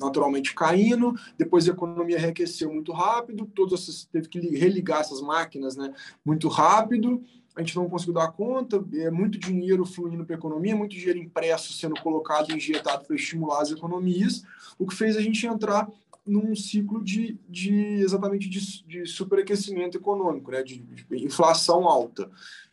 naturalmente 0.00 0.54
caindo, 0.54 1.14
depois 1.36 1.68
a 1.68 1.72
economia 1.72 2.18
enriqueceu 2.18 2.72
muito 2.72 2.92
rápido, 2.92 3.50
essas, 3.72 4.04
teve 4.04 4.28
que 4.28 4.38
religar 4.56 5.00
essas 5.00 5.20
máquinas 5.20 5.76
né, 5.76 5.92
muito 6.24 6.48
rápido, 6.48 7.22
a 7.56 7.60
gente 7.60 7.74
não 7.74 7.88
conseguiu 7.88 8.14
dar 8.14 8.30
conta, 8.30 8.84
é 8.94 9.10
muito 9.10 9.38
dinheiro 9.38 9.84
fluindo 9.84 10.24
para 10.24 10.36
a 10.36 10.38
economia, 10.38 10.76
muito 10.76 10.94
dinheiro 10.94 11.18
impresso 11.18 11.72
sendo 11.72 12.00
colocado, 12.00 12.52
injetado 12.52 13.04
para 13.04 13.16
estimular 13.16 13.60
as 13.60 13.72
economias, 13.72 14.44
o 14.78 14.86
que 14.86 14.94
fez 14.94 15.16
a 15.16 15.20
gente 15.20 15.44
entrar 15.44 15.88
num 16.24 16.54
ciclo 16.54 17.02
de, 17.02 17.38
de 17.48 17.72
exatamente 18.00 18.48
de, 18.48 18.84
de 18.84 19.06
superaquecimento 19.06 19.96
econômico, 19.96 20.50
né, 20.50 20.62
de, 20.62 20.78
de 20.78 21.24
inflação 21.24 21.88
alta. 21.88 22.30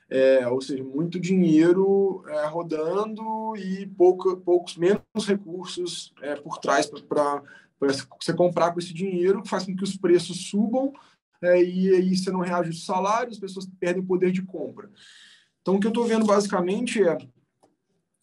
É, 0.07 0.47
ou 0.47 0.61
seja, 0.61 0.83
muito 0.83 1.19
dinheiro 1.19 2.23
é, 2.27 2.45
rodando 2.45 3.55
e 3.57 3.87
pouco, 3.87 4.37
poucos 4.37 4.77
menos 4.77 5.01
recursos 5.25 6.13
é, 6.21 6.35
por 6.35 6.59
trás 6.59 6.85
para 6.87 7.41
você 7.79 8.33
comprar 8.33 8.71
com 8.71 8.79
esse 8.79 8.93
dinheiro, 8.93 9.41
que 9.41 9.49
faz 9.49 9.65
com 9.65 9.75
que 9.75 9.83
os 9.83 9.97
preços 9.97 10.47
subam 10.47 10.93
é, 11.41 11.61
e 11.61 11.89
aí 11.93 12.15
você 12.15 12.31
não 12.31 12.39
reage 12.39 12.69
os 12.69 12.85
salários, 12.85 13.35
as 13.35 13.39
pessoas 13.39 13.67
perdem 13.79 14.05
poder 14.05 14.31
de 14.31 14.41
compra. 14.41 14.89
Então, 15.61 15.75
o 15.75 15.79
que 15.79 15.87
eu 15.87 15.89
estou 15.89 16.05
vendo 16.05 16.25
basicamente 16.25 17.01
é, 17.03 17.17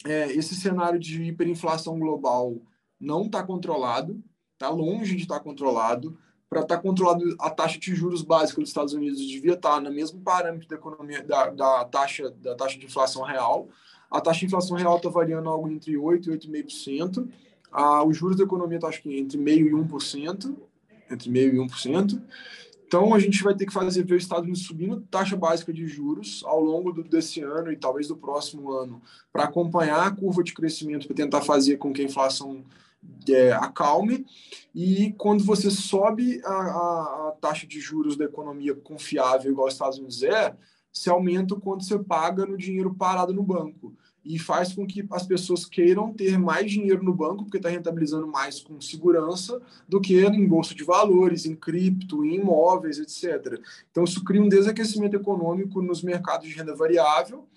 é, 0.05 0.33
esse 0.33 0.55
cenário 0.55 0.99
de 0.99 1.23
hiperinflação 1.25 1.99
global 1.99 2.61
não 2.99 3.27
está 3.27 3.43
controlado, 3.43 4.23
está 4.53 4.69
longe 4.69 5.17
de 5.17 5.23
estar 5.23 5.39
tá 5.39 5.45
controlado 5.45 6.19
para 6.53 6.61
estar 6.61 6.77
tá 6.77 6.83
controlado 6.83 7.35
a 7.39 7.49
taxa 7.49 7.79
de 7.79 7.95
juros 7.95 8.21
básica 8.21 8.61
dos 8.61 8.69
Estados 8.69 8.93
Unidos 8.93 9.27
devia 9.27 9.55
estar 9.55 9.71
tá 9.71 9.81
no 9.81 9.91
mesmo 9.91 10.21
parâmetro 10.21 10.69
da 10.69 10.77
economia 10.77 11.23
da, 11.23 11.49
da 11.49 11.83
taxa 11.87 12.29
da 12.29 12.55
taxa 12.55 12.79
de 12.79 12.85
inflação 12.85 13.23
real. 13.23 13.71
A 14.11 14.21
taxa 14.21 14.41
de 14.41 14.47
inflação 14.47 14.77
real 14.77 14.99
está 14.99 15.09
variando 15.09 15.49
algo 15.49 15.67
entre 15.71 15.97
8 15.97 16.31
e 16.31 16.37
8,5%. 16.37 17.27
Ah, 17.73 18.05
os 18.05 18.19
juros 18.19 18.37
da 18.37 18.45
economia 18.45 18.77
estão 18.77 18.91
acho 18.91 19.01
que 19.01 19.19
entre 19.19 19.39
meio 19.39 19.67
e 19.67 19.71
1%, 19.71 20.55
entre 21.11 21.31
meio 21.31 21.55
e 21.55 21.67
1%. 21.67 22.21
Então 22.87 23.15
a 23.15 23.19
gente 23.19 23.43
vai 23.43 23.55
ter 23.55 23.65
que 23.65 23.73
fazer 23.73 24.05
ver 24.05 24.13
o 24.13 24.19
Estados 24.19 24.45
Unidos 24.45 24.67
subindo 24.67 25.01
taxa 25.11 25.35
básica 25.35 25.73
de 25.73 25.87
juros 25.87 26.43
ao 26.45 26.61
longo 26.61 26.93
do, 26.93 27.03
desse 27.03 27.41
ano 27.41 27.73
e 27.73 27.77
talvez 27.79 28.09
do 28.09 28.17
próximo 28.17 28.71
ano 28.73 29.01
para 29.33 29.45
acompanhar 29.45 30.07
a 30.07 30.11
curva 30.11 30.45
de 30.45 30.53
crescimento 30.53 31.07
para 31.07 31.17
tentar 31.17 31.41
fazer 31.41 31.79
com 31.79 31.95
que 31.95 32.03
a 32.03 32.05
inflação 32.05 32.63
é, 33.29 33.53
acalme. 33.53 34.27
E 34.75 35.13
quando 35.19 35.45
você 35.45 35.71
sobe 35.71 36.41
a, 36.45 36.51
a, 36.51 37.29
a, 37.29 37.37
taxa 37.41 37.67
de 37.67 37.81
juros 37.81 38.17
da 38.17 38.25
economia 38.25 38.75
confiável, 38.75 39.51
igual 39.51 39.69
os 39.69 39.75
Estados 39.75 39.99
Unidos 39.99 40.23
é, 40.23 40.57
se 40.93 41.09
aumenta 41.09 41.55
o 41.55 41.61
quanto 41.61 41.85
você 41.85 41.99
paga 41.99 42.47
no 42.47 42.57
dinheiro 42.57 42.95
parado 42.95 43.33
no 43.33 43.43
banco. 43.43 43.95
E 44.25 44.39
faz 44.39 44.73
com 44.73 44.87
que 44.87 45.05
as 45.11 45.27
pessoas 45.27 45.65
queiram 45.65 46.13
ter 46.13 46.39
mais 46.39 46.71
dinheiro 46.71 47.03
no 47.03 47.13
banco, 47.13 47.43
porque 47.43 47.57
está 47.57 47.69
rentabilizando 47.69 48.27
mais 48.27 48.61
com 48.61 48.81
segurança 48.81 49.61
do 49.89 50.01
que 50.01 50.25
em 50.25 50.47
bolsa 50.47 50.77
de 50.77 50.85
valores, 50.85 51.45
em 51.45 51.57
cripto, 51.57 52.25
em 52.25 52.37
imóveis, 52.37 53.01
etc. 53.01 53.61
Então, 53.91 54.05
isso 54.05 54.23
cria 54.23 54.41
um 54.41 54.49
desaquecimento 54.49 55.17
econômico 55.17 55.83
nos 55.83 56.05
mercados 56.05 56.47
de 56.47 56.55
renda 56.55 56.73
variável, 56.73 57.49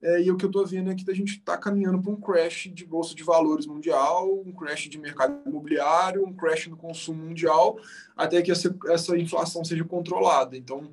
é, 0.00 0.22
e 0.22 0.30
o 0.30 0.36
que 0.36 0.44
eu 0.44 0.48
estou 0.48 0.64
vendo 0.64 0.90
é 0.90 0.94
que 0.94 1.10
a 1.10 1.14
gente 1.14 1.38
está 1.38 1.56
caminhando 1.56 2.00
para 2.00 2.12
um 2.12 2.20
crash 2.20 2.70
de 2.72 2.84
bolsa 2.84 3.14
de 3.14 3.24
valores 3.24 3.66
mundial, 3.66 4.42
um 4.46 4.52
crash 4.52 4.88
de 4.88 4.98
mercado 4.98 5.36
imobiliário, 5.44 6.24
um 6.24 6.32
crash 6.32 6.68
no 6.68 6.76
consumo 6.76 7.24
mundial, 7.24 7.78
até 8.16 8.40
que 8.40 8.50
essa, 8.52 8.74
essa 8.86 9.18
inflação 9.18 9.64
seja 9.64 9.84
controlada. 9.84 10.56
Então, 10.56 10.88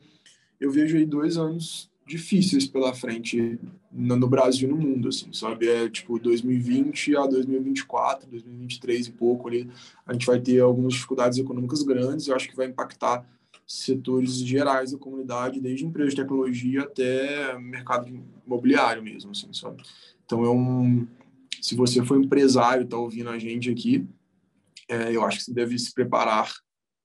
eu 0.59 0.71
vejo 0.71 0.97
aí 0.97 1.05
dois 1.05 1.37
anos 1.37 1.91
difíceis 2.07 2.67
pela 2.67 2.93
frente 2.93 3.59
no, 3.91 4.15
no 4.15 4.27
Brasil 4.27 4.69
e 4.69 4.71
no 4.71 4.77
mundo, 4.77 5.09
assim, 5.09 5.31
sabe? 5.33 5.67
É 5.67 5.89
tipo 5.89 6.19
2020 6.19 7.15
a 7.17 7.25
2024, 7.25 8.29
2023 8.29 9.07
e 9.07 9.11
pouco 9.11 9.47
ali, 9.47 9.69
a 10.05 10.13
gente 10.13 10.25
vai 10.25 10.39
ter 10.39 10.59
algumas 10.59 10.93
dificuldades 10.93 11.37
econômicas 11.37 11.81
grandes, 11.83 12.27
eu 12.27 12.35
acho 12.35 12.47
que 12.47 12.55
vai 12.55 12.67
impactar 12.67 13.25
setores 13.67 14.37
gerais 14.37 14.91
da 14.91 14.97
comunidade, 14.97 15.59
desde 15.59 15.85
empresas 15.85 16.13
de 16.13 16.21
tecnologia 16.21 16.83
até 16.83 17.57
mercado 17.57 18.07
imobiliário 18.45 19.01
mesmo, 19.01 19.31
assim, 19.31 19.51
sabe? 19.53 19.81
Então 20.23 20.43
é 20.43 20.49
um, 20.49 21.07
se 21.61 21.75
você 21.75 22.03
for 22.03 22.21
empresário, 22.21 22.83
está 22.83 22.97
ouvindo 22.97 23.29
a 23.29 23.39
gente 23.39 23.69
aqui, 23.69 24.07
é, 24.87 25.15
eu 25.15 25.23
acho 25.23 25.39
que 25.39 25.43
você 25.45 25.53
deve 25.53 25.77
se 25.79 25.93
preparar 25.93 26.53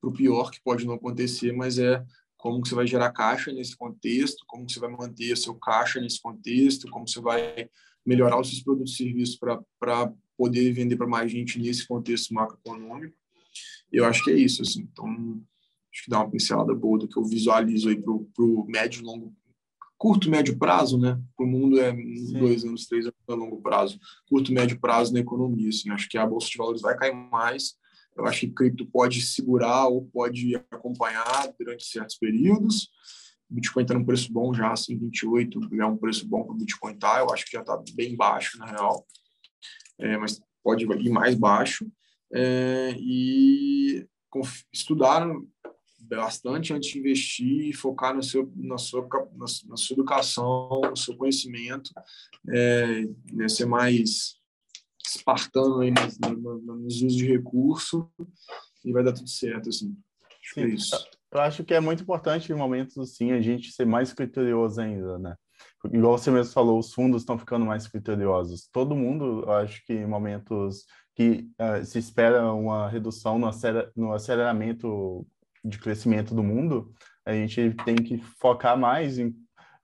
para 0.00 0.10
o 0.10 0.12
pior 0.12 0.50
que 0.50 0.62
pode 0.62 0.86
não 0.86 0.94
acontecer, 0.94 1.52
mas 1.52 1.78
é 1.78 2.04
como 2.36 2.62
que 2.62 2.68
você 2.68 2.74
vai 2.74 2.86
gerar 2.86 3.12
caixa 3.12 3.52
nesse 3.52 3.76
contexto, 3.76 4.44
como 4.46 4.66
que 4.66 4.72
você 4.72 4.80
vai 4.80 4.90
manter 4.90 5.36
seu 5.36 5.54
caixa 5.54 6.00
nesse 6.00 6.20
contexto, 6.20 6.90
como 6.90 7.06
você 7.06 7.20
vai 7.20 7.68
melhorar 8.04 8.40
os 8.40 8.48
seus 8.48 8.62
produtos 8.62 8.94
e 8.94 8.96
serviços 8.96 9.38
para 9.38 10.12
poder 10.36 10.72
vender 10.72 10.96
para 10.96 11.06
mais 11.06 11.30
gente 11.30 11.58
nesse 11.58 11.86
contexto 11.86 12.32
macroeconômico. 12.32 13.14
Eu 13.92 14.04
acho 14.04 14.24
que 14.24 14.30
é 14.30 14.34
isso, 14.34 14.62
assim. 14.62 14.88
Então, 14.90 15.42
acho 15.92 16.04
que 16.04 16.10
dá 16.10 16.18
uma 16.18 16.30
pincelada 16.30 16.74
boa 16.74 16.98
do 16.98 17.08
que 17.08 17.18
eu 17.18 17.24
visualizo 17.24 17.88
aí 17.88 18.00
para 18.00 18.12
o 18.12 18.66
médio 18.68 19.04
longo, 19.04 19.34
curto 20.00 20.30
médio 20.30 20.56
prazo, 20.56 20.98
né? 20.98 21.20
Para 21.36 21.44
o 21.44 21.48
mundo 21.48 21.78
é 21.78 21.92
Sim. 21.92 22.38
dois 22.38 22.64
anos, 22.64 22.86
três 22.86 23.04
anos 23.04 23.18
a 23.28 23.34
longo 23.34 23.60
prazo. 23.60 24.00
Curto 24.26 24.50
médio 24.50 24.80
prazo 24.80 25.12
na 25.12 25.20
economia, 25.20 25.68
assim. 25.68 25.90
Acho 25.90 26.08
que 26.08 26.16
a 26.16 26.26
bolsa 26.26 26.48
de 26.48 26.56
valores 26.56 26.80
vai 26.80 26.96
cair 26.96 27.14
mais. 27.14 27.74
Eu 28.16 28.26
acho 28.26 28.40
que 28.40 28.50
cripto 28.50 28.86
pode 28.86 29.20
segurar 29.20 29.88
ou 29.88 30.06
pode 30.06 30.56
acompanhar 30.70 31.52
durante 31.58 31.84
certos 31.84 32.16
períodos. 32.16 32.88
O 33.50 33.54
Bitcoin 33.54 33.82
está 33.82 33.94
num 33.94 34.04
preço 34.04 34.32
bom 34.32 34.54
já, 34.54 34.72
assim, 34.72 34.96
28 34.96 35.68
já 35.76 35.84
é 35.84 35.86
um 35.86 35.96
preço 35.96 36.26
bom 36.26 36.44
para 36.44 36.54
o 36.54 36.56
Bitcoin 36.56 36.96
tá. 36.96 37.18
Eu 37.18 37.30
acho 37.30 37.44
que 37.44 37.52
já 37.52 37.60
está 37.60 37.78
bem 37.94 38.16
baixo, 38.16 38.58
na 38.58 38.66
real. 38.66 39.06
É, 39.98 40.16
mas 40.16 40.40
pode 40.62 40.84
ir 40.84 41.10
mais 41.10 41.34
baixo. 41.34 41.90
É, 42.32 42.94
e 42.98 44.06
estudar 44.72 45.26
bastante 46.16 46.72
antes 46.72 46.90
de 46.90 46.98
investir 46.98 47.68
e 47.68 47.72
focar 47.72 48.14
no 48.14 48.22
seu, 48.22 48.50
na, 48.56 48.78
sua, 48.78 49.06
na, 49.32 49.46
na 49.68 49.76
sua 49.76 49.94
educação, 49.94 50.80
no 50.88 50.96
seu 50.96 51.16
conhecimento, 51.16 51.90
é, 52.48 53.02
né, 53.32 53.48
ser 53.48 53.66
mais 53.66 54.36
espartano 55.06 55.80
aí 55.80 55.90
nos, 55.90 56.18
nos 56.18 57.02
usos 57.02 57.16
de 57.16 57.26
recurso 57.26 58.10
e 58.84 58.92
vai 58.92 59.02
dar 59.02 59.12
tudo 59.12 59.28
certo, 59.28 59.68
assim. 59.68 59.96
Sim, 60.54 60.62
é 60.62 60.68
isso. 60.68 61.08
Eu 61.32 61.40
acho 61.40 61.64
que 61.64 61.74
é 61.74 61.80
muito 61.80 62.02
importante 62.02 62.50
em 62.50 62.56
momentos 62.56 62.98
assim 62.98 63.32
a 63.32 63.40
gente 63.40 63.70
ser 63.70 63.86
mais 63.86 64.12
criterioso 64.12 64.80
ainda, 64.80 65.18
né? 65.18 65.36
igual 65.92 66.18
você 66.18 66.30
mesmo 66.30 66.52
falou, 66.52 66.78
os 66.78 66.92
fundos 66.92 67.22
estão 67.22 67.38
ficando 67.38 67.64
mais 67.64 67.86
criteriosos. 67.86 68.68
Todo 68.70 68.96
mundo, 68.96 69.42
eu 69.46 69.52
acho 69.52 69.84
que 69.84 69.94
em 69.94 70.06
momentos 70.06 70.84
que 71.14 71.48
uh, 71.58 71.84
se 71.84 71.98
espera 71.98 72.52
uma 72.52 72.88
redução 72.88 73.38
no, 73.38 73.46
aceler, 73.46 73.90
no 73.96 74.12
aceleramento 74.12 75.26
de 75.64 75.78
crescimento 75.78 76.34
do 76.34 76.42
mundo, 76.42 76.92
a 77.24 77.32
gente 77.32 77.74
tem 77.84 77.96
que 77.96 78.18
focar 78.18 78.78
mais, 78.78 79.18
em, 79.18 79.34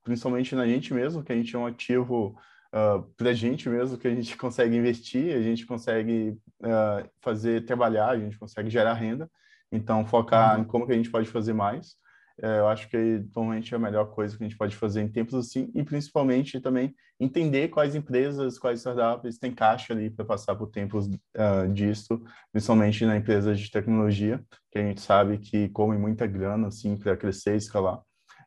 principalmente 0.03 0.55
na 0.55 0.67
gente 0.67 0.93
mesmo, 0.95 1.23
que 1.23 1.33
a 1.33 1.37
gente 1.37 1.55
é 1.55 1.59
um 1.59 1.67
ativo 1.67 2.29
uh, 2.29 2.79
ah, 2.79 3.05
para 3.17 3.31
a 3.31 3.35
gente 3.35 3.69
mesmo, 3.69 3.99
que 3.99 4.09
a 4.09 4.15
gente 4.15 4.37
consegue 4.39 4.77
investir, 4.77 5.35
a 5.37 5.43
gente 5.43 5.67
consegue 5.67 6.39
uh, 6.63 7.09
fazer 7.21 7.65
trabalhar, 7.65 8.11
a 8.11 8.19
gente 8.19 8.39
consegue 8.39 8.71
gerar 8.71 8.95
renda. 8.95 9.31
Então, 9.71 10.07
focar 10.07 10.57
uhum. 10.57 10.63
em 10.63 10.65
como 10.65 10.87
que 10.87 10.93
a 10.93 10.97
gente 10.97 11.11
pode 11.11 11.29
fazer 11.29 11.53
mais. 11.53 11.97
É, 12.43 12.59
eu 12.59 12.69
acho 12.69 12.89
que 12.89 13.25
normalmente 13.35 13.73
é 13.73 13.77
a 13.77 13.81
melhor 13.81 14.07
coisa 14.07 14.37
que 14.37 14.45
a 14.45 14.47
gente 14.47 14.59
pode 14.59 14.77
fazer 14.77 15.01
em 15.01 15.09
tempos 15.09 15.35
assim, 15.35 15.71
e 15.75 15.83
principalmente 15.83 16.61
também 16.61 16.95
entender 17.19 17.69
quais 17.69 17.95
empresas, 17.95 18.59
quais 18.59 18.81
startups 18.81 19.39
têm 19.39 19.53
caixa 19.53 19.95
ali 19.95 20.11
para 20.11 20.25
passar 20.25 20.55
por 20.55 20.69
tempos 20.69 21.07
uh, 21.07 21.73
disso, 21.73 22.23
principalmente 22.53 23.07
na 23.07 23.17
empresas 23.17 23.59
de 23.59 23.71
tecnologia, 23.71 24.45
que 24.71 24.79
a 24.79 24.83
gente 24.83 25.01
sabe 25.01 25.39
que 25.39 25.69
come 25.71 25.97
muita 25.97 26.27
grana 26.27 26.69
assim 26.69 26.97
para 26.97 27.17
crescer 27.17 27.55
e 27.55 27.59
escalar. 27.59 28.03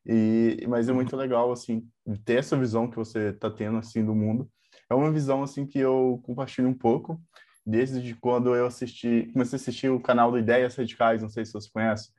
E, 0.06 0.66
mas 0.68 0.88
é 0.88 0.94
muito 0.94 1.16
legal 1.16 1.52
assim 1.52 1.88
ter 2.24 2.36
essa 2.36 2.58
visão 2.58 2.90
que 2.90 2.96
você 2.96 3.30
está 3.30 3.50
tendo 3.50 3.78
assim 3.78 4.06
do 4.06 4.14
mundo. 4.14 4.50
É 4.90 4.94
uma 4.94 5.12
visão 5.12 5.42
assim 5.44 5.66
que 5.66 5.80
eu 5.80 6.22
compartilho 6.24 6.68
um 6.68 6.74
pouco 6.74 7.20
desde 7.66 8.16
quando 8.16 8.56
eu 8.56 8.66
assisti, 8.66 9.30
comecei 9.32 9.58
a 9.58 9.62
assistir 9.62 9.90
o 9.90 10.00
canal 10.00 10.32
do 10.32 10.40
Ideias 10.40 10.76
Radicais, 10.76 11.22
não 11.22 11.30
sei 11.30 11.46
se 11.46 11.54
você 11.54 11.70
conhece. 11.72 12.10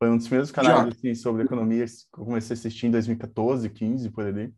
Foi 0.00 0.08
um 0.08 0.16
dos 0.16 0.26
primeiros 0.26 0.50
canais 0.50 0.94
assim, 0.96 1.14
sobre 1.14 1.42
economia 1.42 1.84
que 1.84 2.18
eu 2.18 2.24
comecei 2.24 2.54
a 2.54 2.58
assistir 2.58 2.86
em 2.86 2.90
2014, 2.90 3.68
15, 3.68 4.08
por 4.08 4.24
ali. 4.24 4.50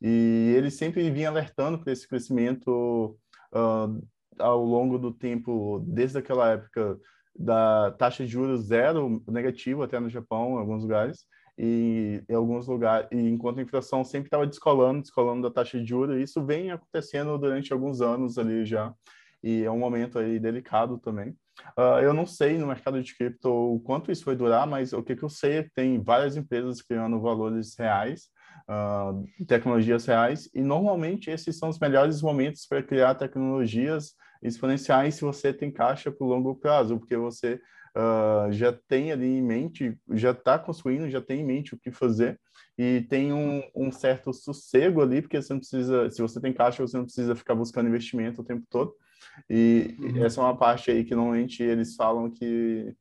E 0.00 0.54
ele 0.56 0.70
sempre 0.70 1.10
vinha 1.10 1.28
alertando 1.28 1.78
para 1.78 1.92
esse 1.92 2.08
crescimento 2.08 3.14
uh, 3.54 4.08
ao 4.38 4.64
longo 4.64 4.98
do 4.98 5.12
tempo, 5.12 5.84
desde 5.86 6.16
aquela 6.16 6.52
época 6.52 6.98
da 7.38 7.90
taxa 7.92 8.24
de 8.24 8.30
juros 8.30 8.68
zero, 8.68 9.22
negativo 9.28 9.82
até 9.82 10.00
no 10.00 10.08
Japão, 10.08 10.54
em 10.54 10.60
alguns 10.60 10.82
lugares, 10.82 11.26
e 11.58 12.22
em 12.26 12.34
alguns 12.34 12.66
lugares, 12.66 13.06
e 13.12 13.18
enquanto 13.18 13.58
a 13.58 13.62
inflação 13.62 14.02
sempre 14.02 14.28
estava 14.28 14.46
descolando, 14.46 15.02
descolando 15.02 15.42
da 15.42 15.50
taxa 15.50 15.78
de 15.78 15.86
juros, 15.86 16.16
e 16.16 16.22
isso 16.22 16.42
vem 16.42 16.70
acontecendo 16.70 17.36
durante 17.36 17.70
alguns 17.70 18.00
anos 18.00 18.38
ali 18.38 18.64
já, 18.64 18.94
e 19.42 19.62
é 19.62 19.70
um 19.70 19.78
momento 19.78 20.18
aí 20.18 20.38
delicado 20.38 20.96
também. 20.96 21.36
Uh, 21.78 22.00
eu 22.02 22.12
não 22.12 22.26
sei 22.26 22.58
no 22.58 22.66
mercado 22.66 23.02
de 23.02 23.14
cripto 23.14 23.50
o 23.50 23.80
quanto 23.80 24.10
isso 24.10 24.24
vai 24.24 24.36
durar, 24.36 24.66
mas 24.66 24.92
o 24.92 25.02
que, 25.02 25.16
que 25.16 25.22
eu 25.22 25.28
sei 25.28 25.58
é 25.58 25.62
que 25.62 25.70
tem 25.74 26.02
várias 26.02 26.36
empresas 26.36 26.82
criando 26.82 27.20
valores 27.20 27.76
reais, 27.78 28.28
uh, 28.68 29.44
tecnologias 29.46 30.06
reais, 30.06 30.48
e 30.54 30.62
normalmente 30.62 31.30
esses 31.30 31.58
são 31.58 31.68
os 31.68 31.78
melhores 31.78 32.22
momentos 32.22 32.66
para 32.66 32.82
criar 32.82 33.14
tecnologias 33.14 34.14
exponenciais 34.42 35.14
se 35.14 35.22
você 35.22 35.52
tem 35.52 35.70
caixa 35.70 36.10
para 36.10 36.24
o 36.24 36.28
longo 36.28 36.54
prazo, 36.54 36.98
porque 36.98 37.16
você 37.16 37.60
uh, 37.96 38.52
já 38.52 38.72
tem 38.72 39.12
ali 39.12 39.26
em 39.26 39.42
mente, 39.42 39.98
já 40.12 40.30
está 40.30 40.58
construindo, 40.58 41.10
já 41.10 41.20
tem 41.20 41.40
em 41.40 41.46
mente 41.46 41.74
o 41.74 41.78
que 41.78 41.90
fazer, 41.90 42.38
e 42.78 43.06
tem 43.08 43.32
um, 43.32 43.62
um, 43.74 43.90
certo 43.90 44.32
sossego 44.32 45.00
ali, 45.00 45.22
porque 45.22 45.40
você 45.40 45.52
não 45.52 45.60
precisa, 45.60 46.10
se 46.10 46.20
você 46.20 46.40
tem 46.40 46.52
caixa, 46.52 46.86
você 46.86 46.96
não 46.96 47.04
precisa 47.04 47.34
ficar 47.34 47.54
buscando 47.54 47.88
investimento 47.88 48.42
o 48.42 48.44
tempo 48.44 48.66
todo. 48.68 48.94
E 49.48 49.96
uhum. 49.98 50.24
essa 50.24 50.40
é 50.40 50.44
uma 50.44 50.56
parte 50.56 50.90
aí 50.90 51.04
que 51.04 51.14
normalmente 51.14 51.62
eles 51.62 51.94
falam 51.94 52.30
que 52.30 52.94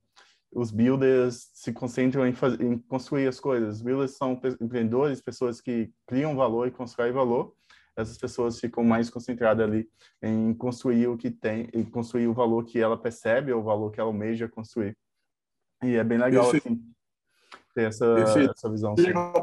os 0.52 0.72
builders 0.72 1.50
se 1.54 1.74
concentram 1.74 2.26
em, 2.26 2.34
fazer, 2.34 2.62
em 2.64 2.78
construir 2.78 3.28
as 3.28 3.40
coisas. 3.40 3.78
Os 3.78 3.82
builders 3.82 4.12
são 4.18 4.40
empreendedores, 4.62 5.22
pessoas 5.22 5.60
que 5.60 5.92
criam 6.08 6.36
valor 6.36 6.68
e 6.68 6.72
constroem 6.72 7.12
valor. 7.12 7.54
Essas 7.98 8.18
pessoas 8.18 8.60
ficam 8.60 8.84
mais 8.84 9.10
concentradas 9.10 9.68
ali 9.68 9.90
em 10.22 10.54
construir 10.54 11.08
o 11.08 11.18
que 11.18 11.30
tem, 11.30 11.70
em 11.74 11.84
construir 11.84 12.28
o 12.28 12.34
valor 12.34 12.64
que 12.66 12.80
ela 12.80 12.98
percebe, 12.98 13.52
ou 13.52 13.62
o 13.62 13.64
valor 13.64 13.92
que 13.92 14.00
ela 14.00 14.10
almeja 14.10 14.48
construir. 14.48 14.98
E 15.84 15.96
é 15.96 16.04
bem 16.04 16.18
legal, 16.18 16.50
Perfeito. 16.50 16.68
assim, 16.68 16.96
ter 17.74 17.88
essa, 17.88 18.06
essa 18.18 18.70
visão. 18.70 18.96
É 18.98 19.02
legal 19.02 19.34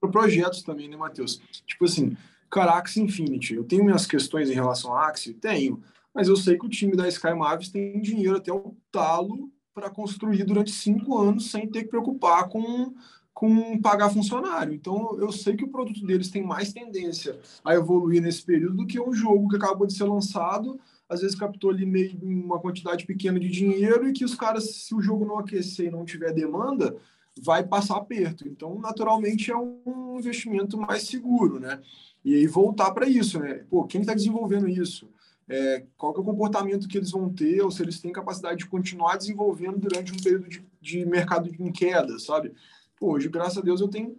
para 0.00 0.10
projetos 0.10 0.62
também, 0.62 0.88
né, 0.88 0.96
Matheus? 0.96 1.40
Tipo 1.66 1.86
assim, 1.86 2.16
cara, 2.50 2.72
Axie 2.72 3.00
Infinity, 3.00 3.54
eu 3.54 3.64
tenho 3.64 3.84
minhas 3.84 4.06
questões 4.06 4.50
em 4.50 4.54
relação 4.54 4.94
a 4.94 5.08
Axie? 5.08 5.34
Tenho 5.34 5.82
mas 6.14 6.28
eu 6.28 6.36
sei 6.36 6.58
que 6.58 6.66
o 6.66 6.70
time 6.70 6.96
da 6.96 7.08
Sky 7.08 7.34
Mavis 7.34 7.70
tem 7.70 8.00
dinheiro 8.00 8.36
até 8.36 8.52
o 8.52 8.76
talo 8.90 9.50
para 9.74 9.90
construir 9.90 10.44
durante 10.44 10.72
cinco 10.72 11.16
anos 11.16 11.50
sem 11.50 11.68
ter 11.68 11.84
que 11.84 11.90
preocupar 11.90 12.48
com, 12.48 12.92
com 13.32 13.80
pagar 13.80 14.10
funcionário. 14.10 14.74
Então, 14.74 15.16
eu 15.20 15.30
sei 15.30 15.56
que 15.56 15.64
o 15.64 15.70
produto 15.70 16.04
deles 16.04 16.30
tem 16.30 16.42
mais 16.42 16.72
tendência 16.72 17.38
a 17.64 17.74
evoluir 17.74 18.20
nesse 18.20 18.42
período 18.42 18.78
do 18.78 18.86
que 18.86 19.00
um 19.00 19.12
jogo 19.12 19.48
que 19.48 19.56
acabou 19.56 19.86
de 19.86 19.94
ser 19.94 20.04
lançado, 20.04 20.80
às 21.08 21.20
vezes 21.20 21.36
captou 21.36 21.70
ali 21.70 21.86
meio 21.86 22.18
uma 22.20 22.58
quantidade 22.58 23.06
pequena 23.06 23.38
de 23.38 23.48
dinheiro 23.48 24.08
e 24.08 24.12
que 24.12 24.24
os 24.24 24.34
caras, 24.34 24.74
se 24.74 24.94
o 24.94 25.00
jogo 25.00 25.24
não 25.24 25.38
aquecer 25.38 25.86
e 25.86 25.90
não 25.90 26.04
tiver 26.04 26.32
demanda, 26.32 26.96
vai 27.40 27.62
passar 27.62 27.96
aperto. 27.96 28.46
Então, 28.46 28.78
naturalmente, 28.78 29.50
é 29.50 29.56
um 29.56 30.16
investimento 30.18 30.76
mais 30.76 31.04
seguro, 31.04 31.60
né? 31.60 31.80
E 32.24 32.34
aí 32.34 32.46
voltar 32.46 32.90
para 32.90 33.08
isso, 33.08 33.38
né? 33.38 33.64
Pô, 33.70 33.84
quem 33.84 34.00
está 34.00 34.12
desenvolvendo 34.12 34.68
isso? 34.68 35.08
É, 35.48 35.84
qual 35.96 36.14
é 36.14 36.18
o 36.18 36.24
comportamento 36.24 36.86
que 36.86 36.98
eles 36.98 37.10
vão 37.10 37.32
ter, 37.32 37.62
ou 37.62 37.70
se 37.70 37.82
eles 37.82 38.00
têm 38.00 38.12
capacidade 38.12 38.58
de 38.58 38.66
continuar 38.66 39.16
desenvolvendo 39.16 39.78
durante 39.78 40.12
um 40.12 40.16
período 40.16 40.48
de, 40.48 40.64
de 40.80 41.06
mercado 41.06 41.48
em 41.48 41.72
queda, 41.72 42.18
sabe? 42.18 42.52
Pô, 42.96 43.14
hoje, 43.14 43.28
graças 43.28 43.58
a 43.58 43.62
Deus, 43.62 43.80
eu 43.80 43.88
tenho 43.88 44.18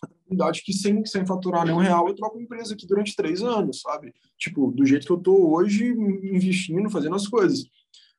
a 0.00 0.06
oportunidade 0.06 0.62
que 0.62 0.72
sem, 0.72 1.04
sem 1.04 1.26
faturar 1.26 1.64
nenhum 1.64 1.78
real, 1.78 2.06
eu 2.06 2.14
troco 2.14 2.40
empresa 2.40 2.74
aqui 2.74 2.86
durante 2.86 3.16
três 3.16 3.42
anos, 3.42 3.80
sabe? 3.80 4.14
Tipo, 4.38 4.70
do 4.70 4.86
jeito 4.86 5.06
que 5.06 5.12
eu 5.12 5.18
tô 5.18 5.56
hoje, 5.56 5.88
investindo, 5.88 6.88
fazendo 6.90 7.16
as 7.16 7.26
coisas. 7.26 7.64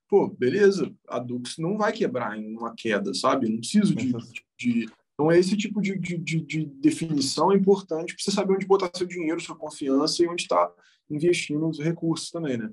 Pô, 0.09 0.28
beleza, 0.28 0.93
a 1.07 1.20
Dux 1.20 1.55
não 1.57 1.78
vai 1.78 1.93
quebrar 1.93 2.38
em 2.38 2.57
uma 2.57 2.76
queda, 2.76 3.14
sabe? 3.14 3.47
não 3.47 3.59
preciso 3.59 3.95
de, 3.95 4.14
de 4.57 4.89
então, 5.14 5.32
esse 5.32 5.55
tipo 5.55 5.80
de, 5.80 5.97
de, 5.99 6.18
de, 6.18 6.66
definição 6.66 7.51
é 7.51 7.55
importante 7.55 8.16
para 8.16 8.24
você 8.24 8.32
saber 8.32 8.55
onde 8.55 8.66
botar 8.66 8.89
seu 8.91 9.05
dinheiro, 9.05 9.39
sua 9.39 9.55
confiança 9.55 10.24
e 10.24 10.28
onde 10.28 10.41
está 10.41 10.72
investindo 11.12 11.68
os 11.68 11.80
recursos 11.80 12.32
também, 12.32 12.57
né? 12.57 12.70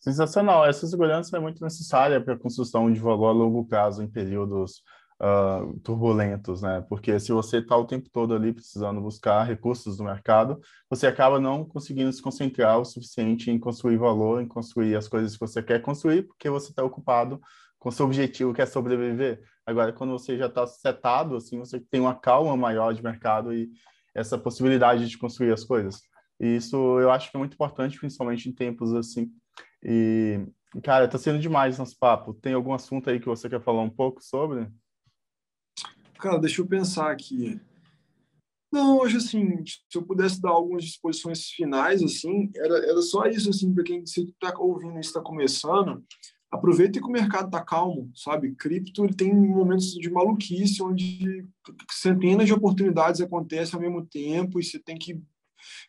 Sensacional. 0.00 0.66
Essa 0.66 0.86
segurança 0.86 1.36
é 1.36 1.40
muito 1.40 1.62
necessária 1.62 2.20
para 2.20 2.34
a 2.34 2.38
construção 2.38 2.92
de 2.92 3.00
valor 3.00 3.28
a 3.28 3.32
longo 3.32 3.64
prazo 3.64 4.02
em 4.02 4.08
períodos 4.08 4.82
uh, 5.20 5.78
turbulentos, 5.80 6.62
né? 6.62 6.84
Porque 6.88 7.18
se 7.18 7.32
você 7.32 7.58
está 7.58 7.76
o 7.76 7.86
tempo 7.86 8.08
todo 8.10 8.34
ali 8.34 8.52
precisando 8.52 9.00
buscar 9.00 9.44
recursos 9.44 9.96
do 9.96 10.04
mercado, 10.04 10.60
você 10.88 11.06
acaba 11.06 11.40
não 11.40 11.64
conseguindo 11.64 12.12
se 12.12 12.22
concentrar 12.22 12.78
o 12.78 12.84
suficiente 12.84 13.50
em 13.50 13.58
construir 13.58 13.96
valor, 13.96 14.42
em 14.42 14.48
construir 14.48 14.96
as 14.96 15.08
coisas 15.08 15.34
que 15.34 15.40
você 15.40 15.62
quer 15.62 15.80
construir, 15.80 16.22
porque 16.22 16.50
você 16.50 16.70
está 16.70 16.82
ocupado 16.82 17.40
com 17.78 17.90
seu 17.90 18.06
objetivo 18.06 18.52
que 18.52 18.62
é 18.62 18.66
sobreviver. 18.66 19.42
Agora, 19.64 19.92
quando 19.92 20.12
você 20.12 20.36
já 20.36 20.46
está 20.46 20.66
setado, 20.66 21.36
assim, 21.36 21.58
você 21.58 21.80
tem 21.80 22.00
uma 22.00 22.14
calma 22.14 22.56
maior 22.56 22.92
de 22.92 23.02
mercado 23.02 23.52
e 23.52 23.70
essa 24.14 24.38
possibilidade 24.38 25.08
de 25.08 25.18
construir 25.18 25.52
as 25.52 25.64
coisas. 25.64 26.00
E 26.40 26.56
isso 26.56 26.76
eu 27.00 27.10
acho 27.10 27.30
que 27.30 27.36
é 27.36 27.38
muito 27.38 27.54
importante, 27.54 27.98
principalmente 27.98 28.48
em 28.48 28.52
tempos 28.52 28.92
assim. 28.94 29.32
E, 29.82 30.40
cara, 30.82 31.08
tá 31.08 31.18
sendo 31.18 31.38
demais 31.38 31.78
nosso 31.78 31.96
papo. 31.98 32.34
Tem 32.34 32.52
algum 32.52 32.74
assunto 32.74 33.08
aí 33.08 33.18
que 33.18 33.26
você 33.26 33.48
quer 33.48 33.62
falar 33.62 33.82
um 33.82 33.90
pouco 33.90 34.22
sobre? 34.22 34.68
Cara, 36.18 36.38
deixa 36.38 36.60
eu 36.60 36.66
pensar 36.66 37.10
aqui. 37.10 37.60
Não, 38.72 38.98
hoje 38.98 39.16
assim, 39.18 39.64
se 39.64 39.96
eu 39.96 40.02
pudesse 40.02 40.40
dar 40.40 40.50
algumas 40.50 40.84
disposições 40.84 41.46
finais, 41.48 42.02
assim, 42.02 42.50
era, 42.54 42.78
era 42.78 43.00
só 43.00 43.26
isso, 43.26 43.48
assim, 43.48 43.72
para 43.72 43.84
quem 43.84 44.02
está 44.02 44.52
ouvindo 44.58 44.98
isso 44.98 45.10
está 45.10 45.20
começando, 45.20 46.04
aproveita 46.50 46.98
que 46.98 47.06
o 47.06 47.10
mercado 47.10 47.46
está 47.46 47.64
calmo, 47.64 48.10
sabe? 48.14 48.54
Cripto 48.54 49.04
ele 49.04 49.14
tem 49.14 49.34
momentos 49.34 49.92
de 49.92 50.10
maluquice 50.10 50.82
onde 50.82 51.46
centenas 51.90 52.46
de 52.46 52.52
oportunidades 52.52 53.20
acontecem 53.20 53.74
ao 53.74 53.80
mesmo 53.80 54.04
tempo 54.04 54.58
e 54.58 54.64
você 54.64 54.78
tem 54.78 54.98
que 54.98 55.20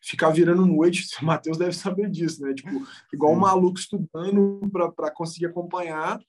ficar 0.02 0.30
virando 0.30 0.66
noite, 0.66 1.08
o 1.22 1.26
Matheus 1.26 1.58
deve 1.58 1.74
saber 1.74 2.10
disso, 2.10 2.42
né? 2.42 2.54
Tipo, 2.54 2.86
igual 3.14 3.34
um 3.34 3.40
maluco 3.40 3.80
estudando 3.80 4.62
para 4.96 5.12
conseguir 5.12 5.48
acompanhar. 5.48 6.20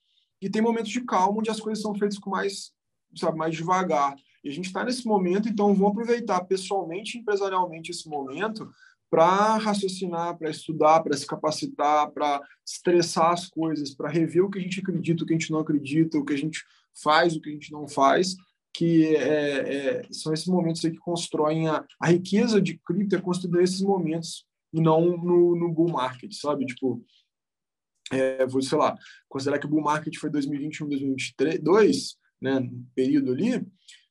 E 0.41 0.49
tem 0.49 0.61
momentos 0.61 0.91
de 0.91 1.01
calma 1.01 1.39
onde 1.39 1.49
as 1.49 1.59
coisas 1.59 1.81
são 1.81 1.93
feitas 1.95 2.17
com 2.17 2.29
mais, 2.29 2.71
sabe, 3.15 3.37
mais 3.37 3.55
devagar. 3.55 4.15
E 4.43 4.49
a 4.49 4.51
gente 4.51 4.67
está 4.67 4.83
nesse 4.83 5.05
momento, 5.05 5.49
então 5.49 5.73
vamos 5.73 5.91
aproveitar 5.91 6.43
pessoalmente 6.45 7.17
e 7.17 7.21
empresarialmente 7.21 7.91
esse 7.91 8.07
momento 8.07 8.69
para 9.09 9.57
raciocinar, 9.57 10.37
para 10.37 10.49
estudar, 10.49 11.01
para 11.01 11.17
se 11.17 11.25
capacitar, 11.25 12.11
para 12.11 12.41
estressar 12.65 13.31
as 13.31 13.47
coisas, 13.47 13.93
para 13.93 14.09
rever 14.09 14.45
o 14.45 14.49
que 14.49 14.59
a 14.59 14.61
gente 14.61 14.79
acredita, 14.79 15.23
o 15.23 15.25
que 15.25 15.33
a 15.33 15.37
gente 15.37 15.51
não 15.51 15.59
acredita, 15.59 16.17
o 16.17 16.23
que 16.23 16.33
a 16.33 16.37
gente 16.37 16.63
faz, 16.93 17.35
o 17.35 17.41
que 17.41 17.49
a 17.49 17.53
gente 17.53 17.71
não 17.71 17.87
faz, 17.87 18.35
que 18.73 19.15
é, 19.15 19.99
é, 19.99 20.07
são 20.11 20.33
esses 20.33 20.47
momentos 20.47 20.81
que 20.81 20.97
constroem 20.97 21.67
a, 21.67 21.85
a 21.99 22.07
riqueza 22.07 22.61
de 22.61 22.77
cripto, 22.77 23.15
é 23.15 23.21
construída 23.21 23.59
nesses 23.59 23.81
momentos 23.81 24.45
e 24.73 24.79
não 24.79 25.17
no, 25.17 25.55
no 25.55 25.73
bull 25.73 25.89
market, 25.89 26.31
sabe? 26.33 26.65
Tipo, 26.65 27.03
é, 28.11 28.45
vou, 28.45 28.61
sei 28.61 28.77
lá, 28.77 28.97
considerar 29.27 29.59
que 29.59 29.65
o 29.65 29.69
bull 29.69 29.81
market 29.81 30.15
foi 30.17 30.29
2021, 30.29 30.87
2022, 30.87 32.17
né, 32.41 32.69
período 32.95 33.33
ali, 33.33 33.65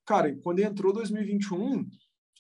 cara, 0.05 0.35
quando 0.43 0.61
entrou 0.61 0.93
2021, 0.93 1.87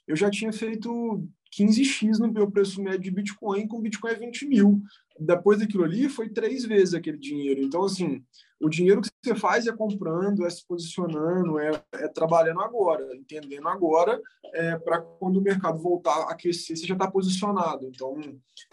eu 0.08 0.16
já 0.16 0.30
tinha 0.30 0.52
feito 0.52 1.22
15x 1.56 2.18
no 2.18 2.32
meu 2.32 2.50
preço 2.50 2.82
médio 2.82 3.02
de 3.02 3.10
Bitcoin, 3.10 3.68
com 3.68 3.80
Bitcoin 3.80 4.10
é 4.10 4.14
20 4.14 4.46
mil. 4.46 4.82
Depois 5.20 5.58
daquilo 5.58 5.84
ali, 5.84 6.08
foi 6.08 6.30
três 6.30 6.64
vezes 6.64 6.94
aquele 6.94 7.18
dinheiro. 7.18 7.60
Então, 7.60 7.84
assim, 7.84 8.24
o 8.58 8.70
dinheiro 8.70 9.02
que 9.02 9.10
você 9.22 9.34
faz 9.34 9.66
é 9.66 9.72
comprando, 9.72 10.46
é 10.46 10.50
se 10.50 10.66
posicionando, 10.66 11.58
é, 11.58 11.70
é 11.94 12.08
trabalhando 12.08 12.60
agora, 12.60 13.14
entendendo 13.14 13.68
agora, 13.68 14.20
é, 14.54 14.78
para 14.78 15.00
quando 15.00 15.36
o 15.36 15.42
mercado 15.42 15.78
voltar 15.78 16.14
a 16.14 16.32
aquecer, 16.32 16.76
você 16.76 16.86
já 16.86 16.94
está 16.94 17.10
posicionado. 17.10 17.86
Então, 17.86 18.18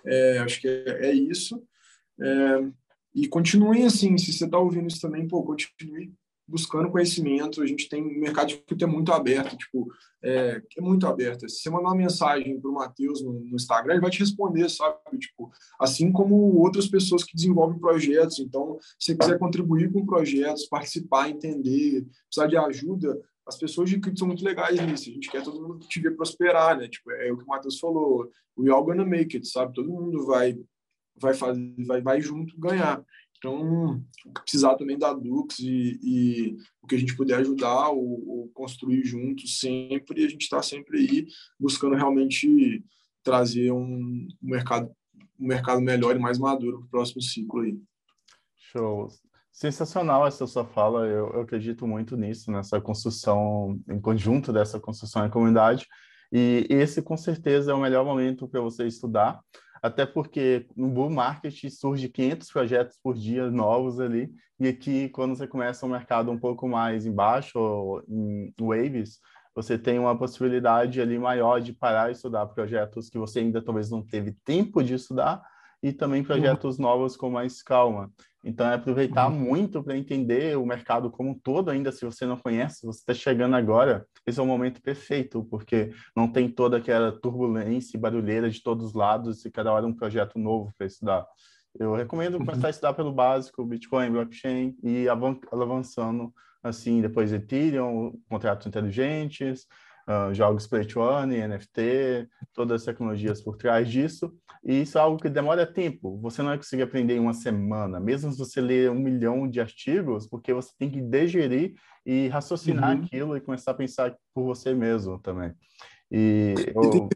é, 0.05 0.37
acho 0.39 0.61
que 0.61 0.67
é, 0.67 1.07
é 1.07 1.13
isso. 1.13 1.61
É, 2.21 2.71
e 3.13 3.27
continuem 3.27 3.85
assim, 3.85 4.17
se 4.17 4.31
você 4.31 4.45
está 4.45 4.57
ouvindo 4.57 4.87
isso 4.87 5.01
também, 5.01 5.27
pô, 5.27 5.43
continue 5.43 6.13
buscando 6.47 6.91
conhecimento. 6.91 7.61
A 7.61 7.65
gente 7.65 7.89
tem 7.89 8.03
um 8.03 8.19
mercado 8.19 8.47
de 8.47 8.83
é 8.83 8.87
muito 8.87 9.11
aberto, 9.11 9.57
tipo, 9.57 9.87
é, 10.23 10.61
é 10.77 10.81
muito 10.81 11.07
aberto. 11.07 11.47
Se 11.49 11.61
você 11.61 11.69
mandar 11.69 11.89
uma 11.89 11.95
mensagem 11.95 12.59
para 12.59 12.69
o 12.69 12.73
Matheus 12.73 13.21
no, 13.21 13.33
no, 13.33 13.55
Instagram, 13.55 13.93
ele 13.93 14.01
vai 14.01 14.11
te 14.11 14.19
responder, 14.19 14.69
sabe? 14.69 15.17
Tipo, 15.17 15.51
assim 15.79 16.11
como 16.11 16.35
outras 16.59 16.87
pessoas 16.87 17.23
que 17.23 17.35
desenvolvem 17.35 17.79
projetos. 17.79 18.39
Então, 18.39 18.77
se 18.99 19.13
você 19.13 19.17
quiser 19.17 19.39
contribuir 19.39 19.91
com 19.91 20.05
projetos, 20.05 20.67
participar, 20.67 21.29
entender, 21.29 22.05
precisar 22.27 22.47
de 22.47 22.57
ajuda, 22.57 23.19
as 23.47 23.57
pessoas 23.57 23.89
de 23.89 23.99
cripto 23.99 24.19
são 24.19 24.27
muito 24.27 24.43
legais 24.43 24.79
nisso. 24.81 25.09
A 25.09 25.13
gente 25.13 25.29
quer 25.29 25.43
todo 25.43 25.61
mundo 25.61 25.79
te 25.87 25.99
ver 25.99 26.15
prosperar, 26.15 26.77
né? 26.77 26.87
Tipo, 26.87 27.11
é 27.11 27.31
o 27.31 27.37
que 27.37 27.43
o 27.43 27.47
Matheus 27.47 27.79
falou. 27.79 28.29
We 28.57 28.71
all 28.71 28.83
gonna 28.83 29.05
make 29.05 29.35
it, 29.35 29.47
sabe? 29.47 29.73
Todo 29.73 29.91
mundo 29.91 30.25
vai 30.25 30.57
vai 31.17 31.33
fazer, 31.33 31.73
vai, 31.85 32.01
vai 32.01 32.21
junto 32.21 32.59
ganhar. 32.59 33.03
Então, 33.45 34.03
precisar 34.43 34.75
também 34.75 34.97
da 34.97 35.13
Dux 35.13 35.59
e, 35.59 35.99
e, 36.01 36.57
o 36.81 36.87
que 36.87 36.95
a 36.95 36.97
gente 36.97 37.15
puder 37.15 37.35
ajudar 37.35 37.89
ou, 37.89 38.27
ou 38.27 38.49
construir 38.49 39.03
juntos 39.03 39.59
sempre, 39.59 40.25
a 40.25 40.27
gente 40.27 40.41
está 40.41 40.63
sempre 40.63 40.97
aí 40.97 41.27
buscando 41.59 41.95
realmente 41.95 42.83
trazer 43.23 43.71
um, 43.71 44.27
um, 44.41 44.49
mercado, 44.49 44.91
um 45.39 45.45
mercado 45.47 45.79
melhor 45.79 46.15
e 46.15 46.19
mais 46.19 46.39
maduro 46.39 46.79
para 46.79 46.85
o 46.87 46.89
próximo 46.89 47.21
ciclo 47.21 47.61
aí. 47.61 47.77
Show. 48.57 49.09
Sensacional 49.51 50.25
essa 50.25 50.47
sua 50.47 50.65
fala, 50.65 51.05
eu, 51.05 51.31
eu 51.33 51.41
acredito 51.41 51.87
muito 51.87 52.17
nisso, 52.17 52.51
nessa 52.51 52.81
construção 52.81 53.79
em 53.87 54.01
conjunto 54.01 54.51
dessa 54.51 54.79
construção 54.79 55.25
em 55.25 55.29
comunidade, 55.29 55.87
e 56.31 56.65
esse 56.69 57.01
com 57.01 57.15
certeza 57.15 57.71
é 57.71 57.75
o 57.75 57.79
melhor 57.79 58.03
momento 58.03 58.47
para 58.47 58.59
você 58.59 58.85
estudar, 58.87 59.39
até 59.85 60.03
porque 60.03 60.65
no 60.75 60.87
bull 60.87 61.11
market 61.11 61.69
surge 61.69 62.09
500 62.09 62.51
projetos 62.51 62.97
por 63.03 63.13
dia 63.13 63.51
novos 63.51 63.99
ali, 63.99 64.33
e 64.59 64.67
aqui 64.67 65.09
quando 65.09 65.35
você 65.35 65.45
começa 65.45 65.85
um 65.85 65.89
mercado 65.89 66.31
um 66.31 66.39
pouco 66.39 66.67
mais 66.67 67.05
embaixo, 67.05 67.59
ou 67.59 68.03
em 68.09 68.51
waves, 68.59 69.19
você 69.53 69.77
tem 69.77 69.99
uma 69.99 70.17
possibilidade 70.17 70.99
ali 70.99 71.19
maior 71.19 71.61
de 71.61 71.71
parar 71.71 72.09
e 72.09 72.13
estudar 72.13 72.47
projetos 72.47 73.09
que 73.09 73.19
você 73.19 73.39
ainda 73.39 73.61
talvez 73.61 73.91
não 73.91 74.01
teve 74.01 74.31
tempo 74.43 74.83
de 74.83 74.95
estudar, 74.95 75.43
e 75.85 75.93
também 75.93 76.23
projetos 76.23 76.79
novos 76.79 77.15
com 77.15 77.29
mais 77.29 77.61
calma. 77.61 78.11
Então, 78.43 78.67
é 78.67 78.73
aproveitar 78.73 79.27
uhum. 79.29 79.39
muito 79.39 79.83
para 79.83 79.95
entender 79.95 80.57
o 80.57 80.65
mercado 80.65 81.11
como 81.11 81.29
um 81.29 81.37
todo, 81.37 81.69
ainda 81.69 81.91
se 81.91 82.03
você 82.03 82.25
não 82.25 82.37
conhece, 82.37 82.87
você 82.87 83.01
está 83.01 83.13
chegando 83.13 83.55
agora, 83.55 84.03
esse 84.25 84.39
é 84.39 84.43
o 84.43 84.47
momento 84.47 84.81
perfeito, 84.81 85.43
porque 85.43 85.91
não 86.15 86.27
tem 86.27 86.49
toda 86.49 86.77
aquela 86.77 87.11
turbulência 87.11 87.95
e 87.95 87.99
barulheira 87.99 88.49
de 88.49 88.63
todos 88.63 88.87
os 88.87 88.93
lados 88.95 89.45
e 89.45 89.51
cada 89.51 89.71
hora 89.71 89.85
um 89.85 89.93
projeto 89.93 90.39
novo 90.39 90.73
para 90.75 90.87
estudar. 90.87 91.23
Eu 91.77 91.93
recomendo 91.93 92.39
começar 92.39 92.61
a 92.61 92.63
uhum. 92.63 92.69
estudar 92.71 92.93
pelo 92.93 93.13
básico, 93.13 93.63
Bitcoin, 93.63 94.09
blockchain, 94.09 94.75
e 94.81 95.05
avançando 95.07 96.33
assim, 96.63 96.99
depois 96.99 97.31
Ethereum, 97.31 98.11
contratos 98.27 98.65
inteligentes, 98.65 99.67
uh, 100.07 100.33
jogos 100.33 100.67
Play 100.67 100.85
to 100.85 100.99
Earn, 101.01 101.35
NFT, 101.35 102.27
todas 102.53 102.81
as 102.81 102.85
tecnologias 102.85 103.41
por 103.41 103.57
trás 103.57 103.89
disso. 103.89 104.33
E 104.63 104.81
isso 104.81 104.97
é 104.97 105.01
algo 105.01 105.21
que 105.21 105.29
demora 105.29 105.65
tempo. 105.65 106.17
Você 106.21 106.41
não 106.41 106.49
vai 106.49 106.57
conseguir 106.57 106.83
aprender 106.83 107.15
em 107.15 107.19
uma 107.19 107.33
semana, 107.33 107.99
mesmo 107.99 108.31
se 108.31 108.37
você 108.37 108.59
ler 108.59 108.89
um 108.89 108.99
milhão 108.99 109.47
de 109.47 109.59
artigos, 109.59 110.27
porque 110.27 110.53
você 110.53 110.71
tem 110.77 110.89
que 110.89 111.01
digerir 111.01 111.75
e 112.05 112.27
raciocinar 112.27 112.95
uhum. 112.95 113.03
aquilo 113.03 113.37
e 113.37 113.41
começar 113.41 113.71
a 113.71 113.75
pensar 113.75 114.15
por 114.33 114.43
você 114.43 114.73
mesmo 114.73 115.19
também. 115.19 115.53
E 116.11 116.53
eu... 116.75 117.09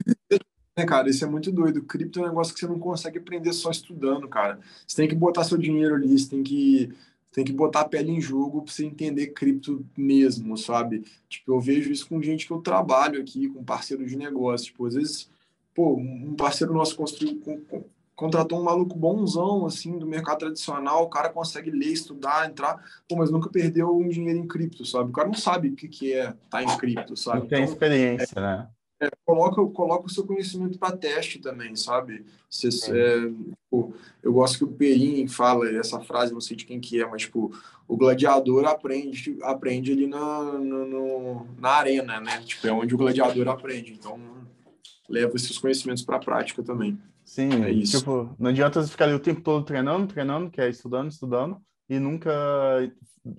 É, 0.75 0.85
cara, 0.85 1.09
isso 1.09 1.25
é 1.25 1.27
muito 1.27 1.51
doido. 1.51 1.83
Cripto 1.83 2.19
é 2.19 2.23
um 2.23 2.27
negócio 2.27 2.53
que 2.53 2.59
você 2.59 2.67
não 2.67 2.79
consegue 2.79 3.17
aprender 3.17 3.51
só 3.51 3.69
estudando, 3.69 4.27
cara. 4.29 4.59
Você 4.87 4.95
tem 4.95 5.09
que 5.09 5.15
botar 5.15 5.43
seu 5.43 5.57
dinheiro 5.57 5.95
ali, 5.95 6.17
você 6.17 6.29
tem 6.29 6.41
que 6.41 6.93
tem 7.31 7.43
que 7.43 7.53
botar 7.53 7.81
a 7.81 7.87
pele 7.87 8.11
em 8.11 8.21
jogo 8.21 8.61
para 8.61 8.73
você 8.73 8.85
entender 8.85 9.27
cripto 9.27 9.85
mesmo, 9.95 10.57
sabe? 10.57 11.03
Tipo, 11.27 11.53
eu 11.53 11.59
vejo 11.59 11.91
isso 11.91 12.07
com 12.07 12.21
gente 12.21 12.47
que 12.47 12.51
eu 12.51 12.61
trabalho 12.61 13.21
aqui, 13.21 13.47
com 13.47 13.63
parceiros 13.63 14.09
de 14.09 14.17
negócio. 14.17 14.67
Tipo, 14.67 14.87
às 14.87 14.95
vezes, 14.95 15.29
pô, 15.75 15.95
um 15.95 16.35
parceiro 16.35 16.73
nosso 16.73 16.95
construiu, 16.95 17.39
contratou 18.15 18.59
um 18.59 18.63
maluco 18.63 18.97
bonzão, 18.97 19.65
assim, 19.65 19.97
do 19.97 20.07
mercado 20.07 20.39
tradicional, 20.39 21.03
o 21.03 21.09
cara 21.09 21.29
consegue 21.29 21.71
ler, 21.71 21.93
estudar, 21.93 22.49
entrar, 22.49 22.83
pô, 23.07 23.15
mas 23.15 23.31
nunca 23.31 23.49
perdeu 23.49 23.95
um 23.95 24.09
dinheiro 24.09 24.39
em 24.39 24.47
cripto, 24.47 24.83
sabe? 24.85 25.09
O 25.09 25.13
cara 25.13 25.27
não 25.27 25.35
sabe 25.35 25.69
o 25.69 25.75
que, 25.75 25.87
que 25.87 26.13
é 26.13 26.29
estar 26.29 26.37
tá 26.49 26.63
em 26.63 26.77
cripto, 26.77 27.15
sabe? 27.15 27.39
Não 27.39 27.47
tem 27.47 27.61
então, 27.61 27.73
experiência, 27.73 28.33
é, 28.35 28.41
né? 28.41 28.67
É, 29.01 29.09
coloca, 29.25 29.65
coloca 29.67 30.07
o 30.07 30.09
seu 30.09 30.25
conhecimento 30.25 30.77
para 30.77 30.95
teste 30.95 31.39
também, 31.39 31.75
sabe? 31.75 32.25
Você, 32.49 32.67
é, 32.67 33.21
tipo, 33.29 33.93
eu 34.21 34.33
gosto 34.33 34.57
que 34.57 34.63
o 34.65 34.71
Perim 34.71 35.27
fala 35.27 35.69
essa 35.69 35.99
frase, 36.01 36.33
não 36.33 36.41
sei 36.41 36.57
de 36.57 36.65
quem 36.65 36.79
que 36.79 37.01
é, 37.01 37.05
mas 37.05 37.21
tipo, 37.23 37.51
o 37.87 37.95
gladiador 37.95 38.65
aprende, 38.65 39.37
aprende 39.41 39.91
ali 39.91 40.05
na, 40.05 40.43
no, 40.43 40.85
no, 40.85 41.47
na 41.57 41.69
arena, 41.69 42.19
né? 42.19 42.41
Tipo, 42.45 42.67
é 42.67 42.71
onde 42.71 42.93
o 42.93 42.97
gladiador 42.97 43.47
aprende. 43.47 43.93
Então, 43.93 44.19
leva 45.07 45.35
esses 45.35 45.57
conhecimentos 45.57 46.03
para 46.03 46.17
a 46.17 46.19
prática 46.19 46.61
também. 46.61 46.99
Sim, 47.23 47.63
é 47.63 47.71
isso. 47.71 47.99
Tipo, 47.99 48.35
não 48.37 48.49
adianta 48.49 48.81
você 48.81 48.91
ficar 48.91 49.05
ali 49.05 49.13
o 49.13 49.19
tempo 49.19 49.41
todo 49.41 49.63
treinando, 49.63 50.07
treinando, 50.07 50.49
que 50.49 50.59
é 50.59 50.69
estudando, 50.69 51.09
estudando, 51.09 51.57
e 51.87 51.99
nunca 51.99 52.31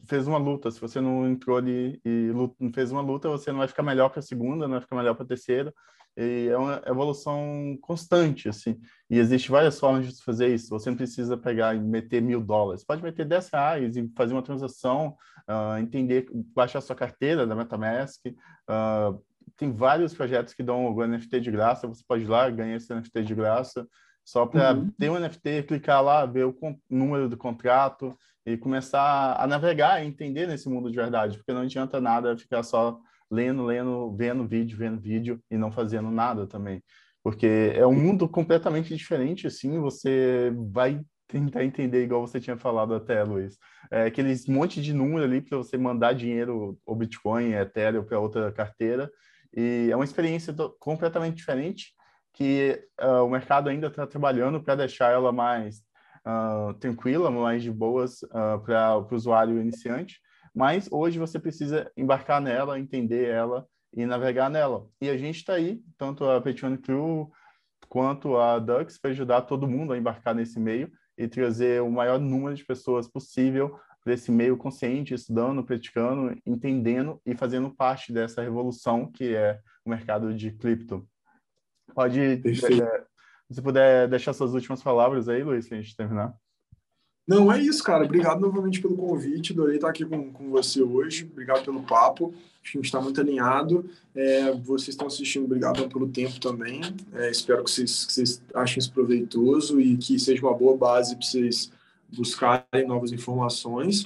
fez 0.07 0.27
uma 0.27 0.39
luta. 0.39 0.71
Se 0.71 0.81
você 0.81 1.01
não 1.01 1.29
entrou 1.29 1.57
ali 1.57 2.01
e 2.05 2.33
não 2.59 2.73
fez 2.73 2.91
uma 2.93 3.01
luta, 3.01 3.29
você 3.29 3.51
não 3.51 3.59
vai 3.59 3.69
ficar 3.69 3.83
melhor 3.83 4.09
para 4.09 4.21
a 4.21 4.23
segunda, 4.23 4.67
não 4.67 4.73
vai 4.73 4.81
ficar 4.81 4.97
melhor 4.97 5.15
para 5.15 5.25
a 5.25 5.29
terceira. 5.29 5.73
E 6.17 6.49
é 6.49 6.57
uma 6.57 6.83
evolução 6.87 7.79
constante, 7.81 8.49
assim. 8.49 8.79
E 9.09 9.19
existe 9.19 9.51
várias 9.51 9.79
formas 9.79 10.07
de 10.07 10.23
fazer 10.23 10.53
isso. 10.53 10.69
Você 10.71 10.91
não 10.91 10.97
precisa 10.97 11.37
pegar 11.37 11.75
e 11.75 11.81
meter 11.81 12.21
mil 12.21 12.41
dólares. 12.41 12.85
Pode 12.85 13.03
meter 13.03 13.25
10 13.25 13.49
reais 13.51 13.97
e 13.97 14.11
fazer 14.17 14.35
uma 14.35 14.43
transação, 14.43 15.17
uh, 15.49 15.79
entender, 15.79 16.27
baixar 16.55 16.81
sua 16.81 16.97
carteira 16.97 17.47
da 17.47 17.55
MetaMask. 17.55 18.27
Uh, 18.27 19.23
tem 19.57 19.73
vários 19.73 20.13
projetos 20.13 20.53
que 20.53 20.63
dão 20.63 20.87
o 20.87 21.07
NFT 21.07 21.41
de 21.41 21.51
graça. 21.51 21.87
Você 21.87 22.03
pode 22.07 22.25
ir 22.25 22.29
lá 22.29 22.51
ganhar 22.51 22.77
esse 22.77 22.93
NFT 22.93 23.23
de 23.23 23.35
graça. 23.35 23.87
Só 24.25 24.47
para 24.47 24.75
uhum. 24.75 24.91
ter 24.99 25.11
um 25.11 25.19
NFT, 25.19 25.65
clicar 25.65 26.03
lá, 26.03 26.27
ver 26.27 26.45
o 26.45 26.57
número 26.89 27.29
do 27.29 27.37
contrato, 27.37 28.17
e 28.47 28.57
começar 28.57 29.37
a 29.39 29.47
navegar 29.47 30.03
e 30.03 30.07
entender 30.07 30.47
nesse 30.47 30.69
mundo 30.69 30.91
de 30.91 30.97
verdade, 30.97 31.37
porque 31.37 31.53
não 31.53 31.63
adianta 31.63 32.01
nada 32.01 32.37
ficar 32.37 32.63
só 32.63 32.99
lendo, 33.31 33.65
lendo, 33.65 34.15
vendo 34.17 34.47
vídeo, 34.47 34.77
vendo 34.77 35.01
vídeo 35.01 35.41
e 35.51 35.57
não 35.57 35.71
fazendo 35.71 36.11
nada 36.11 36.47
também, 36.47 36.83
porque 37.23 37.73
é 37.75 37.87
um 37.87 37.95
mundo 37.95 38.29
completamente 38.29 38.95
diferente, 38.97 39.47
assim, 39.47 39.79
você 39.79 40.53
vai 40.73 41.01
tentar 41.29 41.65
entender 41.65 42.03
igual 42.03 42.27
você 42.27 42.41
tinha 42.41 42.57
falado 42.57 42.93
até, 42.93 43.23
Luiz. 43.23 43.57
É, 43.91 44.07
aqueles 44.07 44.49
monte 44.49 44.83
de 44.83 44.93
número 44.93 45.23
ali 45.23 45.41
para 45.41 45.59
você 45.59 45.77
mandar 45.77 46.13
dinheiro 46.13 46.77
ou 46.85 46.97
Bitcoin, 46.97 47.53
Ethereum 47.53 48.03
para 48.03 48.19
outra 48.19 48.51
carteira, 48.51 49.09
e 49.57 49.89
é 49.91 49.95
uma 49.97 50.05
experiência 50.05 50.55
completamente 50.79 51.37
diferente 51.37 51.95
que 52.33 52.81
uh, 53.01 53.25
o 53.25 53.29
mercado 53.29 53.69
ainda 53.69 53.89
está 53.89 54.07
trabalhando 54.07 54.63
para 54.63 54.77
deixar 54.77 55.13
ela 55.13 55.33
mais 55.33 55.83
uh, 56.27 56.75
tranquila, 56.75 57.31
mais 57.31 57.63
de 57.63 57.71
boas 57.71 58.23
uh, 58.23 58.61
para 58.65 58.99
o 58.99 59.15
usuário 59.15 59.61
iniciante, 59.61 60.21
mas 60.55 60.89
hoje 60.91 61.19
você 61.19 61.39
precisa 61.39 61.91
embarcar 61.97 62.41
nela, 62.41 62.79
entender 62.79 63.29
ela 63.29 63.67
e 63.95 64.07
navegar 64.07 64.51
nela. 64.51 64.87
E 65.01 65.09
a 65.09 65.17
gente 65.17 65.37
está 65.37 65.55
aí, 65.55 65.81
tanto 65.97 66.25
a 66.25 66.41
Patreon 66.41 66.77
Crew 66.77 67.31
quanto 67.89 68.37
a 68.37 68.59
Dux, 68.59 68.99
para 68.99 69.11
ajudar 69.11 69.43
todo 69.43 69.69
mundo 69.69 69.93
a 69.93 69.99
embarcar 69.99 70.35
nesse 70.35 70.61
meio 70.61 70.91
e 71.17 71.29
trazer 71.29 71.83
o 71.83 71.91
maior 71.91 72.19
número 72.19 72.55
de 72.55 72.65
pessoas 72.65 73.09
possível 73.09 73.79
para 74.03 74.15
esse 74.15 74.31
meio 74.31 74.57
consciente, 74.57 75.13
estudando, 75.13 75.63
praticando, 75.63 76.37
entendendo 76.47 77.21
e 77.27 77.35
fazendo 77.35 77.71
parte 77.75 78.13
dessa 78.13 78.43
revolução 78.43 79.11
que 79.11 79.35
é 79.35 79.61
o 79.85 79.91
mercado 79.91 80.33
de 80.35 80.51
cripto. 80.53 81.07
Pode 81.95 82.21
é, 82.21 82.37
se 83.55 83.63
puder 83.63 84.09
deixar 84.09 84.33
suas 84.33 84.55
últimas 84.55 84.83
palavras 84.83 85.29
aí, 85.29 85.43
Luiz, 85.43 85.69
para 85.69 85.79
a 85.79 85.81
gente 85.81 85.97
terminar. 85.97 86.35
Não, 87.31 87.53
é 87.53 87.61
isso, 87.61 87.83
cara. 87.85 88.05
Obrigado 88.05 88.41
novamente 88.41 88.81
pelo 88.81 88.97
convite. 88.97 89.53
Adorei 89.53 89.77
estar 89.77 89.89
aqui 89.89 90.05
com, 90.05 90.33
com 90.33 90.51
você 90.51 90.83
hoje. 90.83 91.29
Obrigado 91.31 91.65
pelo 91.65 91.83
papo. 91.83 92.35
A 92.63 92.67
gente 92.67 92.87
está 92.87 93.01
muito 93.01 93.21
alinhado. 93.21 93.89
É, 94.15 94.53
vocês 94.53 94.89
estão 94.89 95.07
assistindo, 95.07 95.45
obrigado 95.45 95.89
pelo 95.89 96.09
tempo 96.09 96.41
também. 96.41 96.81
É, 97.15 97.31
espero 97.31 97.63
que 97.63 97.71
vocês, 97.71 98.05
que 98.05 98.13
vocês 98.13 98.43
achem 98.53 98.79
isso 98.79 98.93
proveitoso 98.93 99.81
e 99.81 99.97
que 99.97 100.19
seja 100.19 100.43
uma 100.43 100.53
boa 100.53 100.77
base 100.77 101.15
para 101.15 101.25
vocês 101.25 101.71
buscarem 102.13 102.87
novas 102.87 103.13
informações. 103.13 104.03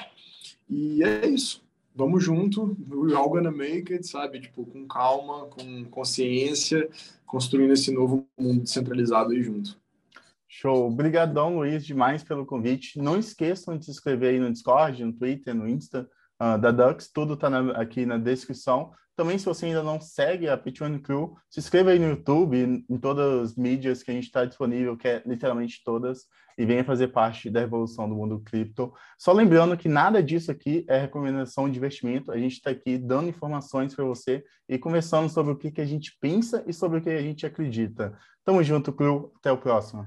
E 0.68 1.02
é 1.02 1.26
isso. 1.26 1.63
Vamos 1.94 2.24
junto, 2.24 2.76
we're 2.88 3.14
all 3.14 3.28
gonna 3.28 3.50
make 3.50 3.92
it, 3.92 4.06
sabe? 4.06 4.40
Tipo, 4.40 4.66
com 4.66 4.86
calma, 4.86 5.46
com 5.46 5.84
consciência, 5.84 6.88
construindo 7.24 7.72
esse 7.72 7.92
novo 7.92 8.26
mundo 8.38 8.62
descentralizado 8.62 9.30
aí 9.30 9.42
junto. 9.42 9.78
Show. 10.48 10.86
Obrigadão, 10.86 11.56
Luiz, 11.56 11.84
demais 11.84 12.22
pelo 12.22 12.46
convite. 12.46 12.98
Não 12.98 13.18
esqueçam 13.18 13.76
de 13.76 13.84
se 13.84 13.90
inscrever 13.90 14.34
aí 14.34 14.38
no 14.38 14.52
Discord, 14.52 15.04
no 15.04 15.12
Twitter, 15.12 15.54
no 15.54 15.68
Insta 15.68 16.08
uh, 16.40 16.58
da 16.58 16.70
Dux. 16.70 17.10
Tudo 17.12 17.34
está 17.34 17.48
aqui 17.72 18.06
na 18.06 18.18
descrição. 18.18 18.92
Também, 19.16 19.38
se 19.38 19.44
você 19.44 19.66
ainda 19.66 19.82
não 19.82 20.00
segue 20.00 20.48
a 20.48 20.56
Pitch 20.56 20.80
One 20.80 20.98
Crew, 20.98 21.36
se 21.48 21.60
inscreva 21.60 21.90
aí 21.90 21.98
no 21.98 22.08
YouTube, 22.08 22.84
em 22.88 22.98
todas 22.98 23.50
as 23.50 23.56
mídias 23.56 24.02
que 24.02 24.10
a 24.10 24.14
gente 24.14 24.24
está 24.24 24.44
disponível, 24.44 24.96
que 24.96 25.06
é 25.06 25.22
literalmente 25.24 25.82
todas, 25.84 26.26
e 26.58 26.64
venha 26.64 26.84
fazer 26.84 27.08
parte 27.08 27.50
da 27.50 27.62
evolução 27.62 28.08
do 28.08 28.14
mundo 28.14 28.40
cripto. 28.40 28.92
Só 29.18 29.32
lembrando 29.32 29.76
que 29.76 29.88
nada 29.88 30.22
disso 30.22 30.50
aqui 30.50 30.84
é 30.88 30.98
recomendação 30.98 31.70
de 31.70 31.78
investimento, 31.78 32.32
a 32.32 32.38
gente 32.38 32.54
está 32.54 32.70
aqui 32.70 32.98
dando 32.98 33.28
informações 33.28 33.94
para 33.94 34.04
você 34.04 34.44
e 34.68 34.78
conversando 34.78 35.28
sobre 35.28 35.52
o 35.52 35.56
que, 35.56 35.70
que 35.70 35.80
a 35.80 35.86
gente 35.86 36.16
pensa 36.20 36.64
e 36.66 36.72
sobre 36.72 36.98
o 36.98 37.02
que 37.02 37.10
a 37.10 37.22
gente 37.22 37.46
acredita. 37.46 38.16
Tamo 38.44 38.62
junto, 38.62 38.92
Crew. 38.92 39.32
Até 39.36 39.50
o 39.50 39.58
próximo. 39.58 40.06